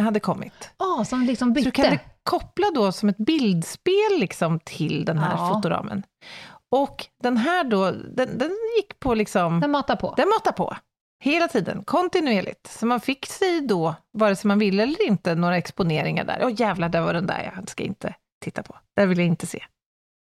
hade 0.00 0.20
kommit. 0.20 0.70
Ah, 0.76 1.04
som 1.04 1.22
liksom 1.22 1.48
Så 1.48 1.52
bytte. 1.54 1.68
du 1.70 1.70
kan 1.88 1.98
koppla 2.22 2.66
då 2.74 2.92
som 2.92 3.08
ett 3.08 3.16
bildspel 3.16 4.18
liksom 4.18 4.60
till 4.64 5.04
den 5.04 5.18
här 5.18 5.36
Ja. 5.38 5.48
fotoramen. 5.54 6.02
Och 6.82 7.06
den 7.22 7.36
här 7.36 7.64
då, 7.64 7.90
den, 7.90 8.38
den 8.38 8.50
gick 8.76 8.98
på 9.00 9.14
liksom, 9.14 9.60
Den 9.60 9.70
matar 9.70 9.96
på. 9.96 10.14
den 10.16 10.28
matar 10.28 10.52
på. 10.52 10.76
Hela 11.24 11.48
tiden, 11.48 11.84
kontinuerligt. 11.84 12.66
Så 12.66 12.86
man 12.86 13.00
fick 13.00 13.26
sig 13.26 13.60
då, 13.60 13.94
vare 14.12 14.36
sig 14.36 14.48
man 14.48 14.58
ville 14.58 14.82
eller 14.82 15.06
inte, 15.06 15.34
några 15.34 15.56
exponeringar 15.56 16.24
där. 16.24 16.38
Åh 16.42 16.50
jävlar, 16.60 16.88
där 16.88 17.00
var 17.00 17.14
den 17.14 17.26
där, 17.26 17.52
jag 17.56 17.68
ska 17.70 17.82
inte 17.82 18.14
titta 18.44 18.62
på. 18.62 18.76
Det 18.96 19.06
vill 19.06 19.18
jag 19.18 19.26
inte 19.26 19.46
se. 19.46 19.62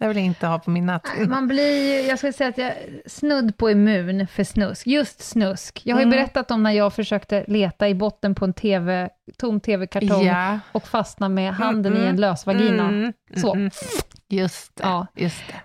Det 0.00 0.08
vill 0.08 0.16
jag 0.16 0.26
inte 0.26 0.46
ha 0.46 0.58
på 0.58 0.70
min 0.70 0.86
näthinna. 0.86 1.28
Man 1.34 1.48
blir, 1.48 2.08
jag 2.08 2.18
skulle 2.18 2.32
säga 2.32 2.48
att 2.50 2.58
jag 2.58 2.68
är 2.68 3.02
snudd 3.06 3.56
på 3.56 3.70
immun 3.70 4.26
för 4.26 4.44
snusk. 4.44 4.86
Just 4.86 5.20
snusk. 5.22 5.82
Jag 5.84 5.96
har 5.96 6.00
ju 6.00 6.06
Mm. 6.06 6.18
berättat 6.18 6.50
om 6.50 6.62
när 6.62 6.70
jag 6.72 6.94
försökte 6.94 7.44
leta 7.48 7.88
i 7.88 7.94
botten 7.94 8.34
på 8.34 8.44
en 8.44 8.54
TV, 8.54 9.08
tom 9.38 9.60
TV-kartong 9.60 10.26
Ja. 10.26 10.58
och 10.72 10.88
fastna 10.88 11.28
med 11.28 11.54
handen 11.54 11.92
Mm, 11.92 12.04
i 12.04 12.10
en 12.10 12.16
lös 12.16 12.46
vagina. 12.46 12.88
Mm, 12.88 13.12
Så. 13.36 13.54
mm. 13.54 13.70
Just 14.28 14.76
det. 14.76 14.82
Ja. 14.82 15.06
Just 15.14 15.42
det. 15.48 15.60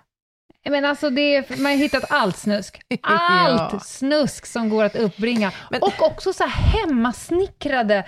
Men 0.70 0.84
alltså, 0.84 1.10
det 1.10 1.36
är, 1.36 1.44
man 1.62 1.72
har 1.72 1.78
hittat 1.78 2.04
allt 2.10 2.36
snusk. 2.36 2.80
Ja. 2.88 2.98
Allt 3.08 3.86
snusk 3.86 4.46
som 4.46 4.68
går 4.68 4.84
att 4.84 4.96
uppbringa. 4.96 5.52
Men- 5.70 5.82
och 5.82 6.02
också 6.02 6.32
så 6.32 6.44
här 6.44 6.50
hemmasnickrade 6.78 8.04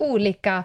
olika 0.00 0.64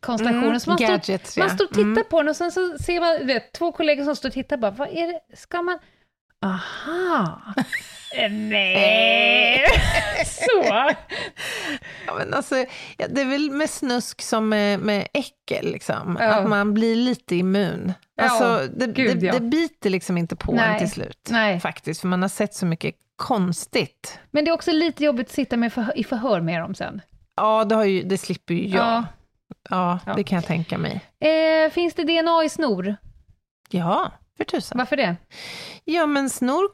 konstellationer. 0.00 0.46
Mm, 0.46 0.60
så 0.60 0.70
man, 0.70 0.78
gadgets, 0.78 1.30
står, 1.30 1.40
man 1.42 1.48
ja. 1.48 1.54
står 1.54 1.64
och 1.64 1.70
tittar 1.70 1.82
Mm. 1.82 2.04
på 2.10 2.22
den 2.22 2.28
och 2.28 2.36
sen 2.36 2.52
så 2.52 2.78
ser 2.78 3.00
man 3.00 3.26
vet, 3.26 3.52
två 3.52 3.72
kollegor 3.72 4.04
som 4.04 4.16
står 4.16 4.28
och 4.28 4.32
tittar 4.32 4.56
bara, 4.56 4.70
vad 4.70 4.88
är 4.88 5.06
det, 5.06 5.36
ska 5.36 5.62
man... 5.62 5.78
Aha! 6.42 7.42
Eh, 8.18 8.30
Nej! 8.30 9.64
så! 10.26 10.62
Ja, 12.06 12.14
men 12.18 12.34
alltså, 12.34 12.54
det 13.08 13.20
är 13.20 13.24
väl 13.24 13.50
med 13.50 13.70
snusk 13.70 14.22
som 14.22 14.48
med, 14.48 14.80
med 14.80 15.08
äckel, 15.14 15.72
liksom. 15.72 16.16
Ja. 16.20 16.26
att 16.34 16.48
man 16.48 16.74
blir 16.74 16.96
lite 16.96 17.36
immun. 17.36 17.92
Ja, 18.16 18.24
Alltså, 18.24 18.68
det, 18.76 18.86
gud, 18.86 19.18
det, 19.20 19.26
ja. 19.26 19.32
det 19.32 19.40
biter 19.40 19.90
liksom 19.90 20.18
inte 20.18 20.36
på 20.36 20.52
Nej. 20.52 20.72
en 20.72 20.78
till 20.78 20.90
slut, 20.90 21.28
Nej. 21.30 21.60
faktiskt, 21.60 22.00
för 22.00 22.08
man 22.08 22.22
har 22.22 22.28
sett 22.28 22.54
så 22.54 22.66
mycket 22.66 22.94
konstigt. 23.16 24.18
Men 24.30 24.44
det 24.44 24.50
är 24.50 24.52
också 24.54 24.72
lite 24.72 25.04
jobbigt 25.04 25.26
att 25.26 25.32
sitta 25.34 25.56
med 25.56 25.72
förhör, 25.72 25.98
i 25.98 26.04
förhör 26.04 26.40
med 26.40 26.60
dem 26.60 26.74
sen. 26.74 27.00
Ja, 27.36 27.64
det, 27.64 27.74
har 27.74 27.84
ju, 27.84 28.02
det 28.02 28.18
slipper 28.18 28.54
ju 28.54 28.66
jag. 28.68 28.78
Ja. 28.84 29.04
Ja, 29.70 29.98
Ja. 30.06 30.14
det 30.14 30.24
kan 30.24 30.36
jag 30.36 30.44
tänka 30.46 30.78
mig. 30.78 31.00
Eh, 31.20 31.70
finns 31.70 31.94
det 31.94 32.02
DNA 32.04 32.44
i 32.44 32.48
snor? 32.48 32.96
Ja, 33.70 34.12
för 34.36 34.44
tusan. 34.44 34.78
Varför 34.78 34.96
det? 34.96 35.16
Ja, 35.84 36.06
men 36.06 36.30
snor 36.30 36.64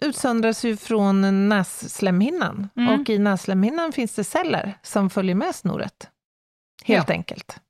utsöndras 0.00 0.64
ju 0.64 0.76
från 0.76 1.48
nässlemhinnan. 1.48 2.68
Mm. 2.76 3.00
Och 3.00 3.10
i 3.10 3.18
nässlemhinnan 3.18 3.92
finns 3.92 4.14
det 4.14 4.24
celler 4.24 4.78
som 4.82 5.10
följer 5.10 5.34
med 5.34 5.54
snoret. 5.54 6.10
Helt 6.84 7.10
enkelt. 7.10 7.60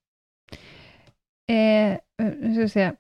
Eh, 1.51 1.95
ska 2.53 2.61
vi 2.61 2.69
se. 2.69 2.93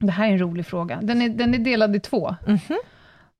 Det 0.00 0.12
här 0.12 0.28
är 0.28 0.32
en 0.32 0.38
rolig 0.38 0.66
fråga. 0.66 0.98
Den 1.02 1.22
är, 1.22 1.28
den 1.28 1.54
är 1.54 1.58
delad 1.58 1.96
i 1.96 2.00
två. 2.00 2.36
Mhm. 2.46 2.78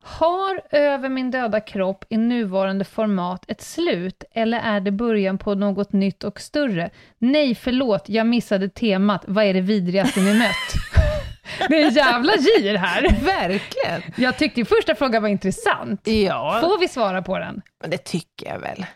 Har 0.06 0.60
Över 0.70 1.08
min 1.08 1.30
döda 1.30 1.60
kropp 1.60 2.04
i 2.08 2.16
nuvarande 2.16 2.84
format 2.84 3.44
ett 3.48 3.62
slut, 3.62 4.24
eller 4.30 4.58
är 4.58 4.80
det 4.80 4.90
början 4.90 5.38
på 5.38 5.54
något 5.54 5.92
nytt 5.92 6.24
och 6.24 6.40
större? 6.40 6.90
Nej, 7.18 7.54
förlåt, 7.54 8.08
jag 8.08 8.26
missade 8.26 8.68
temat. 8.68 9.24
Vad 9.26 9.44
är 9.44 9.54
det 9.54 9.60
vidrigaste 9.60 10.20
ni 10.20 10.38
mött? 10.38 10.74
det 11.68 11.82
är 11.82 11.86
en 11.86 11.94
jävla 11.94 12.32
gir 12.36 12.74
här. 12.74 13.24
Verkligen. 13.24 14.02
Jag 14.16 14.38
tyckte 14.38 14.64
första 14.64 14.94
frågan 14.94 15.22
var 15.22 15.28
intressant. 15.28 16.06
Ja, 16.06 16.58
Får 16.60 16.78
vi 16.78 16.88
svara 16.88 17.22
på 17.22 17.38
den? 17.38 17.62
men 17.80 17.90
det 17.90 17.98
tycker 17.98 18.46
jag 18.46 18.58
väl. 18.58 18.86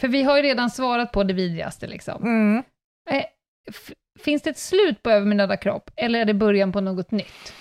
För 0.00 0.08
vi 0.08 0.22
har 0.22 0.36
ju 0.36 0.42
redan 0.42 0.70
svarat 0.70 1.12
på 1.12 1.24
det 1.24 1.34
vidrigaste 1.34 1.86
liksom. 1.86 2.22
Mm. 2.22 2.62
Eh, 3.10 3.24
finns 4.20 4.42
det 4.42 4.50
ett 4.50 4.58
slut 4.58 5.02
på 5.02 5.10
Över 5.10 5.26
min 5.26 5.38
döda 5.38 5.56
kropp, 5.56 5.90
eller 5.96 6.20
är 6.20 6.24
det 6.24 6.34
början 6.34 6.72
på 6.72 6.80
något 6.80 7.10
nytt? 7.10 7.52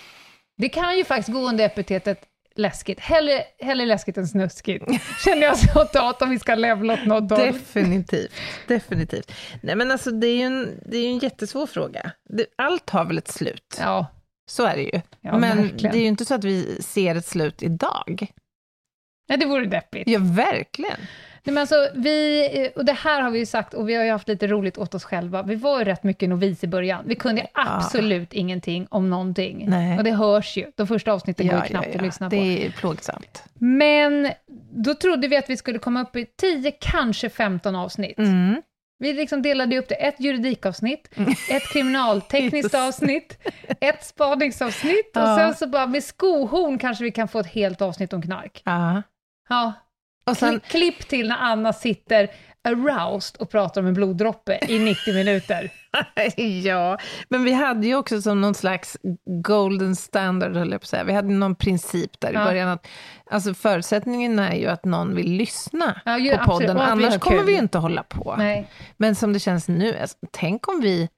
Det 0.58 0.70
kan 0.70 0.98
ju 0.98 1.04
faktiskt 1.04 1.30
gå 1.34 1.40
under 1.40 1.66
epitetet 1.66 2.24
läskigt. 2.56 3.00
Hellre, 3.00 3.44
hellre 3.60 3.86
läskigt 3.86 4.18
än 4.18 4.28
snuskigt, 4.28 4.86
känner 5.26 5.42
jag 5.42 5.58
spontant 5.58 6.22
om 6.22 6.30
vi 6.30 6.40
ska 6.40 6.56
levla 6.56 6.94
åt 6.94 7.06
något 7.06 7.32
håll. 7.32 7.40
Definitivt, 7.54 8.32
definitivt. 8.68 9.32
Nej 9.62 9.76
men 9.76 9.92
alltså 9.92 10.12
det 10.12 10.28
är 10.28 10.36
ju 10.36 10.42
en, 10.42 10.80
det 10.86 10.98
är 10.98 11.10
en 11.10 11.20
jättesvår 11.20 11.66
fråga. 11.66 12.12
Det, 12.30 12.46
allt 12.58 12.90
har 12.90 13.06
väl 13.06 13.18
ett 13.18 13.28
slut, 13.28 13.78
Ja, 13.80 14.06
så 14.50 14.66
är 14.66 14.76
det 14.76 14.84
ju. 14.84 15.02
Ja, 15.22 15.38
men 15.38 15.58
verkligen. 15.58 15.92
det 15.92 15.98
är 15.98 16.02
ju 16.02 16.08
inte 16.08 16.26
så 16.26 16.36
att 16.36 16.44
vi 16.44 16.82
ser 16.82 17.16
ett 17.16 17.26
slut 17.26 17.64
idag. 17.64 18.28
Nej, 19.30 19.38
det 19.38 19.46
vore 19.46 19.66
deppigt. 19.66 20.10
Ja, 20.10 20.20
verkligen. 20.24 20.98
Nej, 21.44 21.54
men 21.54 21.58
alltså, 21.58 21.88
vi, 21.96 22.72
och 22.76 22.86
det 22.86 22.94
här 22.94 23.22
har 23.22 23.32
vi 23.32 23.40
ju 23.40 23.46
sagt, 23.46 23.74
och 23.74 23.90
vi 23.90 23.96
har 23.96 24.04
ju 24.04 24.12
haft 24.12 24.28
lite 24.28 24.48
roligt 24.48 24.78
åt 24.78 24.96
oss 24.96 25.04
själva. 25.04 25.44
Vi 25.44 25.56
var 25.56 25.80
ju 25.80 25.86
rätt 25.86 26.04
mycket 26.04 26.30
novis 26.30 26.64
i 26.64 26.68
början. 26.68 27.04
Vi 27.08 27.16
kunde 27.16 27.48
absolut 27.54 28.34
ingenting 28.34 28.88
om 28.90 29.10
någonting. 29.10 29.66
Nej. 29.70 29.98
Och 29.98 30.04
det 30.04 30.12
hörs 30.12 30.58
ju. 30.58 30.72
De 30.76 30.88
första 30.88 31.12
avsnitten 31.14 31.48
går 31.48 31.56
Ja, 31.56 31.64
ju 31.64 31.70
knappt 31.70 31.86
ja, 31.88 31.92
ja. 31.94 32.00
att 32.00 32.06
lyssna 32.06 32.30
på. 32.30 32.36
Det 32.36 32.66
är 32.66 32.72
plågsamt. 32.72 33.44
Men 33.60 34.32
då 34.70 34.94
trodde 34.94 35.28
vi 35.28 35.38
att 35.38 35.50
vi 35.50 35.58
skulle 35.58 35.80
komma 35.80 36.02
upp 36.02 36.16
i 36.16 36.26
10, 36.26 36.72
kanske 36.72 37.30
15 37.30 37.76
avsnitt. 37.76 38.18
Mm. 38.18 38.62
Vi 39.00 39.14
liksom 39.14 39.42
delade 39.42 39.78
upp 39.78 39.90
det. 39.90 39.96
Ett 39.96 40.20
juridikavsnitt, 40.20 41.10
ett 41.52 41.64
kriminaltekniskt 41.74 42.74
avsnitt, 42.88 43.38
ett 43.82 44.06
spaningsavsnitt 44.06 45.18
och 45.18 45.22
Ja. 45.22 45.36
sen 45.38 45.56
så 45.56 45.68
bara 45.68 45.88
med 45.88 46.04
skohorn 46.04 46.78
kanske 46.78 47.04
vi 47.04 47.12
kan 47.12 47.28
få 47.28 47.40
ett 47.40 47.48
helt 47.54 47.82
avsnitt 47.82 48.14
om 48.14 48.22
knark. 48.22 48.62
Ja. 48.66 49.02
Ja, 49.50 49.74
Och 50.28 50.38
sen, 50.38 50.60
Kli- 50.60 50.70
Klipp 50.70 51.08
till 51.08 51.28
när 51.28 51.38
Anna 51.38 51.74
sitter 51.74 52.30
aroused 52.64 53.42
och 53.42 53.50
pratar 53.50 53.82
om 53.82 53.88
en 53.88 53.94
bloddroppe 53.94 54.60
i 54.68 54.80
90 54.80 55.14
minuter. 55.14 55.72
ja, 56.66 56.98
men 57.30 57.44
vi 57.44 57.54
hade 57.54 57.88
ju 57.88 57.96
också 57.96 58.22
som 58.22 58.42
någon 58.42 58.54
slags 58.54 58.98
golden 59.44 59.96
standard, 59.96 60.56
höll 60.56 60.72
jag 60.72 60.82
på 60.82 60.86
att 60.86 60.90
säga. 60.90 61.04
Vi 61.04 61.14
hade 61.14 61.28
någon 61.34 61.56
princip 61.56 62.20
där 62.20 62.32
i 62.32 62.34
Ja. 62.34 62.46
början. 62.46 62.70
Att, 62.70 62.88
alltså 63.32 63.54
förutsättningen 63.54 64.40
är 64.40 64.56
ju 64.56 64.68
att 64.68 64.86
någon 64.86 65.16
vill 65.16 65.32
lyssna 65.32 66.02
Ja, 66.06 66.18
ju, 66.18 66.32
på 66.32 66.36
absolut. 66.42 66.60
podden, 66.70 66.98
vi 66.98 67.06
annars 67.06 67.20
kommer 67.20 67.44
vi 67.44 67.58
inte 67.58 67.78
hålla 67.78 68.04
på. 68.04 68.36
Nej. 68.38 68.68
Men 68.98 69.16
som 69.16 69.34
det 69.34 69.40
känns 69.40 69.68
nu, 69.68 69.98
alltså, 69.98 70.18
tänk 70.32 70.68
om 70.68 70.82
vi, 70.82 71.10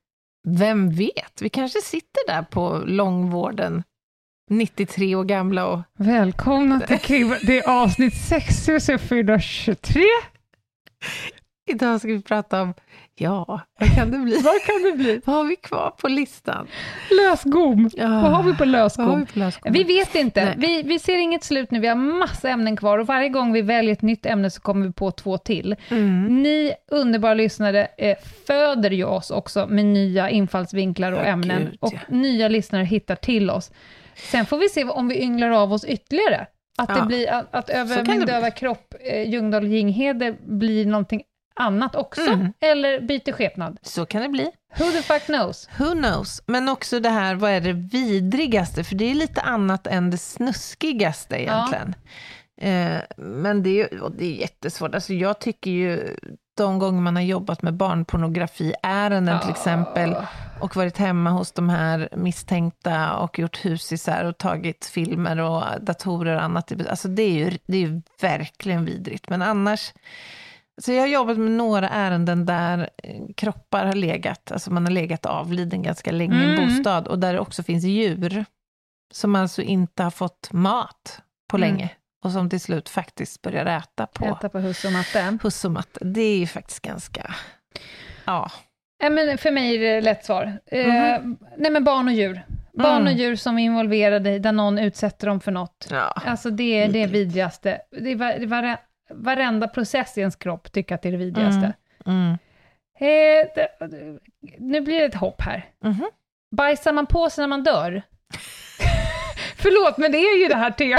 vem 0.48 0.89
vet, 0.91 1.41
vi 1.41 1.50
kanske 1.50 1.82
sitter 1.82 2.28
där 2.28 2.41
på 2.41 2.84
långvården, 2.86 3.84
93 4.50 5.16
år 5.16 5.24
gamla 5.24 5.66
och 5.68 5.80
Välkomna 5.98 6.80
till 6.80 7.00
Krim. 7.04 7.36
Det 7.44 7.60
är 7.60 7.70
avsnitt 7.84 8.14
6423. 8.30 10.04
idag 11.70 12.00
ska 12.00 12.08
vi 12.08 12.22
prata 12.22 12.62
om, 12.62 12.74
ja, 13.16 13.62
vad 13.80 13.96
kan 13.96 14.12
det 14.12 14.18
bli? 14.18 14.36
Vad 14.44 14.62
kan 14.62 14.84
det 14.84 14.98
bli? 14.98 15.22
vad 15.26 15.36
har 15.36 15.44
vi 15.44 15.56
kvar 15.56 15.92
på 16.02 16.08
listan? 16.08 16.68
Lösgom. 17.12 17.90
Ja. 17.94 18.08
Vad 18.08 18.32
har 18.32 18.44
vi 18.44 18.54
på 18.56 18.66
lösgom? 18.66 19.26
vi 19.34 19.42
på? 19.52 19.70
Vi 19.70 19.84
vet 19.84 20.16
inte. 20.16 20.54
Vi, 20.58 20.84
vi 20.84 21.00
ser 21.00 21.18
inget 21.18 21.44
slut 21.44 21.72
nu. 21.72 21.80
Vi 21.80 21.88
har 21.88 21.96
massa 21.96 22.50
ämnen 22.50 22.76
kvar 22.76 22.98
och 22.98 23.08
varje 23.08 23.30
gång 23.30 23.54
vi 23.54 23.62
väljer 23.62 23.94
ett 23.94 24.02
nytt 24.02 24.26
ämne 24.26 24.50
så 24.50 24.62
kommer 24.62 24.88
vi 24.88 24.94
på 24.94 25.12
två 25.12 25.38
till. 25.38 25.76
Mm. 25.90 26.44
Ni 26.44 26.74
underbara 26.92 27.34
lyssnare 27.34 27.88
eh, 27.98 28.18
föder 28.48 28.92
ju 28.92 29.04
oss 29.04 29.32
också 29.32 29.68
med 29.68 29.86
nya 29.86 30.30
infallsvinklar 30.30 31.12
och 31.12 31.20
Ja, 31.20 31.24
ämnen 31.24 31.66
gud, 31.66 31.78
och 31.80 31.94
ja. 31.94 32.00
nya 32.16 32.48
lyssnare 32.48 32.84
hittar 32.84 33.16
till 33.16 33.50
oss. 33.50 33.72
Sen 34.32 34.46
får 34.46 34.58
vi 34.58 34.70
se 34.70 34.84
om 34.84 35.08
vi 35.08 35.22
ynglar 35.22 35.50
av 35.50 35.74
oss 35.74 35.84
ytterligare. 35.86 36.48
Att, 36.78 36.88
det 36.88 36.96
Ja. 37.00 37.06
blir, 37.06 37.30
att, 37.30 37.56
att 37.56 37.70
över 37.70 38.06
min 38.06 38.20
det 38.20 38.26
döva 38.26 38.52
kropp, 38.52 38.94
eh, 39.00 39.30
Ljungdahl 39.30 39.68
Ginghede, 39.68 40.36
blir 40.48 40.86
någonting 40.86 41.22
annat 41.56 41.96
också, 41.96 42.22
Mm. 42.32 42.54
eller 42.62 43.02
byter 43.02 43.32
skepnad. 43.32 43.78
Så 43.82 44.06
kan 44.06 44.22
det 44.22 44.30
bli. 44.30 44.52
Who 44.78 44.86
the 44.92 45.02
fuck 45.02 45.26
knows? 45.26 45.70
Who 45.78 45.92
knows? 45.92 46.42
Men 46.46 46.70
också 46.70 47.00
det 47.00 47.10
här, 47.10 47.36
vad 47.36 47.52
är 47.52 47.62
det 47.62 47.74
vidrigaste? 47.74 48.84
För 48.84 48.96
det 48.96 49.12
är 49.12 49.16
lite 49.16 49.42
annat 49.42 49.88
än 49.88 50.12
det 50.12 50.18
snuskigaste 50.18 51.42
egentligen. 51.42 51.96
Eh, 52.62 53.02
men 53.18 53.64
det 53.64 53.82
är, 53.82 54.10
det 54.18 54.26
är 54.26 54.36
jättesvårt. 54.42 54.96
Alltså 54.96 55.14
jag 55.14 55.40
tycker 55.40 55.72
ju, 55.72 56.16
de 56.58 56.80
gånger 56.80 57.02
man 57.02 57.16
har 57.16 57.24
jobbat 57.24 57.62
med 57.62 57.74
barnpornografiärenden 57.74 59.40
till 59.40 59.50
exempel, 59.50 60.16
och 60.62 60.76
varit 60.76 60.98
hemma 60.98 61.30
hos 61.30 61.52
de 61.52 61.69
här 61.69 62.10
misstänkta 62.15 63.15
och 63.17 63.39
gjort 63.39 63.65
husisar 63.65 64.26
och 64.26 64.38
tagit 64.38 64.86
filmer 64.86 65.38
och 65.39 65.63
datorer 65.82 66.36
och 66.36 66.43
annat. 66.43 66.72
Alltså 66.89 67.08
det 67.08 67.22
är 67.24 67.34
ju, 67.34 67.58
det 67.65 67.78
är 67.78 67.82
ju 67.82 68.02
verkligen 68.22 68.86
vidrigt. 68.86 69.30
Men 69.30 69.41
annars, 69.41 69.93
så 70.82 70.91
jag 70.91 71.02
har 71.02 71.08
jobbat 71.08 71.38
med 71.38 71.52
några 71.52 71.89
ärenden 71.89 72.45
där 72.45 72.89
eh, 73.04 73.22
kroppar 73.38 73.86
har 73.86 73.93
legat, 73.93 74.52
alltså 74.52 74.72
man 74.72 74.86
har 74.86 74.91
legat 74.91 75.26
avliden 75.26 75.82
ganska 75.84 76.12
länge 76.12 76.41
i 76.41 76.43
en 76.43 76.58
Mm. 76.60 76.67
bostad 76.67 77.08
och 77.08 77.19
där 77.19 77.34
det 77.34 77.39
också 77.39 77.63
finns 77.63 77.84
djur 77.84 78.45
som 79.13 79.36
alltså 79.36 79.62
inte 79.62 80.04
har 80.04 80.12
fått 80.12 80.50
mat 80.52 81.22
på 81.50 81.58
Mm. 81.58 81.69
länge 81.69 81.89
och 82.24 82.32
som 82.32 82.50
till 82.50 82.62
slut 82.62 82.89
faktiskt 82.89 83.41
börjar 83.41 83.65
äta 83.65 84.08
på 84.08 84.26
Äta 84.26 85.39
på 85.39 85.39
husse 85.39 85.67
och 85.67 85.74
matte. 85.74 86.00
Det 86.06 86.22
är 86.22 86.38
ju 86.38 86.48
faktiskt 86.48 86.80
ganska, 86.82 87.36
ja. 88.26 88.52
Nej, 89.02 89.10
men 89.10 89.38
för 89.38 89.52
mig 89.52 89.76
är 89.76 89.80
det 89.80 90.02
lätt 90.02 90.26
svar. 90.26 90.54
Eh, 90.66 90.88
Mhm. 90.88 91.38
nej, 91.58 91.72
men 91.72 91.84
barn 91.84 92.08
och 92.08 92.14
djur. 92.14 92.42
Barn 92.74 93.02
och 93.02 93.08
Mm. 93.12 93.18
djur 93.18 93.36
som 93.36 93.60
är 93.60 93.64
involverade 93.64 94.30
i, 94.32 94.40
där 94.40 94.52
någon 94.52 94.80
utsätter 94.80 95.28
dem 95.28 95.40
för 95.40 95.52
något. 95.52 95.88
ja. 95.92 96.14
Alltså 96.26 96.50
det 96.50 96.84
är 96.84 96.88
det 96.88 97.06
vidrigaste. 97.06 97.82
Det 97.92 98.12
är 98.12 98.46
vare, 98.48 98.78
varenda 99.14 99.68
process 99.68 100.18
i 100.18 100.20
ens 100.20 100.36
kropp 100.36 100.72
tycker 100.72 100.96
att 100.96 101.02
det 101.02 101.10
är 101.10 101.12
det 101.12 101.18
vidrigaste. 101.18 101.74
Mm. 102.06 102.32
Eh, 103.00 103.48
det, 103.56 103.68
nu 104.58 104.82
blir 104.82 105.00
det 105.00 105.06
ett 105.06 105.16
hopp 105.16 105.42
här. 105.42 105.66
Mhm. 105.84 106.06
Bajsar 106.56 106.94
man 106.94 107.06
på 107.06 107.30
sig 107.30 107.42
när 107.42 107.48
man 107.48 107.64
dör? 107.64 108.02
Förlåt, 109.56 109.98
men 109.98 110.12
det 110.12 110.18
är 110.18 110.42
ju 110.42 110.48
det 110.48 110.56
här 110.56 110.72
te 110.72 110.98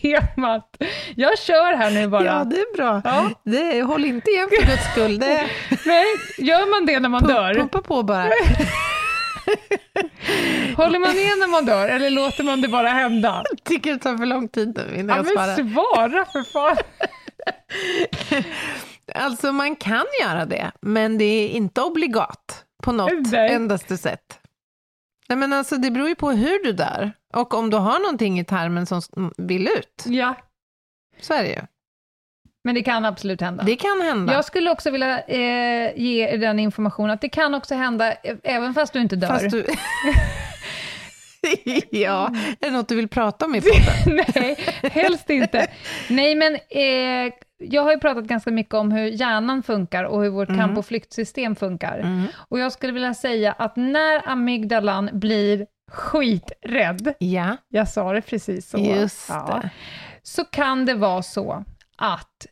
temat. 0.00 0.76
Jag 1.16 1.38
kör 1.38 1.76
här 1.76 1.90
nu 1.90 2.08
bara. 2.08 2.24
Ja, 2.24 2.44
det 2.44 2.56
är 2.56 2.76
bra. 2.76 3.00
Ja. 3.04 3.30
Det, 3.44 3.82
håll 3.82 4.04
inte 4.04 4.30
igen 4.30 4.48
för 4.58 4.66
guds 4.66 4.90
skull. 4.92 5.18
Det, 5.18 5.46
Nej, 5.86 6.04
gör 6.38 6.70
man 6.70 6.86
det 6.86 7.00
när 7.00 7.08
man 7.08 7.22
dör? 7.22 7.54
pumpa 7.54 7.80
på 7.82 8.02
bara. 8.02 8.28
Håller 10.76 10.98
man 10.98 11.16
med 11.16 11.38
när 11.38 11.46
man 11.48 11.64
dör, 11.64 11.88
eller 11.88 12.10
låter 12.10 12.44
man 12.44 12.60
det 12.60 12.68
bara 12.68 12.88
hända? 12.88 13.42
Jag 13.50 13.64
tycker 13.64 13.92
det 13.92 13.98
tar 13.98 14.16
för 14.16 14.26
lång 14.26 14.48
tid 14.48 14.76
nu 14.88 14.96
innan 15.00 15.16
Ja, 15.16 15.22
jag 15.24 15.32
svarar. 15.32 15.56
men 15.62 15.72
svara 15.74 16.24
för 16.24 16.42
fan. 16.52 16.76
Alltså 19.14 19.52
man 19.52 19.76
kan 19.76 20.04
göra 20.22 20.44
det, 20.44 20.70
men 20.80 21.18
det 21.18 21.24
är 21.24 21.48
inte 21.48 21.82
obligat 21.82 22.64
på 22.82 22.92
något 22.92 23.12
Nej. 23.32 23.52
endaste 23.52 23.96
sätt. 23.96 24.38
Nej, 25.28 25.38
men 25.38 25.52
alltså, 25.52 25.76
det 25.76 25.90
beror 25.90 26.08
ju 26.08 26.14
på 26.14 26.30
hur 26.30 26.64
du 26.64 26.72
dör 26.72 27.12
och 27.34 27.54
om 27.54 27.70
du 27.70 27.76
har 27.76 27.98
någonting 27.98 28.38
i 28.40 28.44
tarmen 28.44 28.86
som 28.86 29.00
vill 29.36 29.68
ut. 29.68 30.04
Ja, 30.06 30.34
Så 31.20 31.34
är 31.34 31.42
det 31.42 31.48
ju. 31.48 31.60
men 32.64 32.74
det 32.74 32.82
kan 32.82 33.04
absolut 33.04 33.40
hända. 33.40 33.64
Det 33.64 33.76
kan 33.76 34.00
hända. 34.02 34.32
Jag 34.32 34.44
skulle 34.44 34.70
också 34.70 34.90
vilja 34.90 35.20
eh, 35.20 35.92
ge 35.96 36.28
er 36.28 36.38
den 36.38 36.58
informationen 36.58 37.10
att 37.10 37.20
det 37.20 37.28
kan 37.28 37.54
också 37.54 37.74
hända, 37.74 38.12
eh, 38.12 38.36
även 38.42 38.74
fast 38.74 38.92
du 38.92 39.00
inte 39.00 39.16
dör. 39.16 39.28
Fast 39.28 39.50
du... 39.50 39.66
ja, 41.90 42.30
är 42.60 42.66
det 42.66 42.70
något 42.70 42.88
du 42.88 42.96
vill 42.96 43.08
prata 43.08 43.44
om 43.44 43.54
i 43.54 43.60
podden? 44.06 44.24
Nej, 44.34 44.56
helst 44.82 45.30
inte. 45.30 45.66
Nej, 46.10 46.34
men 46.34 46.54
eh, 46.54 47.32
jag 47.58 47.82
har 47.82 47.92
ju 47.92 47.98
pratat 47.98 48.24
ganska 48.24 48.50
mycket 48.50 48.74
om 48.74 48.92
hur 48.92 49.06
hjärnan 49.06 49.62
funkar 49.62 50.04
och 50.04 50.22
hur 50.22 50.30
vårt 50.30 50.48
Mm. 50.48 50.60
kamp 50.60 50.78
och 50.78 50.86
flyktsystem 50.86 51.56
funkar. 51.56 51.98
Mm. 51.98 52.24
Och 52.48 52.58
jag 52.58 52.72
skulle 52.72 52.92
vilja 52.92 53.14
säga 53.14 53.52
att 53.52 53.76
när 53.76 54.28
amygdalan 54.28 55.10
blir 55.12 55.66
skiträdd, 55.92 57.14
Ja, 57.18 57.56
jag 57.68 57.88
sa 57.88 58.12
det 58.12 58.20
precis 58.22 58.68
så, 58.70 58.78
just 58.78 59.28
ja, 59.28 59.62
så 60.22 60.44
kan 60.44 60.86
det 60.86 60.94
vara 60.94 61.22
så 61.22 61.64
att 61.96 62.46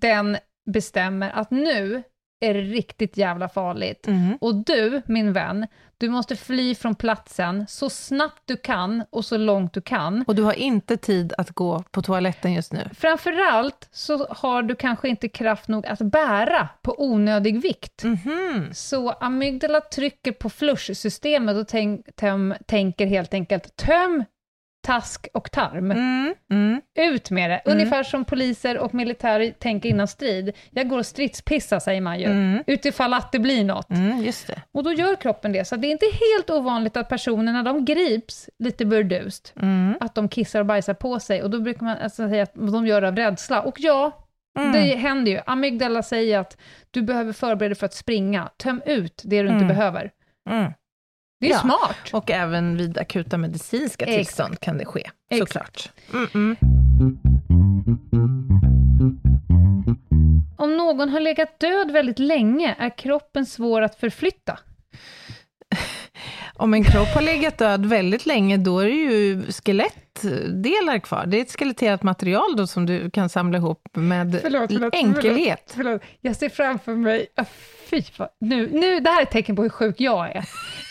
den 0.00 0.36
bestämmer 0.70 1.30
att 1.30 1.50
nu 1.50 2.02
är 2.40 2.54
det 2.54 2.60
riktigt 2.60 3.16
jävla 3.16 3.48
farligt. 3.48 4.06
Mm. 4.06 4.38
Och 4.40 4.64
du, 4.64 5.02
min 5.06 5.32
vän, 5.32 5.66
du 5.98 6.08
måste 6.08 6.36
fly 6.36 6.74
från 6.74 6.94
platsen 6.94 7.66
så 7.68 7.90
snabbt 7.90 8.42
du 8.44 8.56
kan 8.56 9.04
och 9.10 9.24
så 9.24 9.36
långt 9.36 9.72
du 9.72 9.80
kan. 9.80 10.24
Och 10.26 10.34
du 10.34 10.42
har 10.42 10.52
inte 10.52 10.96
tid 10.96 11.32
att 11.38 11.50
gå 11.50 11.84
på 11.90 12.02
toaletten 12.02 12.52
just 12.52 12.72
nu. 12.72 12.90
Framförallt 12.94 13.88
så 13.92 14.26
har 14.30 14.62
du 14.62 14.74
kanske 14.74 15.08
inte 15.08 15.28
kraft 15.28 15.68
nog 15.68 15.86
att 15.86 15.98
bära 15.98 16.68
på 16.82 16.94
onödig 16.98 17.62
vikt. 17.62 18.04
Mhm. 18.04 18.68
Så 18.74 19.10
amygdala 19.10 19.80
trycker 19.80 20.32
på 20.32 20.50
flushsystemet 20.50 21.56
och 21.56 21.68
tänk, 21.68 22.16
töm, 22.16 22.54
tänker 22.66 23.06
helt 23.06 23.34
enkelt 23.34 23.76
töm 23.76 24.24
task 24.86 25.28
och 25.34 25.50
tarm. 25.50 25.90
Mm. 25.90 26.34
Mm. 26.50 26.80
Ut 26.98 27.30
med 27.30 27.50
det. 27.50 27.56
Mm. 27.56 27.78
Ungefär 27.78 28.02
som 28.02 28.24
poliser 28.24 28.78
och 28.78 28.94
militärer 28.94 29.50
tänker 29.58 29.88
innan 29.88 30.08
strid. 30.08 30.52
Jag 30.70 30.88
går 30.88 30.98
och 30.98 31.06
stridspissar, 31.06 31.78
säger 31.80 32.00
man 32.00 32.18
ju. 32.20 32.24
Mm. 32.26 32.62
Utifall 32.66 33.14
att 33.14 33.32
det 33.32 33.38
blir 33.38 33.64
något. 33.64 33.90
Mm, 33.90 34.22
just 34.24 34.46
det. 34.46 34.62
Och 34.72 34.84
då 34.84 34.92
gör 34.92 35.16
kroppen 35.16 35.52
det. 35.52 35.64
Så 35.64 35.76
det 35.76 35.86
är 35.86 35.90
inte 35.92 36.06
helt 36.06 36.50
ovanligt 36.50 36.96
att 36.96 37.08
personer, 37.08 37.52
när 37.52 37.62
de 37.62 37.84
grips 37.84 38.50
lite 38.58 38.84
burdust, 38.84 39.52
Mm. 39.62 39.94
att 40.00 40.14
de 40.14 40.28
kissar 40.28 40.60
och 40.60 40.66
bajsar 40.66 40.94
på 40.94 41.20
sig. 41.20 41.42
Och 41.42 41.50
då 41.50 41.60
brukar 41.60 41.84
man 41.84 41.96
alltså 41.98 42.28
säga 42.28 42.42
att 42.42 42.54
de 42.54 42.86
gör 42.86 43.00
det 43.00 43.08
av 43.08 43.16
rädsla. 43.16 43.62
Och 43.62 43.76
ja, 43.80 44.22
Mm. 44.58 44.72
det 44.72 44.96
händer 44.96 45.32
ju. 45.32 45.40
Amygdala 45.46 46.02
säger 46.02 46.38
att 46.38 46.56
du 46.90 47.02
behöver 47.02 47.32
förbereda 47.32 47.68
dig 47.68 47.74
för 47.78 47.86
att 47.86 47.94
springa. 47.94 48.48
Töm 48.56 48.82
ut 48.86 49.22
det 49.24 49.42
du 49.42 49.48
inte 49.48 49.54
Mm. 49.64 49.68
behöver. 49.68 50.10
Det 51.40 51.46
är 51.46 51.50
Ja. 51.50 51.58
smart. 51.58 51.96
Och 52.12 52.30
även 52.30 52.76
vid 52.76 52.98
akuta 52.98 53.38
medicinska 53.38 54.04
Exakt. 54.04 54.16
tillstånd 54.26 54.60
kan 54.60 54.78
det 54.78 54.84
ske, 54.84 55.10
såklart. 55.38 55.90
Mm 56.12 56.26
-mm. 56.26 56.56
Om 60.58 60.76
någon 60.76 61.08
har 61.08 61.20
legat 61.20 61.60
död 61.60 61.90
väldigt 61.90 62.18
länge, 62.18 62.74
är 62.78 62.98
kroppen 62.98 63.46
svår 63.46 63.82
att 63.82 63.94
förflytta? 63.94 64.58
Om 66.54 66.74
en 66.74 66.84
kropp 66.84 67.08
har 67.08 67.22
legat 67.22 67.58
död 67.58 67.86
väldigt 67.86 68.26
länge, 68.26 68.56
då 68.56 68.78
är 68.78 68.84
det 68.84 68.90
ju 68.90 69.42
skelettdelar 69.52 70.98
kvar. 70.98 71.26
Det 71.26 71.36
är 71.36 71.42
ett 71.42 71.58
skeletterat 71.58 72.02
material 72.02 72.56
då 72.56 72.66
som 72.66 72.86
du 72.86 73.10
kan 73.10 73.28
samla 73.28 73.58
ihop 73.58 73.88
med 73.92 74.38
Förlåt, 74.42 74.72
förlåt, 74.72 74.94
enkelhet. 74.94 75.72
Förlåt, 75.76 76.02
jag 76.20 76.36
ser 76.36 76.48
framför 76.48 76.94
mig... 76.94 77.26
Fy 77.90 78.02
fan. 78.02 78.28
Nu, 78.40 78.70
nu, 78.72 79.00
det 79.00 79.10
här 79.10 79.18
är 79.18 79.22
ett 79.22 79.30
tecken 79.30 79.56
på 79.56 79.62
hur 79.62 79.70
sjuk 79.70 80.00
jag 80.00 80.30
är. 80.30 80.44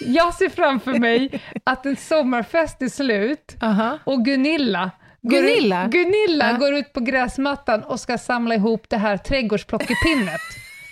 Jag 0.05 0.33
ser 0.33 0.49
framför 0.49 0.93
mig 0.93 1.41
att 1.63 1.85
en 1.85 1.95
sommarfest 1.95 2.81
är 2.81 2.89
slut 2.89 3.55
Aha. 3.61 3.99
och 4.03 4.25
Gunilla 4.25 4.91
Gunilla? 5.21 5.87
Gunilla 5.87 6.51
Ja. 6.51 6.57
går 6.57 6.73
ut 6.73 6.93
på 6.93 6.99
gräsmattan 6.99 7.83
och 7.83 7.99
ska 7.99 8.17
samla 8.17 8.55
ihop 8.55 8.89
det 8.89 8.97
här 8.97 9.17
trädgårdsplockepinnet. 9.17 10.41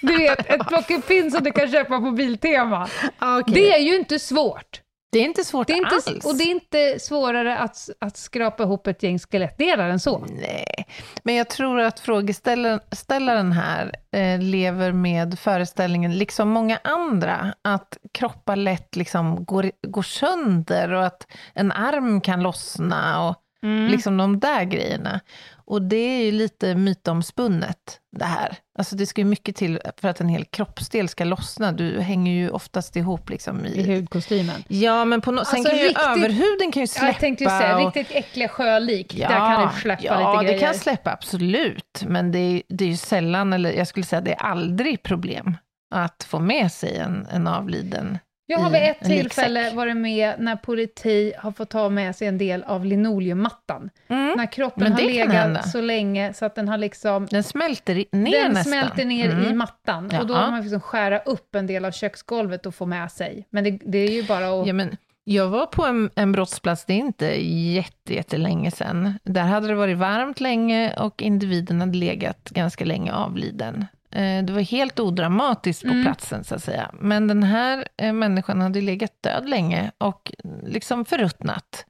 Du 0.04 0.18
vet, 0.18 0.50
ett 0.50 0.68
plockepinn 0.68 1.32
som 1.32 1.44
du 1.44 1.52
kan 1.52 1.72
köpa 1.72 2.00
på 2.00 2.12
Biltema. 2.12 2.88
Ah, 3.20 3.39
okej. 3.39 3.54
Det 3.54 3.74
är 3.74 3.80
ju 3.80 3.96
inte 3.96 4.20
svårt. 4.20 4.82
det 5.12 5.20
är 5.20 5.24
inte 5.24 5.44
svårt 5.44 5.68
Det 5.68 5.74
är 5.74 5.78
inte, 5.78 5.96
alls. 5.96 6.26
och 6.26 6.36
det 6.36 6.44
är 6.44 6.52
inte 6.52 7.00
svårare 7.00 7.58
att, 7.58 7.89
att 8.00 8.18
skrapa 8.18 8.63
ihop 8.63 8.88
ett 8.88 9.04
gäng 9.04 9.20
skelettdelar 9.20 9.89
än 9.89 10.00
så. 10.00 10.26
Nej, 10.30 10.88
men 11.24 11.36
jag 11.36 11.50
tror 11.50 11.80
att 11.80 12.00
frågeställaren 12.00 13.52
här 13.52 13.92
eh, 14.12 14.39
lever 14.39 14.92
med 14.92 15.39
föreställningen, 15.39 16.18
liksom 16.18 16.50
många 16.50 16.80
andra, 16.84 17.54
att 17.62 17.98
kroppar 18.12 18.56
lätt 18.56 18.96
liksom 18.96 19.46
går, 19.46 19.72
går 19.88 20.04
sönder 20.04 20.92
och 20.94 21.06
att 21.06 21.28
en 21.54 21.72
arm 21.72 22.22
kan 22.22 22.44
lossna 22.44 23.30
och 23.30 23.36
liksom 23.63 24.17
de 24.17 24.39
där 24.39 24.63
grejerna. 24.63 25.19
Och 25.65 25.82
det 25.82 25.95
är 25.95 26.23
ju 26.26 26.32
lite 26.32 26.76
mytomspunnet, 26.76 27.99
det 28.17 28.26
här. 28.26 28.58
Alltså 28.78 28.95
det 28.95 29.06
ska 29.06 29.21
ju 29.21 29.26
mycket 29.26 29.56
till 29.56 29.80
för 29.97 30.08
att 30.08 30.21
en 30.21 30.30
hel 30.30 30.45
kroppsdel 30.45 31.10
ska 31.10 31.23
lossna. 31.23 31.71
Du 31.71 31.99
hänger 32.02 32.32
ju 32.34 32.49
oftast 32.49 32.95
ihop 32.95 33.30
liksom 33.30 33.65
I 33.65 33.69
i... 33.69 33.95
hudkostymen. 33.95 34.63
Ja, 34.67 35.06
men 35.06 35.21
på 35.21 35.32
no- 35.32 35.43
sen 35.43 35.58
Alltså 35.58 35.69
kan 35.69 35.78
ju 35.80 35.84
riktigt- 35.84 36.06
överhuden 36.08 36.71
kan 36.71 36.82
ju 36.82 36.84
Ja, 36.84 36.88
släppa. 36.88 37.08
jag 37.08 37.19
tänkte 37.19 37.43
ju 37.43 37.49
säga, 37.49 37.78
och- 37.78 37.95
riktigt 37.95 38.15
äckliga 38.17 38.47
sjölik, 38.49 39.17
där 39.17 39.28
kan 39.28 39.62
du 39.73 39.82
släppa 39.82 40.04
ja, 40.04 40.32
lite 40.34 40.43
grejer. 40.45 40.60
det 40.60 40.65
kan 40.65 40.76
släppa 40.76 41.12
absolut, 41.12 42.04
men 42.08 42.32
det 42.32 42.39
är, 42.39 42.62
det 42.69 42.84
är 42.86 42.89
ju 42.89 42.97
sällan, 42.97 43.54
eller 43.54 43.71
jag 43.73 43.88
skulle 43.88 44.06
säga 44.06 44.21
det 44.21 44.32
är 44.34 44.41
aldrig 44.43 45.04
problem 45.04 45.58
att 45.95 46.23
få 46.30 46.39
med 46.39 46.71
sig 46.71 46.97
en, 46.97 47.28
en 47.32 47.47
avliden. 47.47 48.17
Jag 48.45 48.60
har 48.60 48.69
vid 48.69 48.82
ett 48.84 48.99
tillfälle 49.03 49.69
varit 49.73 49.97
med 49.97 50.34
när 50.39 50.56
politi 50.56 51.34
har 51.38 51.51
fått 51.51 51.69
ta 51.69 51.89
med 51.89 52.15
sig 52.15 52.27
en 52.27 52.38
del 52.38 52.63
av 52.63 52.86
linoleummattan. 52.86 53.89
Mm. 54.08 54.34
När 54.38 54.51
kroppen 54.51 54.91
har 54.93 55.01
legat 55.01 55.69
så 55.71 55.82
länge 55.82 56.34
så 56.34 56.45
att 56.45 56.56
den 56.56 56.67
har 56.67 56.77
liksom 56.77 57.25
Den 57.32 57.43
smälter 57.43 57.97
i- 57.97 58.08
ner 58.12 58.43
den 58.43 58.51
nästan. 58.51 58.63
smälter 58.73 59.06
ner 59.06 59.29
Mm. 59.29 59.51
i 59.51 59.53
mattan 59.53 60.06
och 60.19 60.27
då 60.27 60.34
Ja. 60.34 60.38
har 60.38 60.51
man 60.51 60.62
liksom 60.62 60.82
skära 60.82 61.19
upp 61.19 61.56
en 61.56 61.67
del 61.67 61.86
av 61.86 61.91
köksgolvet 61.91 62.65
och 62.65 62.75
få 62.75 62.86
med 62.86 63.12
sig. 63.12 63.47
Men 63.49 63.63
det, 63.63 63.79
det 63.86 63.97
är 63.97 64.12
ju 64.12 64.23
bara 64.23 64.62
att... 64.62 64.67
Ja, 64.67 64.73
men 64.73 64.97
jag 65.23 65.47
var 65.47 65.65
på 65.65 65.86
en, 65.86 66.10
en 66.15 66.32
brottsplats, 66.32 66.86
det 66.86 66.93
är 66.93 66.97
inte 66.97 67.25
jätte, 67.75 68.13
jättelänge 68.13 68.71
sedan. 68.71 69.19
Där 69.23 69.41
hade 69.43 69.67
det 69.67 69.75
varit 69.75 69.97
varmt 69.97 70.39
länge 70.39 70.93
och 70.99 71.21
individen 71.21 71.79
hade 71.79 71.97
legat 71.97 72.49
ganska 72.49 72.86
länge 72.86 73.13
avliden. 73.13 73.86
Eh, 74.15 74.43
Det 74.43 74.54
var 74.54 74.62
helt 74.62 74.99
odramatiskt 74.99 75.82
på 75.84 75.89
Mm. 75.91 76.04
platsen, 76.04 76.43
så 76.43 76.56
att 76.56 76.63
säga. 76.63 76.91
Men 76.99 77.28
den 77.28 77.43
här 77.43 77.88
eh, 77.97 78.13
människan 78.13 78.62
hade 78.62 78.82
legat 78.82 79.23
död 79.23 79.49
länge 79.49 79.91
och 79.97 80.32
liksom 80.63 81.06
förruttnat. 81.06 81.86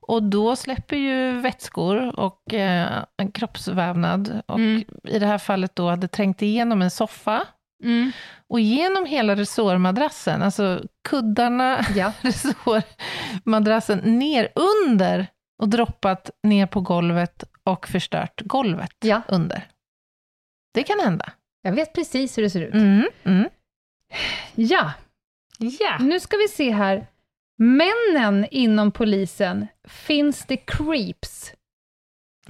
Och 0.00 0.22
då 0.22 0.56
släpper 0.56 0.96
ju 0.96 1.40
vätskor 1.40 2.20
och 2.20 2.54
eh, 2.54 3.04
en 3.16 3.32
kroppsvävnad. 3.32 4.42
Och 4.46 4.58
Mm. 4.58 4.84
i 5.04 5.18
det 5.18 5.26
här 5.26 5.38
fallet 5.38 5.76
då 5.76 5.88
hade 5.90 6.08
trängt 6.08 6.42
igenom 6.42 6.82
en 6.82 6.90
soffa 6.90 7.46
Mm. 7.84 8.12
och 8.48 8.60
genom 8.60 9.06
hela 9.06 9.36
resårmadrassen, 9.36 10.42
alltså 10.42 10.82
kuddarna, 11.08 11.84
Ja. 11.94 12.12
resårmadrassen 12.20 13.98
ner 13.98 14.48
under 14.54 15.26
och 15.62 15.68
droppat 15.68 16.30
ner 16.42 16.66
på 16.66 16.80
golvet 16.80 17.44
och 17.64 17.88
förstört 17.88 18.40
golvet 18.44 18.90
Ja. 19.00 19.22
under. 19.28 19.68
Det 20.74 20.82
kan 20.82 21.00
hända. 21.00 21.32
Jag 21.66 21.72
vet 21.72 21.92
precis 21.92 22.38
hur 22.38 22.42
det 22.42 22.50
ser 22.50 22.60
ut. 22.60 22.74
Mm, 22.74 23.08
mm. 23.24 23.48
Ja, 24.54 24.92
Ja. 25.58 25.98
nu 26.00 26.20
ska 26.20 26.36
vi 26.36 26.48
se 26.48 26.70
här. 26.70 27.06
Männen 27.58 28.46
inom 28.50 28.92
polisen, 28.92 29.66
finns 29.88 30.44
det 30.46 30.56
creeps? 30.56 31.52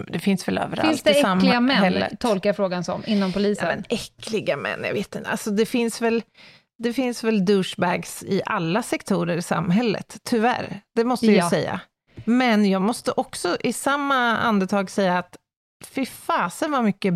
Det 0.08 0.18
finns 0.18 0.48
väl 0.48 0.58
överallt 0.58 0.88
Finns 0.88 1.02
det 1.02 1.10
äckliga 1.10 1.60
män, 1.60 2.16
tolkar 2.20 2.48
jag 2.48 2.56
frågan 2.56 2.84
som, 2.84 3.02
inom 3.06 3.28
Ja, 3.28 3.32
polisen? 3.34 3.66
men 3.68 3.84
äckliga 3.88 4.56
män, 4.56 4.80
jag 4.84 4.92
vet 4.92 5.14
inte. 5.14 5.30
Alltså 5.30 5.50
det 5.50 5.66
finns 5.66 6.02
väl 6.02 6.22
det 6.78 6.92
finns 6.92 7.24
väl 7.24 7.44
douchebags 7.44 8.22
i 8.22 8.42
alla 8.46 8.82
sektorer 8.82 9.36
i 9.36 9.42
samhället, 9.42 10.16
tyvärr. 10.24 10.80
Det 10.94 11.04
måste 11.04 11.26
jag 11.26 11.34
Ja. 11.36 11.50
säga. 11.50 11.80
Men 12.24 12.70
jag 12.70 12.82
måste 12.82 13.10
också 13.12 13.56
i 13.60 13.72
samma 13.72 14.36
andetag 14.36 14.90
säga 14.90 15.18
att 15.18 15.36
fy 15.84 16.06
fasen 16.06 16.70
vad 16.72 16.84
mycket 16.84 17.14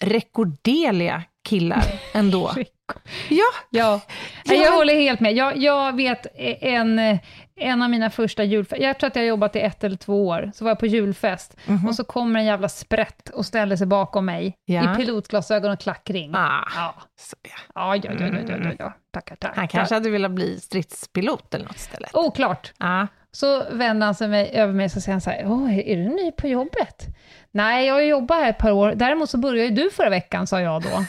rekorderliga 0.00 1.22
killar 1.48 1.84
ändå. 2.14 2.50
ja, 3.28 3.44
Ja, 3.70 4.00
Ja, 4.44 4.54
jag 4.54 4.72
håller 4.72 4.94
helt 4.94 5.20
med. 5.20 5.32
Jag, 5.34 5.56
jag 5.56 5.96
vet 5.96 6.26
en, 6.60 7.18
en 7.56 7.82
av 7.82 7.90
mina 7.90 8.10
första 8.10 8.44
julfester, 8.44 8.84
jag 8.86 8.98
tror 8.98 9.08
att 9.08 9.16
jag 9.16 9.22
har 9.22 9.28
jobbat 9.28 9.56
i 9.56 9.60
ett 9.60 9.84
eller 9.84 9.96
två 9.96 10.26
år, 10.26 10.50
så 10.54 10.64
var 10.64 10.70
jag 10.70 10.78
på 10.78 10.86
julfest, 10.86 11.56
Mhm. 11.66 11.88
och 11.88 11.94
så 11.94 12.04
kommer 12.04 12.40
en 12.40 12.46
jävla 12.46 12.68
sprätt 12.68 13.28
och 13.28 13.46
ställer 13.46 13.76
sig 13.76 13.86
bakom 13.86 14.26
mig, 14.26 14.54
Ja. 14.64 14.92
i 14.92 14.96
pilotglasögon 14.96 15.70
och 15.72 15.80
klackring. 15.80 16.34
ah, 16.34 16.62
Ja, 16.76 16.94
så, 17.20 17.36
ja. 17.42 17.50
ja, 17.74 17.96
ja, 17.96 18.12
ja, 18.20 18.26
ja, 18.26 18.38
ja, 18.48 18.56
ja, 18.64 18.72
ja. 18.78 18.92
tackar, 19.12 19.36
tackar. 19.36 19.56
Han 19.56 19.68
kanske 19.68 19.94
hade 19.94 20.10
velat 20.10 20.30
bli 20.30 20.60
stridspilot 20.60 21.54
eller 21.54 21.64
något 21.64 21.76
istället. 21.76 22.14
Oklart. 22.14 22.72
Ja. 22.78 23.06
Så 23.32 23.64
vänder 23.72 24.06
han 24.06 24.14
sig 24.14 24.28
mig, 24.28 24.50
över 24.54 24.72
mig 24.72 24.84
och 24.84 24.90
så 24.92 25.00
säger 25.00 25.12
han 25.14 25.20
så 25.20 25.30
här, 25.30 25.42
Åh, 25.46 25.78
är 25.78 25.96
du 25.96 26.08
ny 26.08 26.32
på 26.32 26.48
jobbet? 26.48 27.06
Nej, 27.52 27.86
jag 27.86 27.94
har 27.94 28.00
jobbat 28.00 28.38
här 28.38 28.50
ett 28.50 28.58
par 28.58 28.70
år, 28.72 28.92
däremot 28.96 29.30
så 29.30 29.38
började 29.38 29.68
ju 29.68 29.74
du 29.74 29.90
förra 29.90 30.10
veckan, 30.10 30.46
sa 30.46 30.60
jag 30.60 30.82
då. 30.82 31.04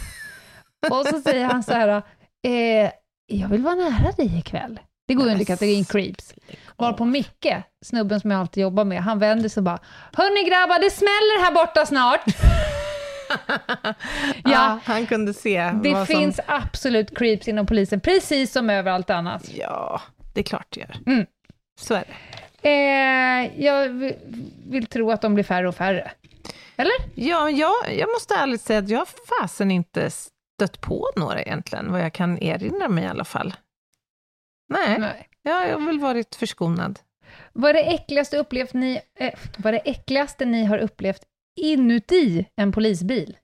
och 0.96 1.06
så 1.06 1.22
säger 1.22 1.46
han 1.46 1.64
så 1.64 1.74
här, 1.74 2.02
eh, 2.44 2.92
jag 3.26 3.48
vill 3.48 3.62
vara 3.62 3.76
nära 3.76 4.12
dig 4.12 4.40
ikväll. 4.40 4.80
Det 5.08 5.14
går 5.14 5.26
ju 5.26 5.32
under 5.32 5.46
kategorin 5.46 5.86
creeps. 5.86 6.34
Varpå 6.78 7.06
Micke, 7.06 7.56
snubben 7.86 8.20
som 8.20 8.32
jag 8.32 8.40
alltid 8.40 8.64
jobbar 8.64 8.86
med, 8.86 9.04
han 9.04 9.20
vänder 9.20 9.50
sig 9.50 9.62
och 9.62 9.64
bara, 9.64 9.80
Hörni 10.14 10.50
grabbar, 10.50 10.80
det 10.80 10.90
smäller 10.90 11.44
här 11.44 11.52
borta 11.52 11.86
snart. 11.86 12.22
ja, 14.44 14.80
han 14.84 15.06
kunde 15.06 15.34
se 15.34 15.72
Det 15.84 16.06
finns 16.06 16.36
som... 16.36 16.46
absolut 16.48 17.18
creeps 17.18 17.48
inom 17.48 17.66
polisen, 17.66 18.00
precis 18.00 18.52
som 18.52 18.70
överallt 18.70 19.10
annat. 19.10 19.50
Ja, 19.54 20.02
det 20.34 20.40
är 20.40 20.44
klart 20.44 20.68
det 20.70 20.80
gör. 20.80 20.96
Mm. 21.06 21.26
Så 21.80 21.94
är 21.94 22.04
det. 22.08 22.14
Eh, 22.64 23.64
jag 23.66 23.90
vill 24.70 24.86
tro 24.86 25.12
att 25.12 25.22
de 25.22 25.34
blir 25.34 25.44
färre 25.44 25.68
och 25.68 25.76
färre. 25.76 26.12
Eller? 26.82 26.94
Ja, 27.16 27.50
jag, 27.50 27.74
jag 27.98 28.10
måste 28.12 28.36
ärligt 28.36 28.62
säga 28.62 28.80
att 28.80 28.90
jag 28.90 29.08
fasen 29.08 29.72
inte 29.72 30.10
stött 30.12 30.82
på 30.82 31.08
några 31.16 31.42
egentligen, 31.42 31.92
vad 31.92 32.02
jag 32.02 32.14
kan 32.14 32.38
erinra 32.44 32.88
mig 32.90 33.04
i 33.04 33.08
alla 33.08 33.26
fall. 33.26 33.54
Nej, 34.70 35.00
Nej. 35.00 35.28
jag 35.42 35.54
har 35.80 35.86
väl 35.86 36.00
varit 36.00 36.36
förskonad. 36.36 37.00
Vad 37.54 37.70
är 37.70 37.74
det 37.74 37.84
äckligaste, 37.94 38.38
upplevt 38.38 38.74
ni, 38.74 39.02
eh, 39.20 39.34
vad 39.58 39.66
är 39.66 39.72
det 39.84 39.90
äckligaste 39.92 40.46
ni 40.46 40.66
har 40.66 40.78
upplevt 40.78 41.22
inuti 41.60 42.46
en 42.56 42.72
polisbil? 42.72 43.38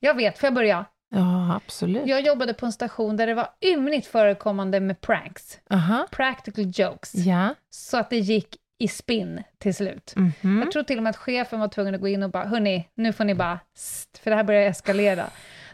Jag 0.00 0.14
vet, 0.14 0.38
får 0.38 0.46
jag 0.46 0.54
börja? 0.54 0.84
Ja, 1.14 1.54
absolut. 1.56 2.06
Jag 2.06 2.20
jobbade 2.20 2.54
på 2.54 2.66
en 2.66 2.72
station 2.72 3.16
där 3.16 3.26
det 3.26 3.34
var 3.34 3.48
ymnigt 3.60 4.06
förekommande 4.06 4.80
med 4.80 5.00
pranks, 5.00 5.60
Aha. 5.70 6.06
practical 6.10 6.64
jokes, 6.74 7.14
Ja. 7.14 7.54
så 7.70 7.96
att 7.98 8.10
det 8.10 8.18
gick 8.18 8.56
i 8.82 8.88
spinn 8.88 9.42
till 9.58 9.74
slut. 9.74 10.12
Mhm. 10.16 10.60
Jag 10.62 10.72
tror 10.72 10.82
till 10.82 10.96
och 10.96 11.02
med 11.02 11.10
att 11.10 11.16
chefen 11.16 11.60
var 11.60 11.68
tvungen 11.68 11.94
att 11.94 12.00
gå 12.00 12.08
in 12.08 12.22
och 12.22 12.30
bara, 12.30 12.44
hörni, 12.44 12.88
nu 12.94 13.12
får 13.12 13.24
ni 13.24 13.34
bara, 13.34 13.58
st, 13.76 14.18
för 14.22 14.30
det 14.30 14.36
här 14.36 14.44
börjar 14.44 14.62
eskalera. 14.70 15.24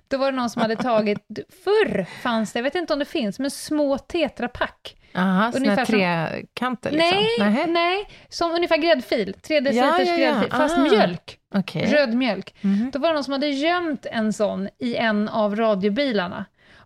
Då 0.09 0.19
var 0.19 0.31
det 0.33 0.37
någon 0.37 0.51
som 0.51 0.63
hade 0.63 0.77
tagit, 0.77 1.19
förr 1.65 2.05
fanns 2.23 2.53
det, 2.53 2.59
jag 2.59 2.65
vet 2.65 2.75
inte 2.75 2.93
om 2.93 2.99
det 2.99 3.05
finns, 3.05 3.39
men 3.39 3.51
små 3.51 3.99
tetrapack. 3.99 4.95
Aha, 5.15 5.53
såna 5.53 5.65
Ungefär 5.65 5.85
som- 5.85 5.95
trekanter 5.95 6.91
liksom? 6.91 7.11
Nej, 7.11 7.27
Nähä. 7.39 7.67
nej, 7.67 8.05
som 8.29 8.51
ungefär 8.53 8.77
gräddfil, 8.77 9.35
tre 9.43 9.61
deciliters 9.61 10.09
ja, 10.09 10.13
ja. 10.13 10.17
gräddfil, 10.17 10.51
fast 10.53 10.79
Ah. 10.79 10.81
mjölk, 10.83 11.39
Okej. 11.55 11.87
röd 11.87 12.15
mjölk. 12.15 12.55
Mhm. 12.61 12.91
Då 12.93 12.99
var 12.99 13.09
det 13.09 13.15
någon 13.15 13.25
som 13.25 13.33
hade 13.33 13.47
gömt 13.49 14.07
en 14.11 14.33
sån 14.33 14.69
i 14.79 14.97
en 14.97 15.29
av 15.29 15.57
radiobilarna. 15.57 16.45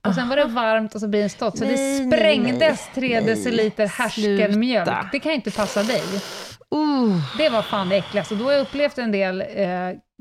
Och 0.08 0.14
sen 0.14 0.28
var 0.28 0.36
det 0.36 0.44
varmt 0.44 0.94
och 0.94 1.00
så 1.00 1.08
bilen 1.08 1.30
stått, 1.30 1.58
så 1.58 1.64
Nej, 1.64 2.00
det 2.00 2.06
sprängdes 2.06 2.58
nej. 2.58 2.94
tre 2.94 3.20
Nej, 3.20 3.34
deciliter 3.34 3.86
härskenmjölk. 3.86 5.12
Det 5.12 5.18
kan 5.18 5.32
ju 5.32 5.36
inte 5.36 5.50
passa 5.50 5.82
dig. 5.82 6.02
Uh. 6.74 7.20
Det 7.38 7.48
var 7.48 7.62
fan 7.62 7.88
det 7.88 7.96
äckligaste. 7.96 8.34
Och 8.34 8.40
då 8.40 8.44
har 8.44 8.52
jag 8.52 8.60
upplevt 8.60 8.98
en 8.98 9.12
del 9.12 9.40
eh, 9.40 9.46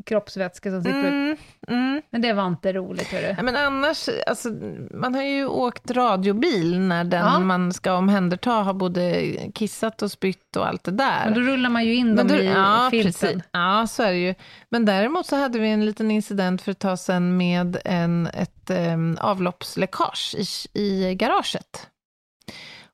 kroppsvätska 0.05 0.69
som 0.71 0.83
sitter 0.83 0.99
ut. 0.99 1.05
Mm, 1.05 1.37
mm. 1.67 2.01
Men 2.09 2.21
det 2.21 2.33
var 2.33 2.47
inte 2.47 2.73
roligt, 2.73 3.07
hörru. 3.07 3.33
Ja, 3.37 3.43
men 3.43 3.55
annars, 3.55 4.09
alltså, 4.27 4.49
man 4.93 5.15
har 5.15 5.23
ju 5.23 5.45
åkt 5.45 5.91
radiobil 5.91 6.79
när 6.79 7.03
den 7.03 7.25
Ja. 7.25 7.39
man 7.39 7.73
ska 7.73 7.93
omhänderta 7.93 8.51
har 8.51 8.73
både 8.73 9.31
kissat 9.55 10.01
och 10.01 10.11
spytt 10.11 10.55
och 10.55 10.67
allt 10.67 10.83
det 10.83 10.91
där. 10.91 11.21
Men 11.25 11.33
då 11.33 11.39
rullar 11.39 11.69
man 11.69 11.85
ju 11.85 11.93
in 11.95 12.15
dem 12.15 12.27
då- 12.27 12.35
i 12.35 12.45
ja, 12.45 12.87
filten. 12.91 13.11
precis. 13.29 13.43
Ja, 13.51 13.87
så 13.89 14.03
är 14.03 14.11
det 14.11 14.17
ju. 14.19 14.35
Men 14.69 14.85
däremot 14.85 15.25
så 15.25 15.35
hade 15.35 15.59
vi 15.59 15.67
en 15.69 15.85
liten 15.85 16.11
incident 16.11 16.61
för 16.61 16.71
ett 16.71 16.79
tag 16.79 16.99
sedan 16.99 17.37
med 17.37 17.77
en, 17.85 18.27
ett 18.27 18.69
um, 18.69 19.17
avloppsläckage 19.21 20.35
i, 20.37 20.45
i 20.81 21.15
garaget. 21.15 21.87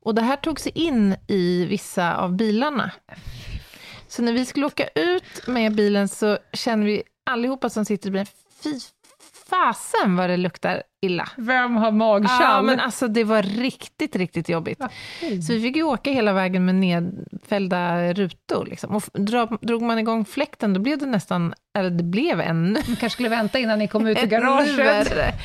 Och 0.02 0.16
det 0.16 0.22
här 0.22 0.36
tog 0.36 0.60
sig 0.60 0.72
in 0.76 1.16
i 1.28 1.66
vissa 1.66 2.16
av 2.18 2.36
bilarna. 2.36 2.92
Så 4.08 4.22
när 4.22 4.34
vi 4.34 4.46
skulle 4.46 4.66
åka 4.66 4.88
ut 4.96 5.48
med 5.48 5.76
bilen 5.76 6.08
så 6.08 6.38
känner 6.54 6.86
vi 6.86 7.04
allihopa 7.30 7.70
som 7.70 7.86
sitter 7.86 8.08
i 8.08 8.12
bilen, 8.12 8.28
fy 8.64 8.80
fasen 9.50 10.16
vad 10.16 10.30
det 10.30 10.38
luktar 10.38 10.84
illa. 11.02 11.30
Vem 11.38 11.76
har 11.76 11.92
magkall? 11.92 12.38
Ja, 12.42 12.62
men 12.62 12.80
alltså 12.80 13.08
det 13.08 13.24
var 13.24 13.44
riktigt, 13.44 14.16
riktigt 14.16 14.50
jobbigt. 14.50 14.80
Så 15.48 15.54
vi 15.54 15.62
fick 15.62 15.76
ju 15.76 15.84
åka 15.84 16.12
hela 16.12 16.34
vägen 16.34 16.66
med 16.66 16.76
nedfällda 16.76 18.14
rutor. 18.14 18.66
Liksom. 18.66 18.96
Och 18.96 19.04
drog 19.62 19.82
man 19.82 20.00
igång 20.00 20.26
fläkten, 20.26 20.74
då 20.74 20.80
blev 20.80 20.98
det 20.98 21.06
nästan, 21.06 21.54
eller 21.78 21.90
det 21.90 22.04
blev 22.04 22.42
ännu, 22.42 22.74
Man 22.74 22.84
kanske 22.84 23.10
skulle 23.10 23.30
vänta 23.30 23.60
innan 23.60 23.80
ni 23.80 23.88
kom 23.88 24.08
ut 24.08 24.24
ur 24.24 24.28
garaget. 24.28 25.36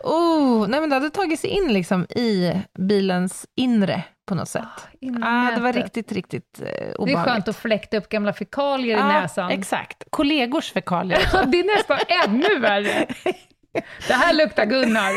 Oh, 0.00 0.68
nej 0.68 0.80
men 0.80 0.90
det 0.90 0.96
hade 0.96 1.10
tagit 1.10 1.40
sig 1.40 1.50
in 1.50 1.72
liksom 1.72 2.04
i 2.04 2.52
bilens 2.78 3.46
inre 3.56 4.02
på 4.28 4.34
något 4.34 4.48
sätt. 4.48 4.64
Innan 5.00 5.22
Ah, 5.24 5.50
det 5.56 5.60
var 5.60 5.72
riktigt, 5.72 6.12
riktigt 6.12 6.60
eh, 6.60 6.64
Det 6.64 6.70
är 6.88 7.00
obehagligt. 7.00 7.32
skönt 7.34 7.48
att 7.48 7.56
fläkta 7.56 7.96
upp 7.96 8.08
gamla 8.08 8.32
fekalier 8.32 8.96
i 8.96 9.00
Ja, 9.00 9.06
näsan. 9.08 9.50
Exakt. 9.50 10.04
Kollegors 10.10 10.72
fekalier. 10.72 11.18
Det 11.46 11.60
är 11.60 11.76
nästan 11.76 11.98
ännu 12.24 12.58
värre. 12.58 13.06
Det 14.08 14.14
här 14.14 14.32
luktar 14.34 14.64
Gunnar. 14.64 15.12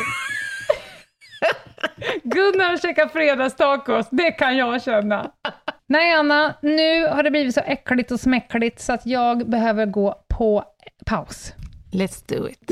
Gunnar 2.23 2.77
käkar 2.77 3.07
fredagstacos, 3.07 4.07
det 4.11 4.31
kan 4.31 4.57
jag 4.57 4.83
känna. 4.83 5.31
Nej, 5.87 6.13
Anna, 6.13 6.53
nu 6.61 7.07
har 7.07 7.23
det 7.23 7.31
blivit 7.31 7.53
så 7.55 7.61
äckligt 7.65 8.11
och 8.11 8.19
smäckligt 8.19 8.81
så 8.81 8.93
att 8.93 9.05
jag 9.05 9.49
behöver 9.49 9.85
gå 9.85 10.15
på 10.37 10.63
paus. 11.05 11.53
Let's 11.91 12.35
do 12.35 12.47
it. 12.47 12.71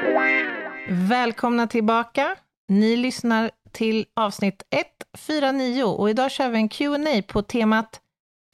Välkomna 0.93 1.67
tillbaka. 1.67 2.35
Ni 2.67 2.95
lyssnar 2.95 3.51
till 3.71 4.05
avsnitt 4.15 4.63
149 4.69 5.83
och 5.83 6.09
idag 6.09 6.31
kör 6.31 6.49
vi 6.49 6.57
en 6.57 6.69
Q&A 6.69 7.21
på 7.27 7.41
temat 7.41 8.01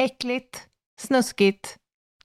äckligt, 0.02 0.68
snuskigt 1.00 1.78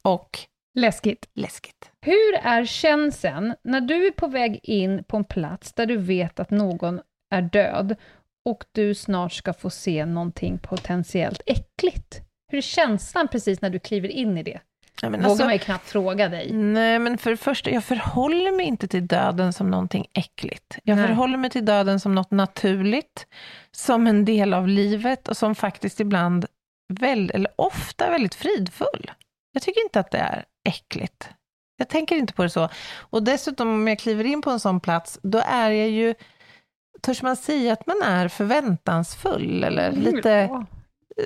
och 0.03 0.39
Läskigt. 0.79 1.31
läskigt. 1.35 1.91
Hur 2.01 2.35
är 2.43 2.65
känslan 2.65 3.55
när 3.65 3.81
du 3.81 4.07
är 4.07 4.11
på 4.11 4.27
väg 4.27 4.61
in 4.63 5.05
på 5.05 5.17
en 5.17 5.25
plats 5.25 5.73
där 5.73 5.87
du 5.87 5.97
vet 5.97 6.41
att 6.41 6.51
någon 6.51 7.01
är 7.35 7.43
död 7.43 7.97
och 8.45 8.65
du 8.73 8.95
snart 8.95 9.33
ska 9.33 9.53
få 9.53 9.71
se 9.71 10.07
någonting 10.07 10.59
potentiellt 10.59 11.43
äckligt? 11.47 12.21
Hur 12.49 12.59
är 12.59 12.63
känslan 12.63 13.29
precis 13.29 13.61
när 13.61 13.71
du 13.71 13.79
kliver 13.79 14.09
in 14.09 14.39
i 14.39 14.43
det? 14.43 14.61
Nej, 15.03 15.11
men 15.11 15.21
Vågar 15.21 15.31
alltså, 15.31 15.45
man 15.45 15.53
ju 15.53 15.59
knappt 15.59 15.89
fråga 15.89 16.29
dig. 16.29 16.53
nej, 16.53 16.99
men 16.99 17.19
för 17.19 17.31
det 17.31 17.37
första, 17.37 17.71
jag 17.71 17.85
förhåller 17.85 18.57
mig 18.57 18.67
inte 18.67 18.89
till 18.89 19.07
döden 19.07 19.53
som 19.53 19.71
någonting 19.71 20.07
äckligt. 20.13 20.79
Jag 20.85 20.97
Nej. 20.97 21.07
förhåller 21.07 21.39
mig 21.39 21.51
till 21.51 21.65
döden 21.65 22.01
som 22.01 22.15
något 22.15 22.31
naturligt, 22.31 23.27
som 23.73 24.07
en 24.07 24.25
del 24.25 24.55
av 24.55 24.69
livet 24.69 25.29
och 25.29 25.37
som 25.37 25.55
faktiskt 25.55 26.01
ibland, 26.01 26.47
väl, 27.01 27.31
eller 27.35 27.53
ofta, 27.57 28.11
väldigt 28.11 28.35
fridfull. 28.35 29.11
Jag 29.53 29.63
tycker 29.63 29.83
inte 29.85 30.01
att 30.01 30.11
det 30.11 30.19
är 30.19 30.45
äckligt. 30.69 31.31
Jag 31.77 31.89
tänker 31.89 32.17
inte 32.17 32.33
på 32.33 32.43
det 32.43 32.51
så. 32.51 32.69
Och 32.97 33.23
dessutom 33.23 33.69
om 33.69 33.89
jag 33.89 33.99
kliver 33.99 34.25
in 34.25 34.43
på 34.43 34.51
en 34.51 34.61
sån 34.61 34.81
plats, 34.81 35.19
då 35.23 35.43
är 35.47 35.71
jag 35.71 35.89
ju, 35.89 36.15
törs 37.01 37.23
man 37.23 37.37
säga 37.37 37.73
att 37.73 37.87
man 37.87 38.03
är 38.05 38.29
förväntansfull 38.29 39.65
eller 39.65 39.93
lite... 39.93 40.29
Ja. 40.29 40.67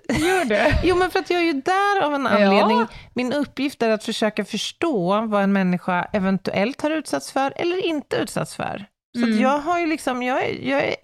Gör 0.09 0.45
det? 0.45 0.81
Jo, 0.85 0.97
men 0.97 1.11
för 1.11 1.19
att 1.19 1.31
jag 1.31 1.41
är 1.41 1.45
ju 1.45 1.53
där 1.53 2.03
av 2.03 2.15
en 2.15 2.23
Ja. 2.25 2.31
anledning. 2.31 2.87
Min 3.15 3.33
uppgift 3.33 3.83
är 3.83 3.91
att 3.91 4.05
försöka 4.05 4.45
förstå 4.45 5.21
vad 5.27 5.43
en 5.43 5.53
människa 5.53 6.09
eventuellt 6.13 6.83
har 6.83 6.91
utsatts 6.91 7.33
för 7.33 7.53
eller 7.57 7.87
inte 7.87 8.17
utsatts 8.17 8.55
för. 8.57 8.87
Så 9.19 9.25
Mm. 9.27 9.41
jag 9.41 9.59
har 9.59 9.79
ju 9.79 9.87
liksom, 9.87 10.23
jag 10.23 10.45
är, 10.45 10.69
jag 10.69 10.85
är 10.85 10.95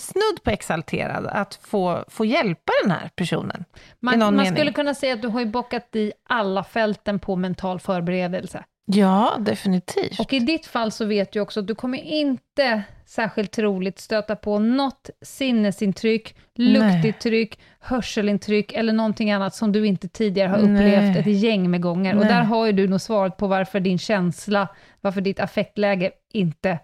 snudd 0.00 0.42
på 0.44 0.50
exalterad 0.50 1.26
att 1.26 1.58
få, 1.62 2.04
få 2.08 2.24
hjälpa 2.24 2.72
den 2.82 2.90
här 2.90 3.10
personen. 3.16 3.64
Man, 4.00 4.18
man 4.18 4.36
mening. 4.36 4.52
skulle 4.52 4.72
kunna 4.72 4.94
säga 4.94 5.14
att 5.14 5.22
du 5.22 5.28
har 5.28 5.40
ju 5.40 5.46
bockat 5.46 5.96
i 5.96 6.12
alla 6.28 6.64
fälten 6.64 7.18
på 7.18 7.36
mental 7.36 7.80
förberedelse. 7.80 8.64
Ja, 8.92 9.36
definitivt. 9.38 10.20
Och 10.20 10.32
i 10.32 10.38
ditt 10.38 10.66
fall 10.66 10.92
så 10.92 11.04
vet 11.04 11.32
du 11.32 11.40
också 11.40 11.60
att 11.60 11.66
du 11.66 11.74
kommer 11.74 11.98
inte 11.98 12.82
särskilt 13.06 13.52
troligt 13.52 13.98
stöta 13.98 14.36
på 14.36 14.58
något 14.58 15.10
sinnesintryck, 15.22 16.36
luktintryck, 16.54 17.60
hörselintryck 17.80 18.72
eller 18.72 18.92
någonting 18.92 19.30
annat 19.30 19.54
som 19.54 19.72
du 19.72 19.86
inte 19.86 20.08
tidigare 20.08 20.48
har 20.48 20.58
upplevt 20.58 21.02
Nej. 21.02 21.18
ett 21.18 21.26
gäng 21.26 21.70
med 21.70 21.82
gånger. 21.82 22.14
Och 22.14 22.20
Nej. 22.20 22.28
där 22.28 22.42
har 22.42 22.66
ju 22.66 22.72
du 22.72 22.88
nog 22.88 23.00
svaret 23.00 23.36
på 23.36 23.46
varför 23.46 23.80
din 23.80 23.98
känsla, 23.98 24.68
varför 25.00 25.20
ditt 25.20 25.40
affektläge 25.40 26.10
inte 26.32 26.78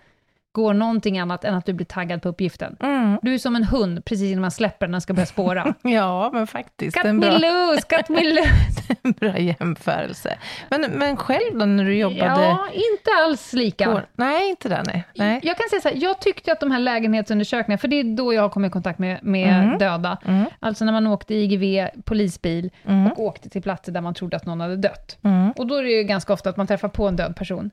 går 0.53 0.74
någonting 0.74 1.18
annat 1.18 1.44
än 1.44 1.55
att 1.55 1.66
du 1.66 1.72
blir 1.72 1.86
taggad 1.86 2.22
på 2.22 2.28
uppgiften. 2.28 2.76
Mm. 2.80 3.18
Du 3.22 3.34
är 3.34 3.38
som 3.38 3.57
en 3.57 3.64
hund 3.64 4.05
precis 4.05 4.30
innan 4.32 4.40
man 4.40 4.50
släpper 4.50 4.86
den, 4.86 4.92
den 4.92 5.00
ska 5.00 5.12
börja 5.14 5.26
spåra. 5.26 5.74
Ja, 5.82 6.30
men 6.32 6.46
faktiskt. 6.46 6.96
Cut 6.96 7.05
me 7.14 7.20
bra, 7.20 7.38
loose, 7.38 7.82
cut 7.88 8.09
me 8.09 8.24
loose. 8.34 8.96
en 9.03 9.12
bra 9.12 9.38
jämförelse. 9.38 10.38
Men, 10.70 10.80
men 10.90 11.16
själv 11.16 11.59
då, 11.59 11.64
när 11.64 11.84
du 11.84 11.94
jobbade 11.96 12.20
Ja, 12.44 12.68
inte 12.74 13.11
alls 13.24 13.53
lika. 13.53 13.84
på... 13.84 14.00
Nej, 14.14 14.50
inte 14.50 14.68
där, 14.68 14.82
nej. 14.86 15.05
nej. 15.14 15.40
Jag 15.42 15.57
kan 15.57 15.68
säga 15.70 15.80
så 15.80 15.88
här, 15.88 15.96
jag 15.96 16.20
tyckte 16.20 16.53
att 16.53 16.61
de 16.61 16.70
här 16.70 16.78
lägenhetsundersökningarna, 16.78 17.78
för 17.78 17.88
det 17.88 17.96
är 18.00 18.16
då 18.16 18.34
jag 18.34 18.42
har 18.42 18.48
kommit 18.48 18.68
i 18.68 18.72
kontakt 18.72 18.98
med, 18.98 19.18
med 19.22 19.64
Mm. 19.64 19.78
döda, 19.78 20.18
Mm. 20.26 20.44
alltså 20.61 20.84
när 20.84 20.92
man 20.92 21.07
åkte 21.07 21.34
i 21.34 21.42
IGV 21.44 21.88
polisbil 22.05 22.70
Mm. 22.86 23.07
och 23.12 23.18
åkte 23.20 23.48
till 23.48 23.62
platser 23.62 23.92
där 23.92 24.00
man 24.00 24.14
trodde 24.14 24.36
att 24.36 24.46
någon 24.46 24.61
hade 24.61 24.76
dött. 24.76 25.18
Mm. 25.24 25.50
Och 25.53 25.66
då 25.66 25.74
är 25.74 25.82
det 25.82 25.90
ju 25.90 26.03
ganska 26.03 26.32
ofta 26.32 26.50
att 26.50 26.57
man 26.57 26.66
träffar 26.66 26.88
på 26.88 27.09
en 27.09 27.16
död 27.16 27.36
person. 27.36 27.70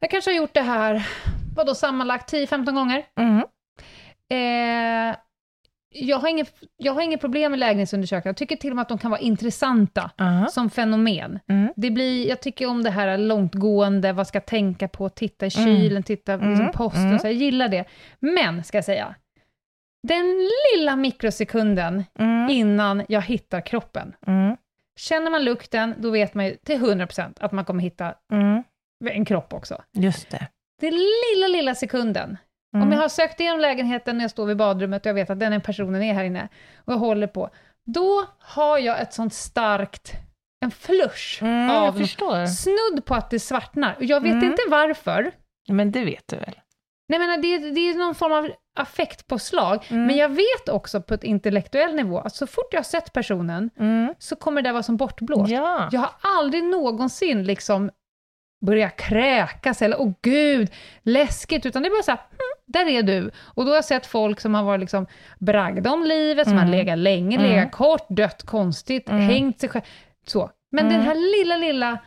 Jag 0.00 0.10
kanske 0.10 0.30
har 0.30 0.36
gjort 0.36 0.54
det 0.54 0.60
här, 0.62 1.08
vadå, 1.58 1.74
sammanlagt 1.74 2.32
10-15 2.32 2.72
gånger. 2.74 3.04
Mm. 3.20 3.42
Eh, 4.30 5.16
jag, 5.90 6.18
har 6.18 6.28
inget, 6.28 6.54
jag 6.76 6.92
har 6.92 7.02
inget 7.02 7.20
problem 7.20 7.50
med 7.52 7.58
lägenhetsundersökningar, 7.60 8.28
jag 8.30 8.36
tycker 8.36 8.56
till 8.56 8.70
och 8.70 8.76
med 8.76 8.82
att 8.82 8.88
de 8.88 8.98
kan 8.98 9.10
vara 9.10 9.20
intressanta 9.20 10.10
Aha. 10.18 10.46
som 10.46 10.70
fenomen. 10.70 11.38
Mm. 11.48 11.72
Det 11.76 11.90
blir, 11.90 12.28
jag 12.28 12.40
tycker 12.40 12.66
om 12.66 12.82
det 12.82 12.90
här 12.90 13.18
långtgående, 13.18 14.12
vad 14.12 14.26
ska 14.26 14.40
tänka 14.40 14.88
på, 14.88 15.08
titta 15.08 15.46
i 15.46 15.50
kylen, 15.50 16.02
titta 16.02 16.32
liksom 16.36 16.52
Mm. 16.54 16.72
posten, 16.72 17.06
Mm. 17.06 17.18
så 17.18 17.26
jag 17.26 17.34
gillar 17.34 17.68
det. 17.68 17.84
Men, 18.20 18.64
ska 18.64 18.76
jag 18.78 18.84
säga, 18.84 19.14
den 20.08 20.48
lilla 20.74 20.96
mikrosekunden 20.96 22.04
Mm. 22.18 22.50
innan 22.50 23.04
jag 23.08 23.22
hittar 23.22 23.60
kroppen, 23.60 24.14
Mm. 24.26 24.56
känner 24.96 25.30
man 25.30 25.44
lukten, 25.44 25.94
då 25.98 26.10
vet 26.10 26.34
man 26.34 26.46
ju 26.46 26.56
till 26.56 26.78
100% 26.80 27.38
att 27.40 27.52
man 27.52 27.64
kommer 27.64 27.82
hitta 27.82 28.14
Mm. 28.32 28.62
en 29.10 29.24
kropp 29.24 29.52
också. 29.52 29.82
Just 29.92 30.30
det. 30.30 30.46
Den 30.80 30.94
lilla, 30.94 31.48
lilla 31.48 31.74
sekunden. 31.74 32.36
Om 32.74 32.80
Mm. 32.82 32.92
jag 32.92 33.00
har 33.00 33.08
sökt 33.08 33.40
igenom 33.40 33.60
lägenheten 33.60 34.16
när 34.16 34.24
jag 34.24 34.30
står 34.30 34.46
vid 34.46 34.56
badrummet 34.56 35.02
och 35.06 35.10
jag 35.10 35.14
vet 35.14 35.30
att 35.30 35.40
den 35.40 35.60
personen 35.60 36.02
är 36.02 36.14
här 36.14 36.24
inne 36.24 36.48
och 36.84 36.92
jag 36.92 36.98
håller 36.98 37.26
på, 37.26 37.50
då 37.86 38.24
har 38.38 38.78
jag 38.78 39.00
ett 39.00 39.12
sånt 39.12 39.34
starkt, 39.34 40.12
en 40.64 40.70
flush 40.70 41.42
Mm, 41.42 41.70
av 41.70 41.92
snudd 42.46 43.04
på 43.04 43.14
att 43.14 43.30
det 43.30 43.38
svartnar. 43.40 43.94
Och 43.96 44.04
jag 44.04 44.20
vet 44.20 44.32
Mm. 44.32 44.44
inte 44.44 44.62
varför. 44.68 45.30
Men 45.68 45.92
det 45.92 46.04
vet 46.04 46.24
du 46.28 46.36
väl? 46.36 46.60
Nej, 47.08 47.18
men 47.18 47.40
det, 47.42 47.58
det 47.58 47.80
är 47.80 47.94
någon 47.94 48.14
form 48.14 48.32
av 48.32 48.50
affektpåslag, 48.80 49.86
Mm. 49.90 50.06
men 50.06 50.16
jag 50.16 50.28
vet 50.28 50.68
också 50.68 51.02
på 51.02 51.14
ett 51.14 51.24
intellektuell 51.24 51.94
nivå 51.94 52.18
att 52.18 52.34
så 52.34 52.46
fort 52.46 52.66
jag 52.72 52.78
har 52.78 52.84
sett 52.84 53.12
personen 53.12 53.70
Mm. 53.78 54.14
så 54.18 54.36
kommer 54.36 54.62
det 54.62 54.72
vara 54.72 54.82
som 54.82 54.96
bortblåst. 54.96 55.50
Ja. 55.52 55.88
Jag 55.92 56.00
har 56.00 56.10
aldrig 56.38 56.64
någonsin 56.64 57.42
liksom 57.44 57.90
börjat 58.60 58.96
kräkas 58.96 59.82
eller 59.82 60.00
åh 60.00 60.12
gud, 60.22 60.70
läskigt, 61.02 61.66
utan 61.66 61.82
det 61.82 61.88
är 61.88 61.90
bara 61.90 62.02
så 62.02 62.10
här, 62.10 62.18
hm, 62.18 62.62
där 62.66 62.86
är 62.88 63.02
du. 63.02 63.30
Och 63.40 63.64
då 63.64 63.70
har 63.70 63.76
jag 63.76 63.84
sett 63.84 64.06
folk 64.06 64.40
som 64.40 64.54
har 64.54 64.62
varit 64.62 64.80
liksom 64.80 65.06
bragda 65.38 65.90
om 65.92 66.04
livet, 66.04 66.44
som 66.48 66.52
Mm. 66.58 66.64
har 66.64 66.76
legat 66.76 66.98
länge, 66.98 67.36
Mm. 67.38 67.50
legat 67.50 67.72
kort, 67.72 68.06
dött 68.08 68.42
konstigt, 68.42 69.08
Mm. 69.08 69.20
hängt 69.22 69.60
sig 69.60 69.68
själv. 69.68 69.82
Så, 70.26 70.50
Men 70.72 70.86
Mm. 70.86 70.96
den 70.98 71.06
här 71.06 71.14
lilla, 71.38 71.56
lilla 71.56 71.98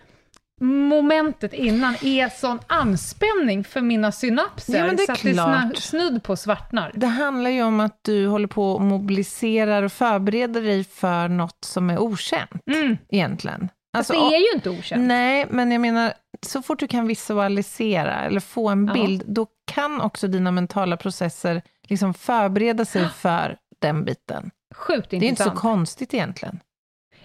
momentet 0.62 1.54
innan 1.54 1.96
är 2.02 2.30
sån 2.30 2.60
anspänning 2.68 3.64
för 3.64 3.82
mina 3.82 4.12
synapser, 4.12 4.78
Ja, 4.86 4.92
det 4.92 4.98
så 4.98 5.12
att 5.12 5.22
det 5.22 5.34
klart. 5.34 5.48
sna- 5.50 5.76
snudd 5.76 6.24
på 6.24 6.36
svartnar. 6.36 6.92
Det 6.96 7.08
handlar 7.08 7.50
ju 7.50 7.64
om 7.64 7.80
att 7.80 8.00
du 8.02 8.28
håller 8.28 8.48
på 8.48 8.72
och 8.72 8.82
mobiliserar 8.82 9.84
och 9.84 9.92
förbereder 9.92 10.62
dig 10.62 10.84
för 10.84 11.28
något 11.28 11.58
som 11.66 11.90
är 11.90 12.00
okänt, 12.00 12.52
Mm. 12.72 12.98
egentligen. 13.10 13.70
Alltså, 13.94 14.14
det 14.14 14.36
är 14.36 14.40
ju 14.40 14.52
inte 14.56 14.70
okänt. 14.70 15.08
Nej, 15.08 15.46
men 15.50 15.72
jag 15.72 15.82
menar, 15.82 16.14
så 16.42 16.62
fort 16.62 16.80
du 16.80 16.88
kan 16.88 17.08
visualisera 17.08 18.20
eller 18.20 18.40
få 18.40 18.70
en 18.70 18.88
Ja. 18.88 18.94
bild, 18.94 19.24
då 19.28 19.48
kan 19.72 20.02
också 20.02 20.28
dina 20.28 20.52
mentala 20.52 20.98
processer 20.98 21.62
liksom 21.88 22.14
förbereda 22.14 22.86
sig 22.86 23.10
för 23.10 23.58
den 23.80 24.04
biten. 24.06 24.52
Sjukt 24.76 25.10
Det 25.10 25.16
är 25.16 25.18
inte 25.18 25.26
så 25.28 25.30
intressant. 25.44 25.60
konstigt 25.60 26.14
egentligen. 26.14 26.60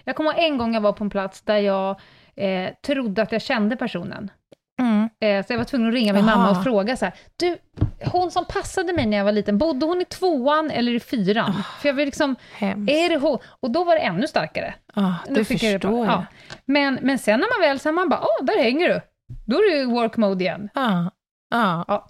Jag 0.03 0.15
kommer 0.15 0.29
ihåg 0.33 0.43
en 0.43 0.57
gång 0.57 0.73
jag 0.73 0.81
var 0.81 0.93
på 0.93 1.03
en 1.03 1.09
plats 1.09 1.41
där 1.41 1.57
jag 1.57 1.99
eh, 2.35 2.69
trodde 2.85 3.21
att 3.21 3.31
jag 3.31 3.41
kände 3.41 3.75
personen. 3.75 4.31
Mm. 4.79 5.09
Eh, 5.21 5.45
så 5.45 5.53
jag 5.53 5.57
var 5.57 5.65
tvungen 5.65 5.87
att 5.87 5.93
ringa 5.93 6.13
min 6.13 6.29
Aha. 6.29 6.35
mamma 6.37 6.57
och 6.57 6.63
fråga 6.63 6.97
så 6.97 7.05
här, 7.05 7.13
du, 7.37 7.57
hon 8.05 8.31
som 8.31 8.45
passade 8.45 8.93
mig 8.93 9.05
när 9.05 9.17
jag 9.17 9.25
var 9.25 9.31
liten, 9.31 9.57
bodde 9.57 9.85
hon 9.85 10.01
i 10.01 10.05
tvåan 10.05 10.71
eller 10.71 10.91
i 10.91 10.99
fyran? 10.99 11.49
Ah. 11.59 11.63
För 11.81 11.89
jag 11.89 11.93
vill 11.93 12.05
liksom, 12.05 12.35
Hemskt. 12.53 12.91
är 12.91 13.09
det 13.09 13.17
hon? 13.17 13.37
Och 13.59 13.71
då 13.71 13.83
var 13.83 13.95
det 13.95 14.01
ännu 14.01 14.27
starkare. 14.27 14.73
Ah, 14.93 15.13
Då 15.27 15.33
det 15.33 15.39
jag 15.39 15.47
förstår 15.47 15.69
det. 15.79 15.87
jag. 15.87 16.05
Ja. 16.05 16.25
Men, 16.65 16.99
men 17.01 17.17
sen 17.19 17.39
när 17.39 17.59
man 17.59 17.69
väl, 17.69 17.79
så 17.79 17.89
här, 17.89 17.93
man 17.93 18.09
bara, 18.09 18.19
åh, 18.21 18.45
där 18.45 18.63
hänger 18.63 18.87
du. 18.89 19.01
Då 19.45 19.57
är 19.57 19.61
du 19.61 19.81
i 19.81 19.85
work 19.85 20.17
mode 20.17 20.43
igen. 20.43 20.69
Ja, 20.73 21.11
ja, 21.49 22.09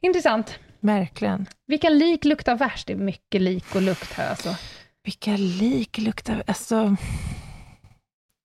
Intressant. 0.00 0.58
verkligen. 0.80 1.46
Vilka 1.66 1.88
lik 1.88 2.24
luktar 2.24 2.54
värst? 2.56 2.86
Det 2.86 2.92
är 2.92 2.96
mycket 2.96 3.40
lik 3.42 3.74
och 3.74 3.82
lukt 3.82 4.12
här 4.12 4.30
alltså. 4.30 4.54
Vilka 5.04 5.30
lik 5.36 5.98
luktar... 5.98 6.42
Alltså, 6.46 6.96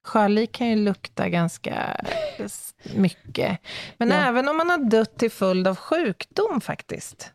sjölik 0.07 0.51
kan 0.51 0.67
ju 0.67 0.75
lukta 0.75 1.29
ganska 1.29 2.01
mycket. 2.95 3.57
Men 3.97 4.09
Ja. 4.09 4.15
även 4.15 4.47
om 4.47 4.57
man 4.57 4.69
har 4.69 4.77
dött 4.77 5.17
till 5.17 5.31
följd 5.31 5.67
av 5.67 5.75
sjukdom 5.75 6.61
faktiskt. 6.61 7.31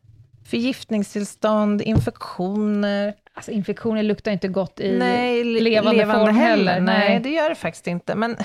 Förgiftningstillstånd, 0.46 1.82
infektioner. 1.82 3.14
Alltså 3.34 3.50
infektioner 3.50 4.02
luktar 4.02 4.32
inte 4.32 4.48
gott 4.48 4.80
i 4.80 4.98
Nej, 4.98 5.44
le- 5.44 5.60
levande, 5.60 6.06
form 6.06 6.36
heller. 6.36 6.80
Nej. 6.80 7.20
det 7.20 7.28
gör 7.30 7.48
det 7.48 7.54
faktiskt 7.54 7.86
inte. 7.86 8.14
Men 8.14 8.36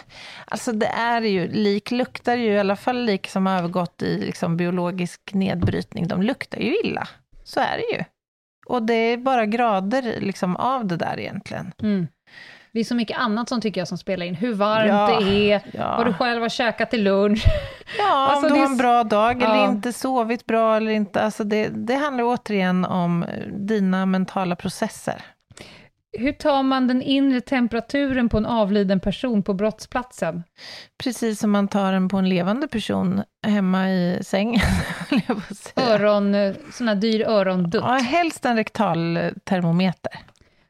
alltså 0.46 0.72
det 0.72 0.86
är 0.88 1.22
ju, 1.22 1.48
lik 1.48 1.92
luktar 1.92 2.36
ju, 2.36 2.52
i 2.54 2.60
alla 2.60 2.76
fall 2.76 3.04
lik 3.06 3.28
som 3.28 3.46
har 3.46 3.58
övergått 3.58 4.02
i 4.02 4.18
liksom 4.26 4.58
biologisk 4.58 5.22
nedbrytning, 5.34 6.08
de 6.08 6.22
luktar 6.22 6.60
ju 6.60 6.76
illa. 6.84 7.08
Så 7.44 7.60
är 7.60 7.78
det 7.78 7.98
ju. 7.98 8.04
Och 8.66 8.84
det 8.84 8.94
är 8.94 9.18
bara 9.18 9.46
grader 9.46 10.16
liksom 10.20 10.56
av 10.56 10.86
det 10.86 10.98
där 10.98 11.20
egentligen. 11.20 11.72
Mm. 11.82 12.08
Det 12.72 12.80
är 12.80 12.84
så 12.84 12.96
mycket 12.96 13.18
annat 13.18 13.50
som 13.50 13.62
tycker 13.62 13.82
jag 13.82 13.88
som 13.88 13.98
spelar 13.98 14.26
in. 14.26 14.36
Hur 14.36 14.54
varmt 14.54 14.88
Ja, 14.90 15.20
det 15.20 15.52
är, 15.52 15.62
ja. 15.74 15.98
vad 15.98 16.06
du 16.08 16.14
själv 16.14 16.42
har 16.42 16.50
käkat 16.50 16.90
till 16.90 17.04
lunch. 17.04 17.46
Ja, 17.98 18.28
Alltså, 18.32 18.48
om 18.48 18.54
du 18.54 18.60
det 18.60 18.66
har 18.66 18.72
en 18.72 18.78
bra 18.78 19.04
dag 19.04 19.42
eller 19.44 19.56
Ja. 19.56 19.70
inte, 19.70 19.94
sovit 19.94 20.46
bra 20.46 20.78
eller 20.78 20.92
inte. 20.92 21.22
Alltså 21.22 21.44
det, 21.44 21.68
det 21.68 21.96
handlar 21.96 22.24
återigen 22.24 22.86
om 22.86 23.24
eh, 23.24 23.48
dina 23.48 24.06
mentala 24.06 24.56
processer. 24.56 25.22
Hur 26.20 26.32
tar 26.32 26.64
man 26.64 26.88
den 26.88 27.02
inre 27.02 27.42
temperaturen 27.42 28.30
på 28.30 28.38
en 28.38 28.46
avliden 28.46 29.00
person 29.00 29.44
på 29.44 29.54
brottsplatsen? 29.54 30.44
Precis 31.04 31.40
som 31.40 31.52
man 31.52 31.68
tar 31.68 31.92
den 31.92 32.10
på 32.10 32.18
en 32.18 32.30
levande 32.30 32.68
person 32.68 33.24
hemma 33.48 33.90
i 33.90 34.20
sängen. 34.24 34.62
Öron, 35.76 36.36
eh, 36.36 36.54
sån 36.74 36.88
här 36.88 36.96
dyr 36.96 37.22
örondutt. 37.28 37.84
Ja, 37.84 37.94
helst 37.94 38.46
en 38.46 38.56
rektal 38.56 39.18
eh, 39.18 39.32
termometer. 39.44 40.12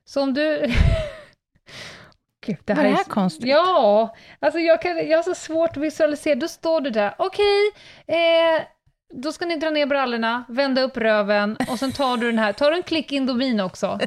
Så 0.06 0.22
om 0.24 0.34
du... 0.34 0.74
Gud, 2.46 2.58
det 2.66 2.74
Var 2.74 2.84
det 2.84 2.90
är 2.90 2.94
här 2.96 3.04
så- 3.04 3.10
konstigt? 3.10 3.48
Ja, 3.48 4.16
alltså 4.40 4.60
jag, 4.60 4.82
kan, 4.82 5.08
jag 5.10 5.18
har 5.18 5.24
så 5.24 5.36
svårt 5.36 5.70
att 5.78 5.84
visualisera. 5.84 6.36
Då 6.36 6.48
står 6.48 6.82
du 6.82 6.90
där, 6.90 7.16
okej, 7.18 7.72
eh, 8.08 8.62
då 9.14 9.32
ska 9.32 9.46
ni 9.46 9.56
dra 9.56 9.70
ner 9.70 9.86
brallorna, 9.86 10.44
vända 10.50 10.82
upp 10.82 10.98
röven 10.98 11.58
och 11.72 11.80
sen 11.80 11.92
tar 11.92 12.18
du 12.18 12.28
den 12.32 12.40
här, 12.40 12.54
tar 12.54 12.72
du 12.72 12.78
en 12.78 12.84
klick 12.84 13.12
Indomin 13.12 13.60
också? 13.60 14.00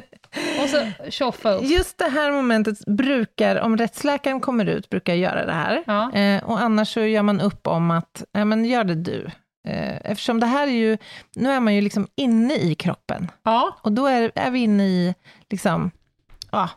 Och 0.63 0.69
så 0.69 1.09
tjoffa 1.11 1.51
upp. 1.51 1.63
Just 1.63 1.97
det 1.97 2.07
här 2.09 2.31
momentet 2.31 2.85
brukar, 2.85 3.55
om 3.59 3.77
rättsläkaren 3.77 4.39
kommer 4.39 4.65
ut, 4.65 4.89
brukar 4.89 5.13
göra 5.13 5.45
det 5.45 5.51
här. 5.53 5.83
Ja. 5.87 6.11
Eh, 6.13 6.43
och 6.43 6.61
annars 6.61 6.93
så 6.93 6.99
gör 6.99 7.21
man 7.21 7.41
upp 7.41 7.67
om 7.67 7.91
att, 7.91 8.23
ja 8.31 8.45
men 8.45 8.65
gör 8.65 8.83
det 8.83 8.95
du. 8.95 9.27
Eh, 9.67 9.95
eftersom 10.11 10.39
det 10.39 10.45
här 10.45 10.67
är 10.67 10.71
ju, 10.71 10.97
nu 11.35 11.49
är 11.51 11.59
man 11.59 11.75
ju 11.75 11.81
liksom 11.81 12.07
inne 12.15 12.53
i 12.55 12.75
kroppen. 12.75 13.31
Ja, 13.43 13.77
Och 13.81 13.91
då 13.91 14.07
är, 14.07 14.31
är 14.35 14.51
vi 14.51 14.59
inne 14.59 14.83
i, 14.87 15.15
liksom, 15.49 15.91
ja, 16.51 16.69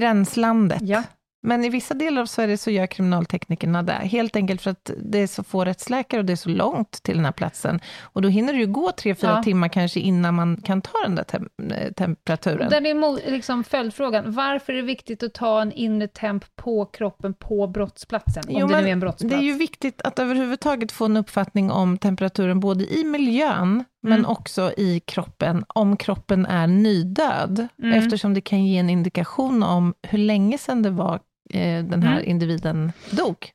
gränslandet. 0.00 0.82
ja. 0.82 1.02
Men 1.42 1.64
i 1.64 1.68
vissa 1.68 1.94
delar 1.94 2.22
av 2.22 2.26
Sverige 2.26 2.58
så 2.58 2.70
gör 2.70 2.86
kriminalteknikerna 2.86 3.82
det, 3.82 3.92
helt 3.92 4.36
enkelt 4.36 4.62
för 4.62 4.70
att 4.70 4.90
det 5.02 5.18
är 5.18 5.26
så 5.26 5.42
få 5.44 5.64
rättsläkare 5.64 6.20
och 6.20 6.24
det 6.24 6.32
är 6.32 6.36
så 6.36 6.48
långt 6.48 7.02
till 7.02 7.16
den 7.16 7.24
här 7.24 7.32
platsen. 7.32 7.80
Och 8.02 8.22
då 8.22 8.28
hinner 8.28 8.52
det 8.52 8.58
ju 8.58 8.66
gå 8.66 8.92
tre, 8.92 9.14
fyra 9.14 9.30
Ja. 9.36 9.42
timmar 9.42 9.68
kanske 9.68 10.00
innan 10.00 10.34
man 10.34 10.56
kan 10.56 10.82
ta 10.82 10.92
den 11.04 11.14
där 11.14 11.22
tem- 11.24 11.72
eh, 11.72 11.92
temperaturen. 11.92 12.70
Där 12.70 12.86
är 12.86 13.30
liksom 13.30 13.64
följdfrågan, 13.64 14.32
varför 14.32 14.72
är 14.72 14.76
det 14.76 14.82
viktigt 14.82 15.22
att 15.22 15.34
ta 15.34 15.62
en 15.62 15.72
inre 15.72 16.08
temp 16.08 16.44
på 16.56 16.84
kroppen 16.84 17.34
på 17.34 17.66
brottsplatsen? 17.66 18.42
Om 18.48 18.54
Jo, 18.60 18.66
det 18.66 18.80
nu 18.80 18.88
är 18.88 18.92
en 18.92 19.00
brottsplats. 19.00 19.34
Det 19.34 19.40
är 19.40 19.44
ju 19.46 19.58
viktigt 19.58 20.02
att 20.02 20.18
överhuvudtaget 20.18 20.92
få 20.92 21.04
en 21.04 21.16
uppfattning 21.16 21.70
om 21.70 21.98
temperaturen, 21.98 22.60
både 22.60 22.84
i 22.98 23.04
miljön, 23.04 23.84
men 24.06 24.18
Mm. 24.18 24.30
också 24.30 24.72
i 24.76 25.00
kroppen, 25.00 25.64
om 25.68 25.96
kroppen 25.96 26.46
är 26.46 26.66
nydöd, 26.66 27.68
Mm. 27.82 27.92
eftersom 27.98 28.34
det 28.34 28.40
kan 28.40 28.64
ge 28.66 28.78
en 28.78 28.90
indikation 28.90 29.62
om 29.62 29.94
hur 30.02 30.18
länge 30.18 30.58
sedan 30.58 30.82
det 30.82 30.90
var 30.90 31.14
eh, 31.50 31.84
den 31.84 32.02
här 32.02 32.16
Mm. 32.18 32.30
individen 32.30 32.92
dog. 33.10 33.50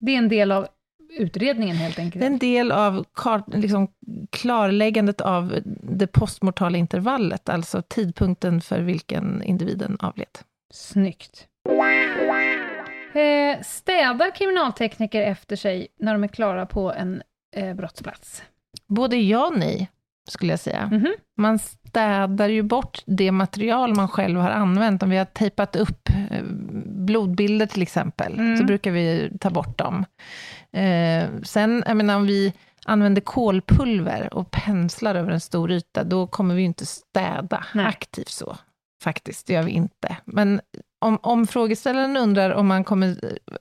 Det 0.00 0.14
är 0.14 0.18
en 0.18 0.28
del 0.28 0.52
av 0.52 0.66
utredningen 1.18 1.76
helt 1.76 1.98
enkelt. 1.98 2.20
Det 2.20 2.26
är 2.26 2.30
en 2.30 2.38
del 2.38 2.72
av 2.72 3.04
kart, 3.14 3.44
liksom, 3.54 3.88
klarläggandet 4.30 5.20
av 5.20 5.58
det 5.82 6.06
postmortala 6.06 6.78
intervallet, 6.78 7.48
alltså 7.48 7.82
tidpunkten 7.88 8.60
för 8.60 8.80
vilken 8.80 9.42
individen 9.42 9.96
avled. 10.00 10.38
Snyggt. 10.72 11.46
Eh, 13.14 13.60
städar 13.62 14.34
kriminaltekniker 14.34 15.22
efter 15.22 15.56
sig 15.56 15.86
när 15.98 16.12
de 16.12 16.24
är 16.24 16.28
klara 16.28 16.66
på 16.66 16.92
en 16.92 17.22
eh, 17.56 17.74
brottsplats? 17.74 18.42
Både 18.88 19.16
ja 19.16 19.46
och 19.46 19.58
nej, 19.58 19.90
skulle 20.28 20.52
jag 20.52 20.60
säga. 20.60 20.86
Mhm. 20.92 21.12
Man 21.38 21.58
städar 21.58 22.48
ju 22.48 22.62
bort 22.62 23.02
det 23.06 23.32
material 23.32 23.94
man 23.96 24.08
själv 24.08 24.40
har 24.40 24.50
använt. 24.50 25.02
Om 25.02 25.10
vi 25.10 25.16
har 25.16 25.24
tejpat 25.24 25.76
upp 25.76 26.08
eh, 26.30 26.42
blodbilder 26.86 27.66
till 27.66 27.82
exempel, 27.82 28.34
Mm. 28.38 28.56
så 28.56 28.64
brukar 28.64 28.90
vi 28.90 29.30
ta 29.40 29.50
bort 29.50 29.78
dem. 29.78 30.04
Eh, 30.72 31.28
sen, 31.42 31.84
jag 31.86 31.96
menar, 31.96 32.16
om 32.16 32.26
vi 32.26 32.52
använder 32.86 33.20
kolpulver 33.22 34.34
och 34.34 34.50
penslar 34.50 35.14
över 35.14 35.30
en 35.32 35.40
stor 35.40 35.70
yta, 35.72 36.04
då 36.04 36.26
kommer 36.26 36.54
vi 36.54 36.60
ju 36.60 36.66
inte 36.66 36.86
städa 36.86 37.64
Nej. 37.74 37.86
aktivt 37.86 38.28
så. 38.28 38.56
Faktiskt, 39.02 39.46
det 39.46 39.52
gör 39.52 39.62
vi 39.62 39.70
inte. 39.72 40.16
Men 40.24 40.60
om, 41.04 41.18
om 41.22 41.46
frågeställaren 41.46 42.16
undrar 42.16 42.50
om 42.50 42.66
man 42.66 42.84
kommer 42.84 43.16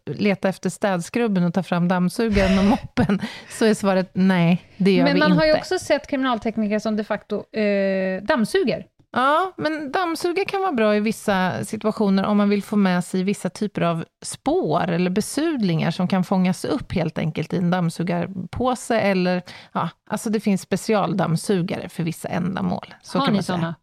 leta 0.05 0.49
efter 0.49 0.69
städskrubben 0.69 1.43
och 1.43 1.53
ta 1.53 1.63
fram 1.63 1.87
dammsugaren 1.87 2.59
och 2.59 2.65
moppen, 2.65 3.21
så 3.49 3.65
är 3.65 3.73
svaret 3.73 4.11
nej, 4.13 4.61
det 4.77 4.91
gör 4.91 5.03
Men 5.03 5.13
vi 5.13 5.19
man 5.19 5.31
inte. 5.31 5.39
har 5.41 5.47
ju 5.47 5.53
också 5.53 5.79
sett 5.79 6.07
kriminaltekniker 6.07 6.79
som 6.79 6.95
de 6.97 7.03
facto 7.03 7.57
eh, 7.59 8.23
dammsuger. 8.23 8.85
Ja, 9.15 9.53
men 9.57 9.91
dammsugare 9.91 10.45
kan 10.45 10.61
vara 10.61 10.71
bra 10.71 10.95
i 10.95 10.99
vissa 10.99 11.65
situationer 11.65 12.23
om 12.25 12.37
man 12.37 12.49
vill 12.49 12.63
få 12.63 12.75
med 12.75 13.03
sig 13.03 13.23
vissa 13.23 13.49
typer 13.49 13.81
av 13.81 14.05
spår 14.25 14.87
eller 14.91 15.09
besudlingar 15.11 15.91
som 15.91 16.07
kan 16.07 16.23
fångas 16.23 16.65
upp 16.65 16.91
helt 16.93 17.17
enkelt 17.17 17.53
i 17.53 17.57
en 17.57 17.71
dammsugarpåse 17.71 18.99
eller, 18.99 19.41
ja, 19.73 19.89
alltså 20.09 20.29
det 20.29 20.39
finns 20.39 20.61
specialdammsugare 20.61 21.89
för 21.89 22.03
vissa 22.03 22.27
ändamål. 22.27 22.93
Så 23.01 23.17
har 23.19 23.25
kan 23.25 23.33
ni 23.33 23.37
man 23.37 23.43
sådana? 23.43 23.75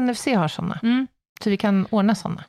NFC 0.00 0.26
har 0.26 0.48
sådana, 0.48 0.78
Mm. 0.82 1.06
så 1.44 1.50
vi 1.50 1.56
kan 1.56 1.86
ordna 1.90 2.14
sådana. 2.14 2.44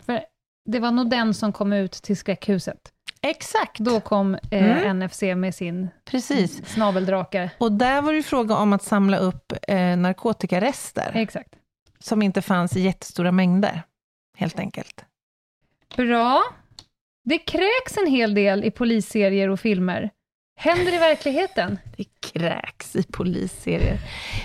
För 0.00 0.24
det 0.70 0.78
var 0.78 0.90
nog 0.90 1.10
den 1.10 1.34
som 1.34 1.52
kom 1.52 1.72
ut 1.72 1.92
till 1.92 2.16
skräckhuset. 2.16 2.92
Exakt, 3.22 3.78
Då 3.78 4.00
kom 4.00 4.34
eh, 4.34 4.84
Mm. 4.86 4.98
NFC 4.98 5.22
med 5.22 5.54
sin 5.54 5.88
precis. 6.04 6.66
snabeldrake. 6.66 7.50
Och 7.58 7.72
där 7.72 8.02
var 8.02 8.12
det 8.12 8.16
ju 8.16 8.22
fråga 8.22 8.56
om 8.56 8.72
att 8.72 8.82
samla 8.82 9.18
upp 9.18 9.52
eh, 9.68 9.96
narkotikarester 9.96 11.10
Exakt. 11.14 11.54
som 11.98 12.22
inte 12.22 12.42
fanns 12.42 12.76
i 12.76 12.80
jättestora 12.80 13.32
mängder, 13.32 13.82
helt 14.36 14.58
enkelt. 14.58 15.04
Bra. 15.96 16.42
Det 17.24 17.38
kräks 17.38 17.96
en 17.96 18.06
hel 18.10 18.34
del 18.34 18.64
i 18.64 18.70
polisserier 18.70 19.48
och 19.48 19.60
filmer. 19.60 20.10
Händer 20.56 20.94
i 20.94 20.98
verkligheten? 20.98 21.78
Det 21.96 22.04
kräks 22.32 22.96
i 22.96 23.02
polisserier. 23.02 23.98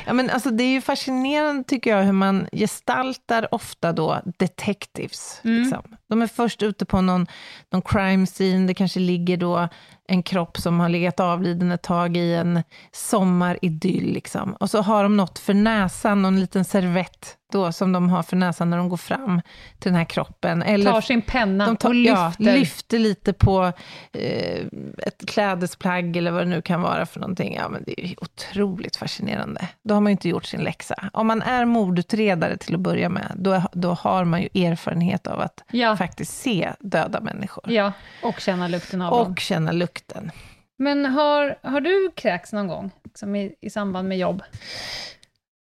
Ja, 0.07 0.13
men 0.13 0.30
alltså, 0.30 0.51
det 0.51 0.63
är 0.63 0.71
ju 0.71 0.82
fascinerande, 0.82 1.63
tycker 1.63 1.97
jag, 1.97 2.03
hur 2.03 2.11
man 2.11 2.47
gestaltar 2.51 3.53
ofta 3.53 3.93
då 3.93 4.21
detectives. 4.38 5.41
Mm. 5.43 5.61
Liksom. 5.61 5.95
De 6.09 6.21
är 6.21 6.27
först 6.27 6.63
ute 6.63 6.86
på 6.86 7.01
någon, 7.01 7.27
någon 7.71 7.82
crime 7.82 8.25
scene, 8.25 8.67
det 8.67 8.73
kanske 8.73 8.99
ligger 8.99 9.38
då 9.38 9.69
en 10.07 10.23
kropp 10.23 10.57
som 10.57 10.80
har 10.80 10.89
legat 10.89 11.19
avliden 11.19 11.71
ett 11.71 11.82
tag 11.82 12.17
i 12.17 12.36
en 12.36 12.63
sommaridyll. 12.91 14.13
Liksom. 14.13 14.53
Och 14.53 14.69
så 14.69 14.82
har 14.82 15.03
de 15.03 15.17
något 15.17 15.39
för 15.39 15.53
näsan, 15.53 16.21
någon 16.21 16.39
liten 16.39 16.65
servett 16.65 17.36
då, 17.51 17.71
som 17.71 17.91
de 17.91 18.09
har 18.09 18.23
för 18.23 18.36
näsan 18.36 18.69
när 18.69 18.77
de 18.77 18.89
går 18.89 18.97
fram 18.97 19.41
till 19.80 19.91
den 19.91 19.95
här 19.95 20.05
kroppen. 20.05 20.63
Eller 20.63 20.91
Tar 20.91 21.01
sin 21.01 21.21
penna 21.21 21.65
de 21.65 21.77
tar, 21.77 21.89
och 21.89 21.95
lyfter. 21.95 22.36
Ja, 22.38 22.53
lyfter 22.53 22.99
lite 22.99 23.34
på 23.34 23.71
eh, 24.13 24.65
ett 24.97 25.27
klädesplagg 25.27 26.17
eller 26.17 26.32
vad 26.32 26.41
det 26.41 26.49
nu 26.49 26.61
kan 26.61 26.82
vara 26.82 27.05
för 27.05 27.19
någonting. 27.19 27.59
Ja, 27.70 27.74
men 27.74 27.84
det 27.86 28.01
är 28.01 28.07
ju 28.07 28.15
otroligt 28.22 28.95
fascinerande. 28.95 29.67
Då 29.84 29.93
har 29.93 30.01
man 30.01 30.09
ju 30.09 30.11
inte 30.11 30.30
gjort 30.30 30.45
sin 30.45 30.61
läxa. 30.63 31.09
Om 31.13 31.28
man 31.28 31.41
är 31.41 31.65
mordutredare 31.65 32.57
till 32.57 32.74
att 32.76 32.80
börja 32.80 33.09
med, 33.09 33.32
då, 33.36 33.63
då 33.72 33.89
har 33.93 34.24
man 34.26 34.41
ju 34.41 34.65
erfarenhet 34.65 35.28
av 35.28 35.39
att 35.39 35.63
Ja. 35.72 35.97
faktiskt 35.97 36.38
se 36.41 36.74
döda 36.80 37.22
människor. 37.22 37.63
Ja, 37.72 37.93
och 38.24 38.39
känna 38.39 38.67
lukten 38.67 39.01
av 39.01 39.11
dem. 39.24 39.32
Och 39.32 39.39
känna 39.39 39.72
lukten. 39.72 40.32
Men 40.78 41.05
har, 41.05 41.55
har 41.63 41.82
du 41.82 42.11
kräkts 42.15 42.53
någon 42.53 42.67
gång 42.67 42.91
liksom 43.03 43.36
i, 43.36 43.55
i 43.61 43.70
samband 43.70 44.07
med 44.07 44.17
jobb? 44.17 44.43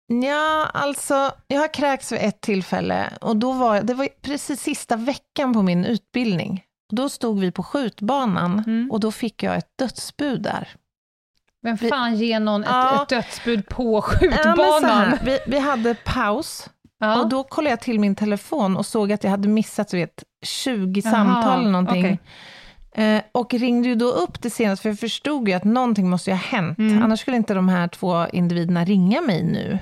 Ja, 0.08 0.70
alltså, 0.74 1.32
jag 1.48 1.60
har 1.60 1.74
kräkts 1.74 2.12
vid 2.12 2.20
ett 2.22 2.42
tillfälle 2.42 3.10
och 3.22 3.36
då 3.38 3.52
var, 3.52 3.82
det 3.82 3.94
var 3.94 4.08
precis 4.22 4.62
sista 4.62 4.96
veckan 4.96 5.54
på 5.54 5.62
min 5.62 5.86
utbildning. 5.86 6.64
Då 6.94 7.10
stod 7.10 7.40
vi 7.40 7.52
på 7.52 7.64
skjutbanan 7.64 8.64
Mm. 8.68 8.92
och 8.92 9.00
då 9.00 9.12
fick 9.12 9.44
jag 9.44 9.56
ett 9.56 9.70
dödsbud 9.80 10.42
där. 10.42 10.70
Vem 11.66 11.78
fan 11.78 12.16
ger 12.16 12.40
någon 12.40 12.64
ett, 12.64 12.70
Ja. 12.70 13.02
ett 13.04 13.10
dödsbud 13.10 13.68
på 13.70 13.94
Ja, 13.96 14.02
skjutbanan? 14.02 14.84
här, 14.84 15.20
vi, 15.26 15.40
vi 15.48 15.60
hade 15.60 15.96
paus 15.96 16.70
Ja. 17.00 17.22
och 17.22 17.30
då 17.30 17.44
kollade 17.44 17.70
jag 17.70 17.80
till 17.82 18.00
min 18.00 18.16
telefon 18.16 18.78
och 18.78 18.86
såg 18.86 19.12
att 19.12 19.24
jag 19.24 19.32
hade 19.32 19.48
missat 19.48 19.88
du 19.88 19.98
vet, 19.98 20.24
20 20.46 21.02
Jaha, 21.06 21.12
samtal 21.14 21.60
eller 21.60 21.72
någonting. 21.72 22.04
okej. 22.06 22.20
Eh, 23.16 23.22
och 23.32 23.54
ringde 23.54 23.88
ju 23.90 23.96
då 23.96 24.06
upp 24.12 24.42
det 24.42 24.50
senaste, 24.50 24.82
för 24.82 24.90
jag 24.90 25.00
förstod 25.00 25.48
ju 25.48 25.54
att 25.54 25.64
någonting 25.64 26.10
måste 26.10 26.30
ju 26.30 26.36
ha 26.36 26.44
hänt. 26.44 26.78
Mm. 26.78 27.04
Annars 27.04 27.20
skulle 27.20 27.38
inte 27.38 27.54
de 27.54 27.70
här 27.70 27.88
två 27.88 28.28
individerna 28.28 28.86
ringa 28.86 29.22
mig 29.22 29.44
nu. 29.44 29.80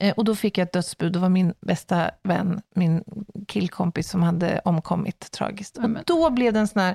Eh, 0.00 0.14
och 0.16 0.24
då 0.24 0.34
fick 0.34 0.58
jag 0.58 0.66
ett 0.66 0.72
dödsbud. 0.72 1.12
Det 1.12 1.18
var 1.18 1.28
min 1.28 1.54
bästa 1.60 2.10
vän, 2.22 2.60
min 2.74 3.04
killkompis, 3.48 4.10
som 4.10 4.22
hade 4.22 4.60
omkommit 4.64 5.30
tragiskt. 5.30 5.76
Och 5.78 5.90
då 6.06 6.30
blev 6.30 6.52
det 6.52 6.60
en 6.60 6.68
sån 6.68 6.82
här, 6.82 6.94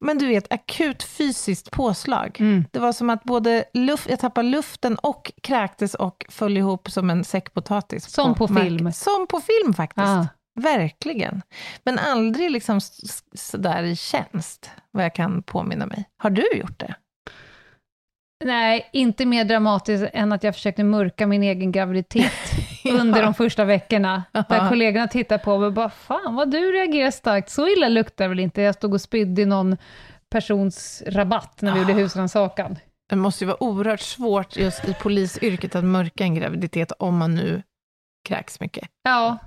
men 0.00 0.18
du 0.18 0.26
vet, 0.26 0.52
akut 0.52 1.02
fysiskt 1.02 1.70
påslag. 1.70 2.36
Mm. 2.40 2.64
Det 2.70 2.78
var 2.78 2.92
som 2.92 3.10
att 3.10 3.24
både 3.24 3.64
luft, 3.74 4.10
jag 4.10 4.20
tappade 4.20 4.48
luften 4.48 4.94
och 4.94 5.32
kräktes 5.42 5.94
och 5.94 6.26
föll 6.28 6.56
ihop 6.56 6.90
som 6.90 7.10
en 7.10 7.24
säck 7.24 7.54
potatis. 7.54 8.10
Som 8.10 8.34
på 8.34 8.48
marken. 8.48 8.78
film. 8.78 8.92
Som 8.92 9.26
på 9.26 9.40
film 9.40 9.74
faktiskt. 9.74 10.06
Ah. 10.06 10.26
Verkligen. 10.60 11.42
Men 11.84 11.98
aldrig 11.98 12.50
liksom 12.50 12.80
sådär 13.34 13.82
i 13.82 13.96
tjänst, 13.96 14.70
vad 14.90 15.04
jag 15.04 15.14
kan 15.14 15.42
påminna 15.42 15.86
mig. 15.86 16.04
Har 16.16 16.30
du 16.30 16.48
gjort 16.54 16.78
det? 16.78 16.94
Nej, 18.44 18.88
inte 18.92 19.26
mer 19.26 19.44
dramatiskt 19.44 20.06
än 20.12 20.32
att 20.32 20.42
jag 20.42 20.54
försökte 20.54 20.84
mörka 20.84 21.26
min 21.26 21.42
egen 21.42 21.72
graviditet 21.72 22.32
under 22.84 23.22
de 23.22 23.34
första 23.34 23.64
veckorna. 23.64 24.24
Där 24.32 24.44
Ja. 24.48 24.68
kollegorna 24.68 25.08
tittade 25.08 25.44
på 25.44 25.58
mig 25.58 25.66
och 25.66 25.72
bara, 25.72 25.90
fan 25.90 26.34
vad 26.34 26.50
du 26.50 26.72
reagerar 26.72 27.10
starkt, 27.10 27.50
så 27.50 27.68
illa 27.68 27.88
luktar 27.88 28.24
det 28.24 28.28
väl 28.28 28.40
inte? 28.40 28.62
Jag 28.62 28.74
stod 28.74 28.94
och 28.94 29.00
spydde 29.00 29.42
i 29.42 29.46
någon 29.46 29.76
persons 30.30 31.02
rabatt 31.06 31.62
när 31.62 31.72
vi 31.74 31.78
Ah. 31.78 31.82
gjorde 31.82 31.92
husrannsakan. 31.92 32.78
Det 33.08 33.16
måste 33.16 33.44
ju 33.44 33.48
vara 33.48 33.62
oerhört 33.62 34.00
svårt 34.00 34.56
just 34.56 34.88
i 34.88 34.94
polisyrket 34.94 35.74
att 35.74 35.84
mörka 35.84 36.24
en 36.24 36.34
graviditet 36.34 36.92
om 36.98 37.16
man 37.18 37.34
nu 37.34 37.62
kräks 38.28 38.60
mycket. 38.60 38.88
Ja, 39.02 39.38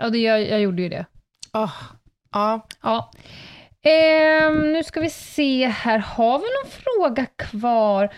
ja 0.00 0.08
det, 0.10 0.18
jag, 0.18 0.48
jag 0.48 0.60
gjorde 0.60 0.82
ju 0.82 0.88
det. 0.88 1.06
Oh, 1.52 1.72
ja, 2.32 2.66
Ja. 2.82 3.10
Ehm, 3.82 4.72
nu 4.72 4.84
ska 4.84 5.00
vi 5.00 5.10
se 5.10 5.66
här, 5.66 5.98
har 5.98 6.38
vi 6.38 6.44
någon 6.44 6.70
fråga 6.70 7.26
kvar? 7.26 8.14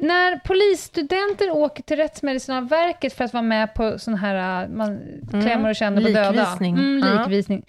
När 0.00 0.36
polisstudenter 0.38 1.50
åker 1.50 1.82
till 1.82 1.96
Rättsmedicinalverket 1.96 3.12
för 3.12 3.24
att 3.24 3.32
vara 3.32 3.42
med 3.42 3.74
på 3.74 3.98
sån 3.98 4.14
här, 4.14 4.62
äh, 4.62 4.68
man 4.68 5.00
klämmer 5.30 5.68
och 5.70 5.76
känner 5.76 6.02
på 6.02 6.08
döda. 6.08 6.30
Likvisning. 6.30 6.74
Mm, 6.78 7.08
Ja. 7.08 7.18
likvisning. 7.18 7.64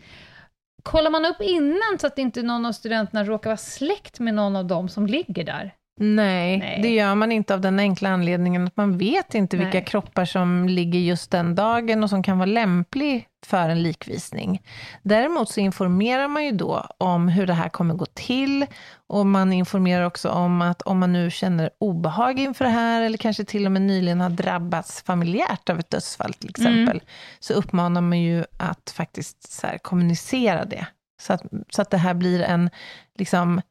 Kollar 0.84 1.10
man 1.12 1.26
upp 1.26 1.42
innan 1.42 2.00
så 2.00 2.08
att 2.08 2.18
inte 2.18 2.42
någon 2.44 2.66
av 2.66 2.72
studenterna 2.72 3.24
råkar 3.24 3.50
vara 3.50 3.58
släkt 3.58 4.20
med 4.20 4.34
någon 4.34 4.56
av 4.56 4.66
dem 4.66 4.90
som 4.90 5.08
ligger 5.08 5.44
där? 5.44 5.74
Nej, 6.02 6.58
Nej. 6.58 6.80
det 6.82 6.90
gör 6.90 7.16
man 7.16 7.32
inte 7.32 7.54
av 7.54 7.62
den 7.62 7.80
enkla 7.80 8.10
anledningen 8.10 8.68
att 8.68 8.78
man 8.78 8.98
vet 8.98 9.36
inte 9.36 9.58
vilka 9.58 9.78
Nej. 9.78 9.86
kroppar 9.86 10.26
som 10.26 10.70
ligger 10.70 11.00
just 11.00 11.32
den 11.32 11.56
dagen 11.56 12.04
och 12.04 12.10
som 12.10 12.24
kan 12.24 12.38
vara 12.38 12.46
lämplig 12.46 13.28
för 13.46 13.70
en 13.70 13.84
likvisning. 13.84 14.62
Däremot 15.04 15.50
så 15.50 15.60
informerar 15.60 16.28
man 16.28 16.46
ju 16.46 16.52
då 16.52 16.88
om 16.98 17.28
hur 17.28 17.48
det 17.48 17.54
här 17.54 17.70
kommer 17.70 17.94
gå 17.94 18.06
till 18.06 18.66
och 19.08 19.26
man 19.26 19.54
informerar 19.54 20.06
också 20.06 20.30
om 20.30 20.62
att 20.62 20.82
om 20.82 21.00
man 21.00 21.14
nu 21.14 21.32
känner 21.32 21.70
obehag 21.80 22.40
inför 22.40 22.66
det 22.66 22.72
här 22.72 23.02
eller 23.02 23.18
kanske 23.18 23.44
till 23.44 23.66
och 23.66 23.72
med 23.72 23.82
nyligen 23.82 24.22
har 24.22 24.30
drabbats 24.30 25.02
familjärt 25.02 25.70
av 25.70 25.80
ett 25.80 25.90
dödsfall 25.90 26.34
till 26.34 26.50
exempel, 26.50 27.02
så 27.40 27.54
uppmanar 27.54 28.02
man 28.02 28.22
ju 28.22 28.44
att 28.58 28.94
faktiskt 28.96 29.52
så 29.52 29.68
kommunicera 29.82 30.66
det. 30.66 30.86
Så 31.22 31.34
att, 31.34 31.44
så 31.70 31.82
att 31.82 31.90
det 31.90 31.98
här 31.98 32.14
blir 32.14 32.42
en 32.42 32.70
liksom, 33.18 33.62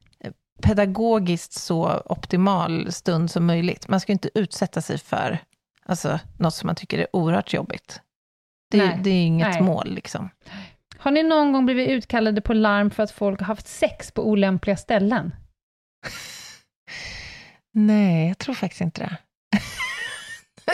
pedagogiskt 0.61 1.53
så 1.53 2.03
optimal 2.07 2.93
stund 2.93 3.31
som 3.31 3.47
möjligt. 3.47 3.89
Man 3.89 4.01
ska 4.01 4.13
ju 4.13 4.15
inte 4.15 4.31
utsätta 4.35 4.81
sig 4.81 4.99
för 4.99 5.39
alltså, 5.87 6.19
något 6.39 6.55
som 6.55 6.67
man 6.67 6.77
tycker 6.77 6.99
är 6.99 7.07
oerhört 7.17 7.53
jobbigt. 7.53 8.01
Det, 8.71 8.79
är- 8.81 8.87
Nej. 8.87 8.99
det 9.03 9.11
är 9.11 9.25
inget 9.27 9.49
Nej. 9.53 9.63
mål 9.63 9.95
liksom. 9.95 10.31
Har 10.99 11.11
ni 11.11 11.23
någon 11.23 11.53
gång 11.53 11.65
blivit 11.67 11.89
utkallade 11.89 12.41
på 12.41 12.53
larm 12.55 12.91
för 12.91 13.03
att 13.03 13.11
folk 13.11 13.41
har 13.41 13.47
haft 13.47 13.69
sex 13.69 14.13
på 14.13 14.29
olämpliga 14.29 14.77
ställen? 14.77 15.35
Nej, 17.73 18.29
jag 18.29 18.39
tror 18.39 18.55
faktiskt 18.55 18.81
inte 18.81 19.01
det. 19.03 19.17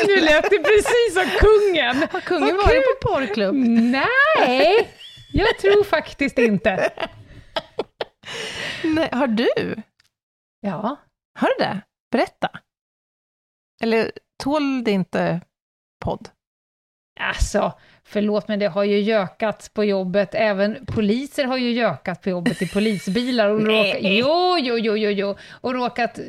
Nu 0.06 0.16
lät 0.20 0.50
det 0.50 0.58
precis 0.58 1.14
som 1.14 1.24
kungen! 1.40 1.96
Har 2.12 2.20
kungen 2.20 2.56
varit 2.56 2.82
på 3.00 3.08
porrklubb? 3.08 3.54
Nej, 3.80 4.88
jag 5.32 5.58
tror 5.58 5.84
faktiskt 5.84 6.38
inte. 6.38 6.90
Nej, 8.94 9.08
har 9.12 9.26
du? 9.26 9.74
Ja, 10.60 10.96
Har 11.38 11.48
du 11.58 11.64
det? 11.64 11.80
Berätta. 12.12 12.50
Eller 13.82 14.12
tål 14.42 14.84
det 14.84 14.90
inte 14.90 15.40
podd? 16.04 16.28
alltså, 17.20 17.72
förlåt 18.04 18.48
men 18.48 18.58
det 18.58 18.66
har 18.66 18.84
ju 18.84 19.00
gökat 19.00 19.70
på 19.74 19.84
jobbet. 19.84 20.34
Även 20.34 20.86
poliser 20.86 21.44
har 21.44 21.56
ju 21.56 21.72
gökat 21.72 22.22
på 22.22 22.30
jobbet 22.30 22.62
i 22.62 22.68
polisbilar. 22.68 23.48
Och 23.48 23.60
råkat, 23.66 23.96
jo, 24.00 24.58
jo, 24.58 24.78
jo, 24.78 24.96
jo, 24.96 25.10
jo. 25.10 25.36
Och 25.50 25.74
råkat 25.74 26.18
eh, 26.18 26.24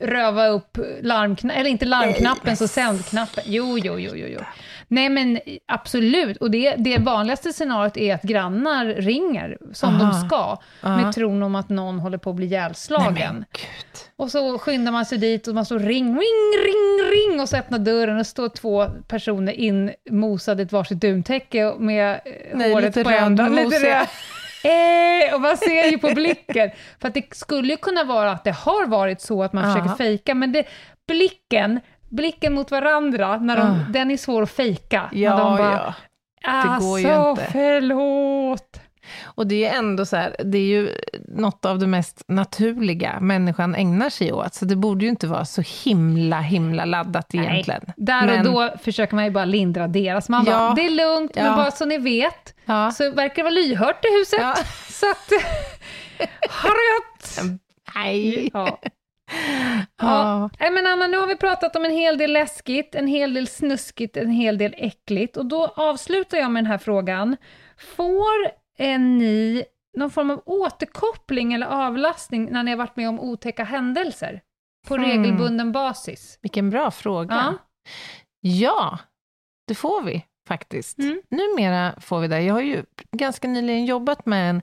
röva 0.00 0.46
upp 0.46 0.78
larmknappen, 1.00 1.60
eller 1.60 1.70
inte 1.70 1.84
larmknappen, 1.86 2.56
så 2.56 2.68
sändknappen. 2.68 3.44
Jo, 3.46 3.78
jo, 3.78 3.98
jo, 3.98 4.16
jo, 4.16 4.26
jo. 4.26 4.40
Nej 4.88 5.08
men 5.08 5.40
absolut, 5.68 6.36
och 6.36 6.50
det, 6.50 6.74
det 6.78 6.98
vanligaste 6.98 7.52
scenariot 7.52 7.96
är 7.96 8.14
att 8.14 8.22
grannar 8.22 8.84
ringer, 8.86 9.58
som 9.72 9.94
Aha. 9.94 10.04
de 10.20 10.26
ska, 10.28 10.58
Ja. 10.82 10.96
med 10.96 11.14
tron 11.14 11.42
om 11.42 11.54
att 11.54 11.68
någon 11.68 11.98
håller 11.98 12.18
på 12.18 12.30
att 12.30 12.36
bli 12.36 12.46
Nej, 12.46 12.52
ihjälslagen. 12.58 13.34
men 13.34 13.44
gud. 13.52 14.00
Och 14.16 14.30
så 14.30 14.58
skyndar 14.58 14.92
man 14.92 15.06
sig 15.06 15.18
dit 15.18 15.48
och 15.48 15.54
man 15.54 15.64
står 15.64 15.78
ring, 15.78 16.06
ring, 16.06 16.64
ring, 16.64 17.10
ring 17.10 17.40
och 17.40 17.48
så 17.48 17.56
öppnar 17.56 17.78
dörren 17.78 18.18
och 18.18 18.26
står 18.26 18.48
två 18.48 18.86
personer 19.08 19.52
inmosade 19.52 20.62
i 20.62 20.66
ett 20.66 20.72
varsitt 20.72 21.00
duntäcke 21.00 21.74
med 21.78 22.12
eh, 22.24 22.32
Nej, 22.54 22.72
håret 22.72 22.84
lite 22.96 23.04
på 23.04 23.10
rödmosiga. 23.10 23.60
Lite. 24.00 24.06
Eh, 24.64 25.34
och 25.34 25.40
man 25.40 25.56
ser 25.56 25.90
ju 25.90 25.98
på 25.98 26.08
blicken. 26.14 26.70
För 27.00 27.08
att 27.08 27.14
det 27.14 27.34
skulle 27.36 27.68
ju 27.68 27.76
kunna 27.76 28.04
vara 28.04 28.30
att 28.30 28.44
det 28.44 28.50
har 28.52 28.86
varit 28.86 29.20
så 29.20 29.42
att 29.42 29.52
man 29.52 29.68
Ja. 29.68 29.74
försöker 29.74 29.94
fejka, 29.96 30.34
men 30.34 30.52
det, 30.52 30.64
blicken, 31.08 31.80
blicken 32.08 32.54
mot 32.54 32.70
varandra, 32.70 33.36
när 33.36 33.56
de, 33.56 33.62
Ah. 33.70 33.92
den 33.92 34.10
är 34.10 34.16
svår 34.16 34.42
att 34.42 34.50
fejka. 34.50 35.08
när 35.12 35.20
Ja, 35.22 35.36
de 35.36 35.56
bara, 35.56 35.94
ja. 36.42 36.62
det 36.78 36.84
går 36.84 37.00
ju 37.00 37.06
alltså, 37.10 37.42
inte." 37.42 37.52
förlåt. 37.52 38.80
Och 39.24 39.46
det 39.46 39.64
är 39.66 39.78
ändå 39.78 40.04
så 40.06 40.16
här, 40.16 40.36
det 40.44 40.58
är 40.58 40.62
ju 40.66 40.90
något 41.28 41.64
av 41.64 41.78
det 41.78 41.86
mest 41.86 42.24
naturliga 42.28 43.20
människan 43.20 43.74
ägnar 43.74 44.10
sig 44.10 44.32
åt, 44.32 44.54
så 44.54 44.64
det 44.64 44.76
borde 44.76 45.04
ju 45.04 45.10
inte 45.10 45.26
vara 45.26 45.44
så 45.44 45.62
himla, 45.84 46.40
himla 46.40 46.84
laddat 46.84 47.34
egentligen. 47.34 47.80
Nej, 47.86 47.94
där 47.96 48.26
Men- 48.26 48.38
och 48.46 48.52
då 48.70 48.76
försöker 48.82 49.14
man 49.14 49.24
ju 49.24 49.30
bara 49.30 49.44
lindra 49.44 49.88
deras. 49.88 50.28
Man 50.28 50.44
Ja. 50.46 50.52
bara, 50.58 50.74
det 50.74 50.86
är 50.86 50.90
lugnt, 50.90 51.34
men 51.34 51.44
Ja. 51.44 51.56
bara 51.56 51.70
så 51.70 51.84
ni 51.84 51.98
vet, 51.98 52.54
Ja. 52.64 52.90
så 52.90 53.10
verkar 53.10 53.34
det 53.36 53.42
vara 53.42 53.50
lyhört 53.54 54.04
i 54.04 54.18
huset. 54.18 54.38
Ja. 54.42 54.54
Så 54.90 55.10
att, 55.10 55.30
ha 56.62 56.68
det 56.68 56.86
gött! 56.94 57.40
Nej. 57.94 58.50
Ja. 58.52 58.78
Ja. 59.96 60.50
Nej, 60.60 60.70
men 60.70 60.86
Anna, 60.86 61.06
nu 61.06 61.16
har 61.18 61.26
vi 61.26 61.36
pratat 61.36 61.76
om 61.76 61.84
en 61.84 61.90
hel 61.90 62.18
del 62.18 62.32
läskigt, 62.32 62.94
en 62.94 63.06
hel 63.06 63.34
del 63.34 63.46
snuskigt, 63.46 64.16
en 64.16 64.30
hel 64.30 64.58
del 64.58 64.74
äckligt. 64.78 65.36
Och 65.36 65.46
då 65.46 65.66
avslutar 65.66 66.38
jag 66.38 66.50
med 66.50 66.64
den 66.64 66.70
här 66.70 66.78
frågan. 66.78 67.36
Får 67.96 68.46
eh, 68.78 68.98
ni 69.00 69.64
någon 69.96 70.10
form 70.10 70.30
av 70.30 70.42
återkoppling 70.46 71.52
eller 71.52 71.66
avlastning 71.66 72.48
när 72.50 72.62
ni 72.62 72.70
har 72.70 72.78
varit 72.78 72.96
med 72.96 73.08
om 73.08 73.20
otäcka 73.20 73.64
händelser? 73.64 74.40
På 74.88 74.94
Hmm. 74.96 75.04
regelbunden 75.06 75.72
basis? 75.72 76.38
Vilken 76.42 76.70
bra 76.70 76.90
fråga. 76.90 77.34
Ja. 77.34 77.54
Ja, 78.40 78.98
det 79.66 79.74
får 79.74 80.02
vi 80.02 80.24
faktiskt. 80.46 80.98
Mm. 80.98 81.20
Numera 81.30 81.94
får 82.00 82.20
vi 82.20 82.28
det. 82.28 82.42
Jag 82.42 82.54
har 82.54 82.60
ju 82.60 82.84
ganska 83.12 83.48
nyligen 83.48 83.84
jobbat 83.84 84.26
med 84.26 84.50
en, 84.50 84.62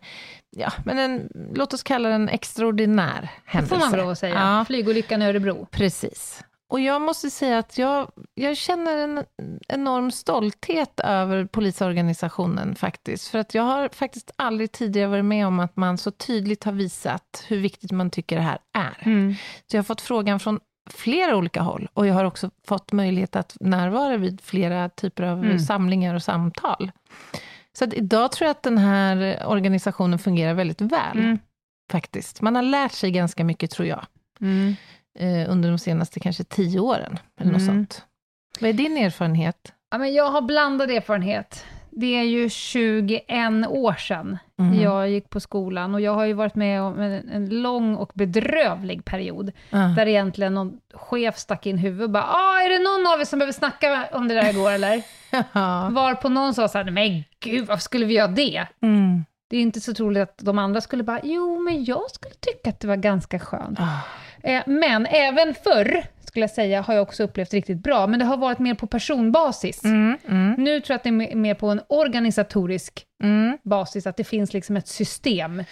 ja, 0.49 0.71
men 0.85 0.99
en 0.99 1.29
låt 1.55 1.73
oss 1.73 1.83
kalla 1.83 2.09
den 2.09 2.29
extraordinär 2.29 3.21
Det 3.21 3.29
händelse. 3.45 3.75
får 3.75 3.89
man 3.89 3.99
lov 3.99 4.09
att 4.09 4.19
säga. 4.19 4.33
Ja, 4.35 4.65
Flygolyckan 4.65 5.21
i 5.21 5.25
Örebro. 5.25 5.67
precis. 5.71 6.43
Och 6.69 6.79
jag 6.79 7.01
måste 7.01 7.29
säga 7.29 7.57
att 7.57 7.77
jag, 7.77 8.11
jag 8.33 8.57
känner 8.57 8.97
en 8.97 9.23
enorm 9.67 10.11
stolthet 10.11 10.99
över 10.99 11.45
polisorganisationen 11.45 12.75
faktiskt. 12.75 13.27
För 13.27 13.39
att 13.39 13.53
jag 13.55 13.63
har 13.63 13.89
faktiskt 13.89 14.31
aldrig 14.35 14.71
tidigare 14.71 15.07
varit 15.07 15.25
med 15.25 15.47
om 15.47 15.59
att 15.59 15.75
man 15.75 15.97
så 15.97 16.11
tydligt 16.11 16.63
har 16.63 16.71
visat 16.71 17.45
hur 17.47 17.57
viktigt 17.57 17.91
man 17.91 18.09
tycker 18.09 18.35
det 18.35 18.41
här 18.41 18.57
är. 18.73 18.97
Mm. 19.05 19.33
Så 19.71 19.75
jag 19.75 19.79
har 19.79 19.83
fått 19.83 20.01
frågan 20.01 20.39
från 20.39 20.59
flera 20.89 21.35
olika 21.35 21.61
håll 21.61 21.89
och 21.93 22.07
jag 22.07 22.13
har 22.13 22.25
också 22.25 22.51
fått 22.67 22.91
möjlighet 22.91 23.35
att 23.35 23.57
närvara 23.59 24.17
vid 24.17 24.41
flera 24.41 24.89
typer 24.89 25.23
av 25.23 25.43
Mm. 25.43 25.59
samlingar 25.59 26.15
och 26.15 26.23
samtal. 26.23 26.91
Så 27.73 27.83
att 27.85 27.93
idag 27.93 28.31
tror 28.31 28.45
jag 28.45 28.51
att 28.51 28.63
den 28.63 28.77
här 28.77 29.43
organisationen 29.47 30.19
fungerar 30.19 30.53
väldigt 30.53 30.81
väl, 30.81 31.17
Mm. 31.19 31.39
faktiskt. 31.91 32.41
Man 32.41 32.55
har 32.55 32.61
lärt 32.63 32.91
sig 32.91 33.11
ganska 33.11 33.43
mycket, 33.43 33.71
tror 33.71 33.87
jag, 33.87 34.05
Mm. 34.41 34.75
eh, 35.19 35.51
under 35.51 35.69
de 35.69 35.77
senaste 35.79 36.19
kanske 36.19 36.43
tio 36.43 36.79
åren, 36.79 37.19
eller 37.39 37.51
något 37.51 37.61
Mm. 37.61 37.75
sånt. 37.75 38.05
Vad 38.59 38.69
är 38.69 38.73
din 38.73 38.97
erfarenhet? 38.97 39.73
Ja, 39.91 39.97
men 39.97 40.13
jag 40.13 40.31
har 40.31 40.41
blandad 40.41 40.91
erfarenhet. 40.91 41.65
Det 41.95 42.15
är 42.19 42.23
ju 42.23 42.49
21 42.49 43.67
år 43.67 43.93
sedan 43.93 44.37
Mhm. 44.57 44.79
jag 44.81 45.09
gick 45.09 45.29
på 45.29 45.39
skolan 45.39 45.93
och 45.95 46.01
jag 46.01 46.13
har 46.13 46.25
ju 46.25 46.33
varit 46.33 46.55
med 46.55 46.81
om 46.81 46.99
en, 46.99 47.29
en 47.29 47.61
lång 47.61 47.95
och 47.95 48.11
bedrövlig 48.13 49.05
period, 49.05 49.51
Ah. 49.71 49.87
där 49.87 50.07
egentligen 50.07 50.53
någon 50.53 50.79
chef 50.93 51.37
stack 51.37 51.65
in 51.65 51.77
huvudet 51.77 52.03
och 52.05 52.09
bara 52.11 52.23
ah, 52.23 52.61
“Är 52.61 52.69
det 52.69 52.79
någon 52.79 53.13
av 53.13 53.21
er 53.21 53.25
som 53.25 53.39
behöver 53.39 53.53
snacka 53.53 54.07
om 54.11 54.27
det 54.27 54.33
där 54.33 54.49
igår 54.49 54.71
eller?” 54.71 55.01
Ja. 55.53 55.89
Var 55.91 56.15
på 56.15 56.29
någon 56.29 56.53
sa 56.53 56.67
så 56.67 56.77
här, 56.77 56.91
“Men 56.91 57.23
gud, 57.39 57.65
varför 57.67 57.81
skulle 57.83 58.05
vi 58.05 58.13
göra 58.13 58.27
det?” 58.27 58.67
Mm. 58.81 59.25
Det 59.49 59.57
är 59.57 59.61
inte 59.61 59.81
så 59.81 59.93
troligt 59.93 60.23
att 60.23 60.37
de 60.37 60.59
andra 60.59 60.81
skulle 60.81 61.03
bara 61.03 61.19
“Jo, 61.23 61.59
men 61.59 61.83
jag 61.85 62.11
skulle 62.11 62.33
tycka 62.39 62.69
att 62.69 62.79
det 62.79 62.87
var 62.87 62.95
ganska 62.95 63.39
skönt”. 63.39 63.79
Ah. 63.79 63.99
Eh, 64.49 64.63
Men 64.65 65.05
även 65.05 65.53
förr, 65.63 66.03
skulle 66.33 66.43
jag 66.43 66.51
säga, 66.51 66.81
har 66.81 66.93
jag 66.93 67.03
också 67.03 67.23
upplevt 67.23 67.53
riktigt 67.53 67.83
bra, 67.83 68.07
men 68.07 68.19
det 68.19 68.25
har 68.25 68.37
varit 68.37 68.59
mer 68.59 68.73
på 68.75 68.87
personbasis. 68.87 69.83
Mm, 69.83 70.17
mm, 70.29 70.53
Nu 70.57 70.79
tror 70.81 70.93
jag 70.93 70.95
att 70.97 71.03
det 71.03 71.09
är 71.09 71.13
me- 71.13 71.35
mer 71.35 71.53
på 71.55 71.67
en 71.69 71.81
organisatorisk 71.89 73.05
mm. 73.23 73.57
basis, 73.63 74.07
att 74.07 74.17
det 74.17 74.23
finns 74.23 74.53
liksom 74.53 74.77
ett 74.77 74.87
system. 74.87 75.63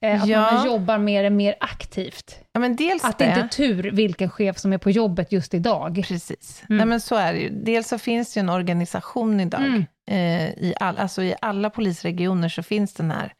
Eh, 0.00 0.22
att 0.22 0.28
Ja. 0.28 0.52
man 0.52 0.66
jobbar 0.66 0.98
mer, 0.98 1.30
mer 1.30 1.54
aktivt. 1.60 2.38
Ja, 2.52 2.60
Att 2.66 3.18
det 3.18 3.24
inte 3.24 3.40
är 3.40 3.48
tur 3.48 3.90
vilken 3.90 4.30
chef 4.30 4.58
som 4.58 4.72
är 4.72 4.78
på 4.78 4.90
jobbet 4.90 5.32
just 5.32 5.54
idag. 5.54 6.04
Precis. 6.08 6.62
Mm. 6.68 6.76
Nej, 6.78 6.86
men 6.86 7.00
så 7.00 7.16
är 7.16 7.32
det 7.32 7.38
ju. 7.38 7.50
Dels 7.50 7.88
så 7.88 7.98
finns 7.98 8.34
det 8.34 8.40
ju 8.40 8.42
en 8.42 8.50
organisation 8.50 9.40
idag. 9.40 9.60
Mm. 9.60 9.84
Eh, 10.10 10.48
i, 10.48 10.74
all, 10.80 10.98
alltså 10.98 11.22
I 11.22 11.34
alla 11.40 11.70
polisregioner 11.70 12.48
så 12.48 12.62
finns 12.62 12.94
den 12.94 13.10
här 13.10 13.32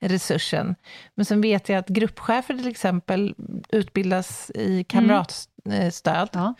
resursen. 0.00 0.74
Men 1.14 1.24
sen 1.24 1.40
vet 1.40 1.68
jag 1.68 1.78
att 1.78 1.88
gruppchefer 1.88 2.54
till 2.54 2.68
exempel 2.68 3.34
utbildas 3.68 4.50
i 4.54 4.84
kamratstöd. 5.64 6.28
Ja. 6.32 6.54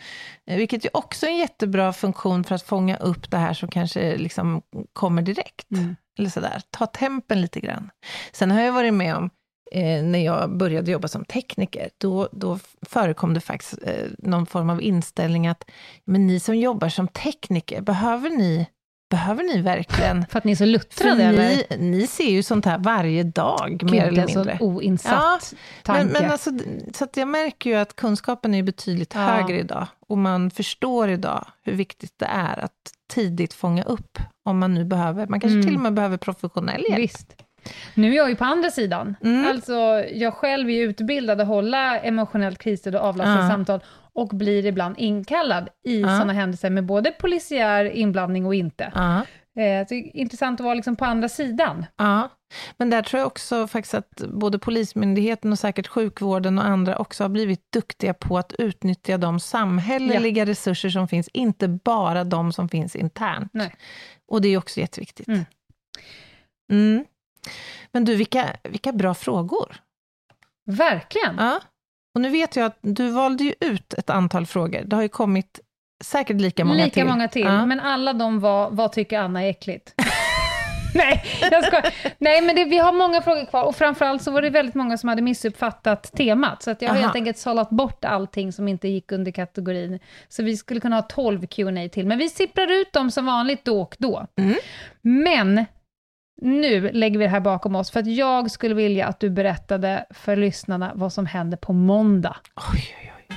Eh, 0.47 0.57
Vilket 0.57 0.85
ju 0.85 0.89
också 0.93 1.25
är 1.25 1.29
en 1.29 1.37
jättebra 1.37 1.93
funktion 1.93 2.43
för 2.43 2.55
att 2.55 2.63
fånga 2.63 2.97
upp 2.97 3.31
det 3.31 3.37
här 3.37 3.53
som 3.53 3.69
kanske 3.69 4.17
liksom 4.17 4.61
kommer 4.93 5.21
direkt. 5.21 5.71
Mm. 5.71 5.95
Eller 6.17 6.29
sådär. 6.29 6.61
Ta 6.69 6.85
tempen 6.85 7.41
lite 7.41 7.59
grann. 7.59 7.89
Sen 8.31 8.51
har 8.51 8.61
jag 8.61 8.73
varit 8.73 8.93
med 8.93 9.15
om 9.15 9.29
eh, 9.71 10.03
när 10.03 10.19
jag 10.19 10.57
började 10.57 10.91
jobba 10.91 11.07
som 11.07 11.25
tekniker, 11.25 11.89
då, 11.97 12.29
då 12.31 12.59
förekom 12.81 13.33
det 13.33 13.39
faktiskt 13.41 13.73
eh, 13.83 14.05
någon 14.17 14.45
form 14.45 14.69
av 14.69 14.81
inställning 14.81 15.47
att 15.47 15.65
men 16.05 16.27
ni 16.27 16.39
som 16.39 16.55
jobbar 16.55 16.89
som 16.89 17.07
tekniker, 17.07 17.81
behöver 17.81 18.29
ni, 18.29 18.67
behöver 19.09 19.43
ni 19.43 19.61
verkligen... 19.61 20.25
För 20.25 20.37
att 20.37 20.43
ni 20.43 20.51
är 20.51 20.55
så 20.55 20.65
luttrade, 20.65 21.23
eller? 21.23 21.49
ni, 21.49 21.65
ni 21.77 22.07
ser 22.07 22.29
ju 22.31 22.43
sånt 22.43 22.65
här 22.65 22.77
varje 22.77 23.23
dag, 23.23 23.79
mer 23.83 23.91
Gud, 23.91 23.93
eller 24.19 24.21
en 24.21 24.35
mindre. 24.35 24.57
så 24.57 24.65
oinsatt 24.65 25.53
Men, 25.53 25.57
tanke. 25.83 26.21
men 26.21 26.31
alltså, 26.31 26.51
så 26.93 27.03
att 27.03 27.17
jag 27.17 27.27
märker 27.27 27.69
ju 27.69 27.75
att 27.75 27.95
kunskapen 27.95 28.53
är 28.55 28.63
betydligt 28.63 29.11
Ja. 29.15 29.21
högre 29.21 29.59
idag. 29.59 29.87
Och 30.07 30.17
man 30.17 30.51
förstår 30.51 31.09
idag 31.09 31.45
hur 31.63 31.73
viktigt 31.73 32.13
det 32.19 32.25
är 32.25 32.59
att 32.59 32.71
tidigt 33.13 33.53
fånga 33.53 33.83
upp 33.83 34.19
om 34.43 34.59
man 34.59 34.73
nu 34.73 34.85
behöver, 34.85 35.27
man 35.27 35.39
kanske 35.39 35.55
Mm. 35.55 35.65
till 35.67 35.75
och 35.75 35.81
med 35.81 35.93
behöver 35.93 36.17
professionell 36.17 36.83
hjälp. 36.89 36.99
Visst. 36.99 37.35
Nu 37.93 38.11
är 38.11 38.15
jag 38.15 38.29
ju 38.29 38.35
på 38.35 38.45
andra 38.45 38.71
sidan. 38.71 39.15
Mm. 39.23 39.47
Alltså, 39.47 39.73
jag 40.13 40.33
själv 40.33 40.69
är 40.69 40.81
utbildad 40.81 41.41
att 41.41 41.47
hålla 41.47 41.99
emotionellt 41.99 42.59
krisstöd 42.59 42.95
och 42.95 43.01
avlastande 43.01 43.73
Ja. 43.73 43.79
Och 44.15 44.27
blir 44.27 44.65
ibland 44.65 44.95
inkallad 44.97 45.69
i 45.83 46.01
Ja. 46.01 46.07
sådana 46.07 46.33
händelser 46.33 46.69
med 46.69 46.85
både 46.85 47.11
polisiär 47.11 47.85
inblandning 47.85 48.45
och 48.45 48.55
inte. 48.55 48.91
Ja. 48.95 49.17
Eh, 49.61 49.87
så 49.87 49.93
det 49.93 49.99
är 49.99 50.15
intressant 50.15 50.59
att 50.59 50.63
vara 50.63 50.73
liksom 50.73 50.95
på 50.95 51.05
andra 51.05 51.29
sidan. 51.29 51.85
Ja, 51.97 52.29
men 52.77 52.89
där 52.89 53.01
tror 53.01 53.19
jag 53.19 53.27
också 53.27 53.67
faktiskt 53.67 53.93
att 53.93 54.15
både 54.27 54.59
Polismyndigheten 54.59 55.51
och 55.51 55.59
säkert 55.59 55.87
sjukvården 55.87 56.59
och 56.59 56.65
andra 56.65 56.97
också 56.97 57.23
har 57.23 57.29
blivit 57.29 57.71
duktiga 57.71 58.13
på 58.13 58.37
att 58.37 58.53
utnyttja 58.53 59.17
de 59.17 59.39
samhälleliga 59.39 60.45
resurser 60.45 60.89
som 60.89 61.07
finns, 61.07 61.27
inte 61.27 61.67
bara 61.67 62.23
de 62.23 62.53
som 62.53 62.69
finns 62.69 62.95
internt. 62.95 63.49
Nej. 63.53 63.75
Och 64.27 64.41
det 64.41 64.47
är 64.47 64.57
också 64.57 64.79
jätteviktigt. 64.79 65.27
Mm. 65.27 65.45
Mm. 66.71 67.05
Men 67.91 68.05
du, 68.05 68.15
vilka, 68.15 68.45
vilka 68.63 68.91
bra 68.91 69.13
frågor. 69.13 69.75
Verkligen. 70.65 71.35
Ja. 71.37 71.59
Och 72.15 72.21
nu 72.21 72.29
vet 72.29 72.55
jag 72.55 72.65
att 72.65 72.77
du 72.81 73.09
valde 73.09 73.43
ju 73.43 73.53
ut 73.59 73.93
ett 73.93 74.09
antal 74.09 74.45
frågor. 74.45 74.81
Det 74.85 74.95
har 74.95 75.03
ju 75.03 75.09
kommit 75.09 75.59
säkert 76.03 76.41
lika 76.41 76.65
många 76.65 76.83
Lika 76.83 76.93
till. 76.93 77.05
många 77.05 77.27
till, 77.27 77.41
Ja. 77.41 77.65
men 77.65 77.79
alla 77.79 78.13
de 78.13 78.39
var, 78.39 78.69
vad 78.71 78.91
tycker 78.91 79.19
Anna 79.19 79.43
är 79.43 79.49
äckligt? 79.49 79.93
Nej, 80.95 81.23
jag 81.51 81.65
ska. 81.65 81.81
Nej, 82.17 82.41
men 82.41 82.55
det, 82.55 82.65
vi 82.65 82.77
har 82.77 82.93
många 82.93 83.21
frågor 83.21 83.45
kvar 83.45 83.63
och 83.63 83.75
framförallt 83.75 84.21
så 84.21 84.31
var 84.31 84.41
det 84.41 84.49
väldigt 84.49 84.75
många 84.75 84.97
som 84.97 85.09
hade 85.09 85.21
missuppfattat 85.21 86.11
temat, 86.17 86.63
så 86.63 86.71
att 86.71 86.81
jag 86.81 86.89
har 86.89 86.95
Aha. 86.95 87.03
helt 87.03 87.15
enkelt 87.15 87.37
sållat 87.37 87.69
bort 87.69 88.05
allting 88.05 88.51
som 88.53 88.67
inte 88.67 88.87
gick 88.87 89.11
under 89.11 89.31
kategorin. 89.31 89.99
Så 90.29 90.43
vi 90.43 90.57
skulle 90.57 90.79
kunna 90.79 90.95
ha 90.95 91.01
12 91.03 91.47
Q&A 91.47 91.89
till, 91.91 92.07
men 92.07 92.17
vi 92.17 92.29
sipprar 92.29 92.71
ut 92.81 92.93
dem 92.93 93.11
som 93.11 93.25
vanligt 93.25 93.65
då 93.65 93.81
och 93.81 93.95
då. 93.99 94.27
Mm. 94.37 94.55
Men 95.01 95.65
nu 96.41 96.91
lägger 96.91 97.19
vi 97.19 97.25
det 97.25 97.31
här 97.31 97.39
bakom 97.39 97.75
oss, 97.75 97.91
för 97.91 97.99
att 97.99 98.07
jag 98.07 98.51
skulle 98.51 98.75
vilja 98.75 99.07
att 99.07 99.19
du 99.19 99.29
berättade 99.29 100.05
för 100.09 100.35
lyssnarna 100.35 100.91
vad 100.95 101.13
som 101.13 101.25
händer 101.25 101.57
på 101.57 101.73
måndag. 101.73 102.37
Oj, 102.73 102.95
oj, 103.01 103.13
oj. 103.17 103.35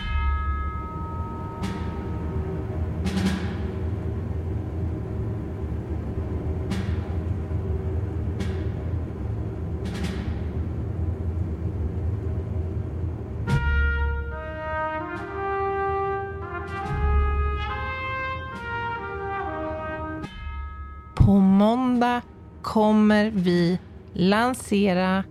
På 21.15 21.39
måndag 21.39 22.23
kommer 22.63 23.31
vi 23.31 23.79
lansera 24.13 25.25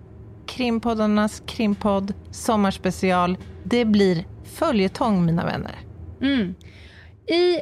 krimpoddarnas 0.47 1.43
krimpodd 1.45 2.13
sommarspecial. 2.31 3.37
Det 3.63 3.85
blir 3.85 4.25
följetong, 4.43 5.25
mina 5.25 5.45
vänner. 5.45 5.75
Mm. 6.21 6.55
I 7.27 7.59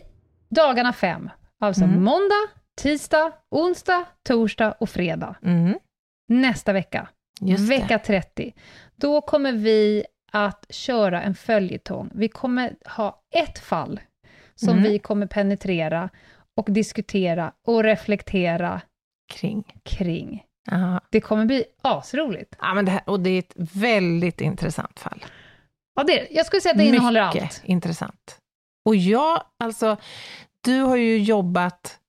dagarna 0.50 0.94
fem, 0.94 1.30
alltså 1.60 1.84
Mm. 1.84 2.04
måndag, 2.04 2.48
tisdag, 2.82 3.32
onsdag, 3.52 4.06
torsdag 4.28 4.72
och 4.80 4.90
fredag, 4.90 5.36
Mm, 5.44 5.80
nästa 6.28 6.74
vecka, 6.74 7.08
vecka 7.70 8.00
30, 8.00 8.54
då 8.96 9.22
kommer 9.22 9.52
vi 9.52 10.04
att 10.32 10.66
köra 10.70 11.22
en 11.22 11.36
följetong. 11.36 12.10
Vi 12.14 12.28
kommer 12.28 12.76
ha 12.86 13.22
ett 13.36 13.60
fall 13.60 14.00
som 14.56 14.70
Mm. 14.70 14.84
vi 14.84 15.00
kommer 15.00 15.28
penetrera 15.28 16.10
och 16.58 16.68
diskutera 16.72 17.52
och 17.68 17.84
reflektera. 17.84 18.82
Kring. 19.34 19.64
kring. 19.84 20.44
Ja. 20.72 21.02
Det 21.10 21.22
kommer 21.22 21.46
bli 21.46 21.66
asroligt. 21.82 22.56
Ja, 22.62 22.74
men 22.74 22.86
det 22.86 22.92
här, 22.92 23.02
och 23.06 23.20
det 23.20 23.30
är 23.30 23.40
ett 23.40 23.54
väldigt 23.74 24.42
intressant 24.42 25.00
fall. 25.00 25.26
Ja, 25.96 26.04
det, 26.04 26.28
jag 26.32 26.46
skulle 26.46 26.62
säga 26.62 26.72
att 26.72 26.78
det 26.78 26.86
innehåller 26.86 27.26
Mycket 27.28 27.44
allt. 27.44 27.62
intressant. 27.66 28.40
Och 28.86 28.96
jag, 28.96 29.44
alltså, 29.60 29.98
du 30.62 30.80
har 30.82 30.96
ju 30.96 31.18
jobbat, 31.18 32.00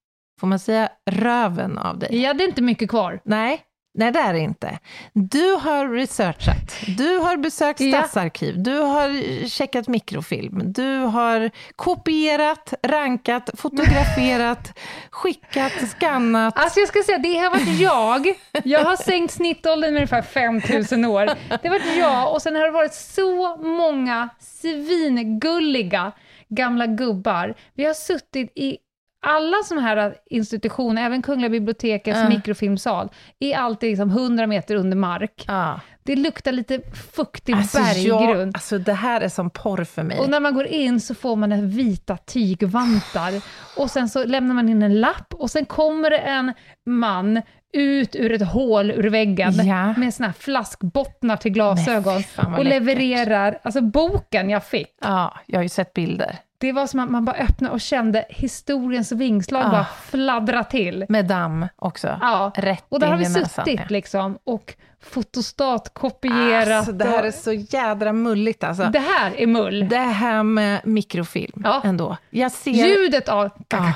får 0.40 0.46
man 0.46 0.58
säga, 0.58 0.88
röven 1.10 1.78
av 1.78 1.98
dig. 1.98 2.20
Jag 2.22 2.28
hade 2.28 2.44
inte 2.44 2.62
mycket 2.62 2.90
kvar. 2.90 3.20
Nej, 3.24 3.62
nej 3.97 4.12
det 4.12 4.18
är 4.18 4.32
det 4.32 4.38
inte. 4.38 4.78
Du 5.12 5.53
har 5.55 5.88
researchat, 5.88 6.76
du 6.97 7.16
har 7.16 7.36
besökt 7.36 7.80
stadsarkiv, 7.80 8.62
du 8.62 8.78
har 8.78 9.49
checkat 9.49 9.88
mikrofilm, 9.88 10.72
du 10.72 10.99
har 10.99 11.51
kopierat, 11.76 12.74
rankat, 12.82 13.51
fotograferat, 13.55 14.78
skickat, 15.11 15.72
skannat. 15.90 16.55
Alltså 16.57 16.80
jag 16.80 16.88
ska 16.88 17.03
säga, 17.03 17.18
det 17.18 17.36
har 17.38 17.51
varit 17.51 17.80
jag. 17.80 18.34
Jag 18.64 18.84
har 18.84 18.97
sänkt 19.05 19.34
snittåldern 19.34 19.92
med 19.92 19.99
ungefär 20.01 20.22
5000 20.22 21.05
år. 21.05 21.26
Det 21.26 21.68
har 21.68 21.70
varit 21.70 21.99
jag 21.99 22.32
och 22.32 22.42
sen 22.42 22.57
har 22.57 22.64
det 22.64 22.70
varit 22.70 22.94
så 22.94 23.57
många 23.57 24.28
svingulliga 24.40 26.12
gamla 26.49 26.86
gubbar. 26.86 27.55
Vi 27.74 27.84
har 27.84 27.94
suttit 27.94 28.53
i 28.55 28.78
alla 29.26 29.56
sådana 29.64 29.86
här 29.86 30.14
institutioner, 30.30 31.02
även 31.06 31.22
Kungliga 31.22 31.48
bibliotekets 31.50 32.18
Ja. 32.18 32.28
mikrofilmsal, 32.28 33.08
är 33.40 33.56
alltid 33.56 33.90
liksom 33.90 34.10
100 34.10 34.46
meter 34.46 34.74
under 34.74 34.96
mark. 34.96 35.44
Ja. 35.48 35.80
Det 36.02 36.16
luktar 36.16 36.52
lite 36.52 36.80
fuktig 37.12 37.52
Alltså, 37.54 37.78
berggrund. 37.78 38.40
jag, 38.48 38.48
alltså 38.54 38.78
det 38.78 38.92
här 38.92 39.20
är 39.20 39.28
som 39.28 39.50
porr 39.50 39.84
för 39.84 40.02
mig. 40.02 40.18
Och 40.18 40.28
när 40.30 40.40
man 40.40 40.54
går 40.54 40.66
in 40.66 41.00
så 41.00 41.14
får 41.14 41.36
man 41.36 41.52
en 41.52 41.70
vita 41.70 42.16
tygvantar 42.16 43.32
och 43.76 43.90
sen 43.90 44.08
så 44.08 44.24
lämnar 44.24 44.54
man 44.54 44.68
in 44.68 44.82
en 44.82 45.00
lapp 45.00 45.34
och 45.34 45.50
sen 45.50 45.64
kommer 45.64 46.10
det 46.10 46.18
en 46.18 46.52
man 46.86 47.42
ut 47.72 48.16
ur 48.16 48.32
ett 48.32 48.48
hål 48.48 48.90
ur 48.90 49.10
väggen 49.10 49.66
Ja. 49.66 49.92
med 49.96 50.14
såna 50.14 50.26
här 50.26 50.34
flaskbottnar 50.38 51.36
till 51.36 51.52
glasögon 51.52 52.22
och 52.36 52.64
läckert. 52.64 52.64
levererar, 52.66 53.58
alltså 53.62 53.80
boken 53.80 54.50
jag 54.50 54.64
fick, 54.64 54.88
Ja, 55.00 55.34
jag 55.46 55.58
har 55.58 55.62
ju 55.62 55.68
sett 55.68 55.92
bilder. 55.92 56.36
Det 56.59 56.72
var 56.72 56.86
som 56.86 57.00
att 57.00 57.11
man 57.11 57.24
bara 57.24 57.36
öppnade 57.36 57.74
och 57.74 57.80
kände 57.80 58.24
historiens 58.28 59.12
vingslag 59.12 59.62
Ah. 59.66 59.70
bara 59.70 59.84
fladdra 60.02 60.64
till. 60.64 61.04
Med 61.09 61.26
damm 61.26 61.66
också. 61.76 62.18
Ja, 62.20 62.52
Rätt 62.57 62.84
och 62.88 63.00
där 63.00 63.07
har 63.07 63.16
vi 63.16 63.22
näsan, 63.28 63.44
suttit 63.64 63.90
liksom 63.90 64.38
och 64.44 64.74
fotostatkopierat. 65.02 66.68
Alltså, 66.68 66.92
det 66.92 67.04
här 67.04 67.20
och- 67.20 67.26
är 67.26 67.30
så 67.30 67.52
jädra 67.52 68.12
mulligt 68.12 68.64
alltså. 68.64 68.84
det 68.84 68.98
här 68.98 69.32
är 69.40 69.46
mull. 69.46 69.88
Det 69.88 69.96
här 69.98 70.42
med 70.42 70.80
mikrofilm 70.86 71.61
Ja. 71.64 71.80
ändå. 71.84 72.16
Jag 72.30 72.52
ser... 72.52 72.70
Ljudet 72.70 73.28
av 73.28 73.50
Ah. 73.74 73.92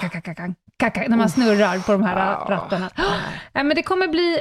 när 1.08 1.16
man 1.16 1.28
snurrar 1.30 1.78
på 1.78 1.92
de 1.92 2.02
här 2.02 2.16
Ah. 2.16 2.50
rattarna. 2.50 2.90
Nej, 3.52 3.64
men 3.64 3.76
det 3.76 3.82
kommer 3.82 4.08
bli 4.08 4.40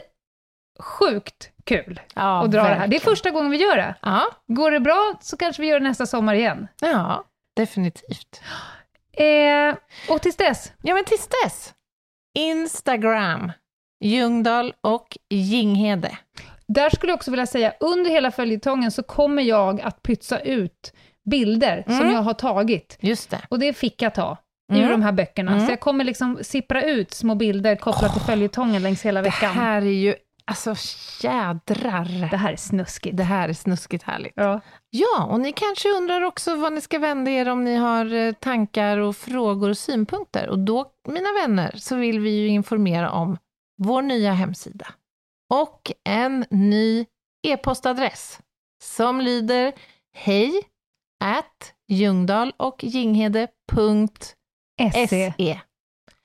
sjukt 0.80 1.50
kul 1.66 2.00
ja, 2.16 2.44
att 2.44 2.52
dra 2.52 2.64
det 2.64 2.76
här. 2.76 2.88
Det 2.88 2.96
är 2.96 3.00
första 3.00 3.30
gången 3.30 3.52
vi 3.52 3.58
gör 3.58 3.76
det. 3.78 3.96
Ja, 4.02 4.24
Går 4.48 4.72
det 4.72 4.80
bra 4.80 5.14
så 5.22 5.38
kanske 5.38 5.62
vi 5.62 5.68
gör 5.68 5.80
det 5.80 5.88
nästa 5.88 6.06
sommar 6.06 6.34
igen. 6.34 6.68
ja, 6.82 7.24
definitivt. 7.60 8.42
Eh, 9.18 9.76
och 10.14 10.22
tills 10.22 10.36
dess, 10.36 10.74
Ja, 10.82 10.94
men 10.94 11.06
tills 11.06 11.28
dess. 11.44 11.74
Instagram, 12.38 13.52
Ljungdahl 14.04 14.74
och 14.82 15.18
Ginghede. 15.30 16.18
där 16.68 16.90
skulle 16.90 17.12
jag 17.12 17.18
också 17.18 17.32
vilja 17.32 17.46
säga, 17.46 17.74
under 17.80 18.12
hela 18.12 18.32
följetongen 18.32 18.92
så 18.92 19.04
kommer 19.04 19.42
jag 19.44 19.82
att 19.82 20.04
pytsa 20.04 20.40
ut 20.40 20.94
bilder 21.30 21.84
som 21.88 21.94
Mm. 22.00 22.12
jag 22.14 22.22
har 22.22 22.34
tagit. 22.34 22.98
Just 23.02 23.30
det. 23.30 23.42
Och 23.50 23.60
det 23.60 23.74
fick 23.74 24.02
jag 24.02 24.16
ta 24.16 24.38
Mm. 24.72 24.84
ur 24.86 24.90
de 24.92 25.02
här 25.02 25.12
böckerna. 25.12 25.52
Mm. 25.54 25.66
Så 25.66 25.72
jag 25.72 25.80
kommer 25.80 26.04
liksom 26.04 26.40
sippra 26.42 26.84
ut 26.84 27.14
små 27.14 27.36
bilder 27.36 27.76
kopplat 27.76 28.14
till 28.14 28.22
följetongen 28.22 28.84
längs 28.84 29.02
hela 29.06 29.22
Det 29.22 29.30
veckan. 29.30 29.52
här 29.52 29.82
är 29.82 29.86
ju, 29.86 30.16
alltså 30.50 30.76
jädrar. 31.22 32.30
det 32.32 32.38
här 32.38 32.52
är 32.52 32.58
snuskigt. 32.58 33.18
Det 33.18 33.24
här 33.24 33.50
är 33.50 33.54
snuskigt 33.54 34.04
härligt. 34.04 34.34
Ja. 34.36 34.62
Ja, 34.90 35.26
och 35.26 35.40
ni 35.40 35.52
kanske 35.52 35.90
undrar 35.90 36.22
också 36.22 36.56
vad 36.56 36.74
ni 36.74 36.82
ska 36.82 37.00
vända 37.00 37.32
er 37.32 37.50
om 37.50 37.64
ni 37.64 37.76
har 37.76 38.14
eh, 38.14 38.34
tankar 38.34 38.98
och 38.98 39.16
frågor 39.16 39.70
och 39.70 39.78
synpunkter. 39.78 40.50
Och 40.50 40.60
då, 40.60 40.92
mina 41.08 41.30
vänner, 41.42 41.76
så 41.78 41.96
vill 41.96 42.20
vi 42.20 42.30
ju 42.30 42.48
informera 42.48 43.12
om 43.12 43.38
vår 43.78 44.02
nya 44.02 44.34
hemsida 44.34 44.88
och 45.54 45.92
en 46.04 46.46
ny 46.50 47.06
e-postadress 47.48 48.40
som 48.84 49.22
lyder 49.22 49.74
hej 50.16 50.64
at 51.24 51.74
Ljungdahl 51.88 52.54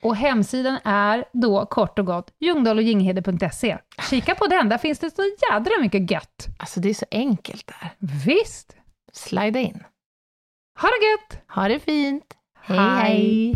och 0.05 0.15
hemsidan 0.15 0.79
är 0.83 1.25
då 1.33 1.65
kort 1.65 1.99
och 1.99 2.05
gott 2.05 2.31
ljungdahlochginghede.se. 2.39 3.77
Kika 4.09 4.35
på 4.35 4.47
den, 4.47 4.69
där 4.69 4.77
finns 4.77 4.99
det 4.99 5.15
så 5.15 5.21
jädra 5.51 5.71
mycket 5.81 6.11
gött. 6.11 6.47
Alltså 6.59 6.79
det 6.79 6.89
är 6.89 6.93
så 6.93 7.05
enkelt 7.11 7.67
där. 7.67 7.89
Visst! 8.25 8.75
Slida 9.13 9.59
in. 9.59 9.83
Ha 10.81 10.87
det 10.87 11.05
gött! 11.05 11.43
Ha 11.55 11.67
det 11.67 11.79
fint. 11.79 12.25
Hej. 12.61 12.77
hej. 12.77 13.55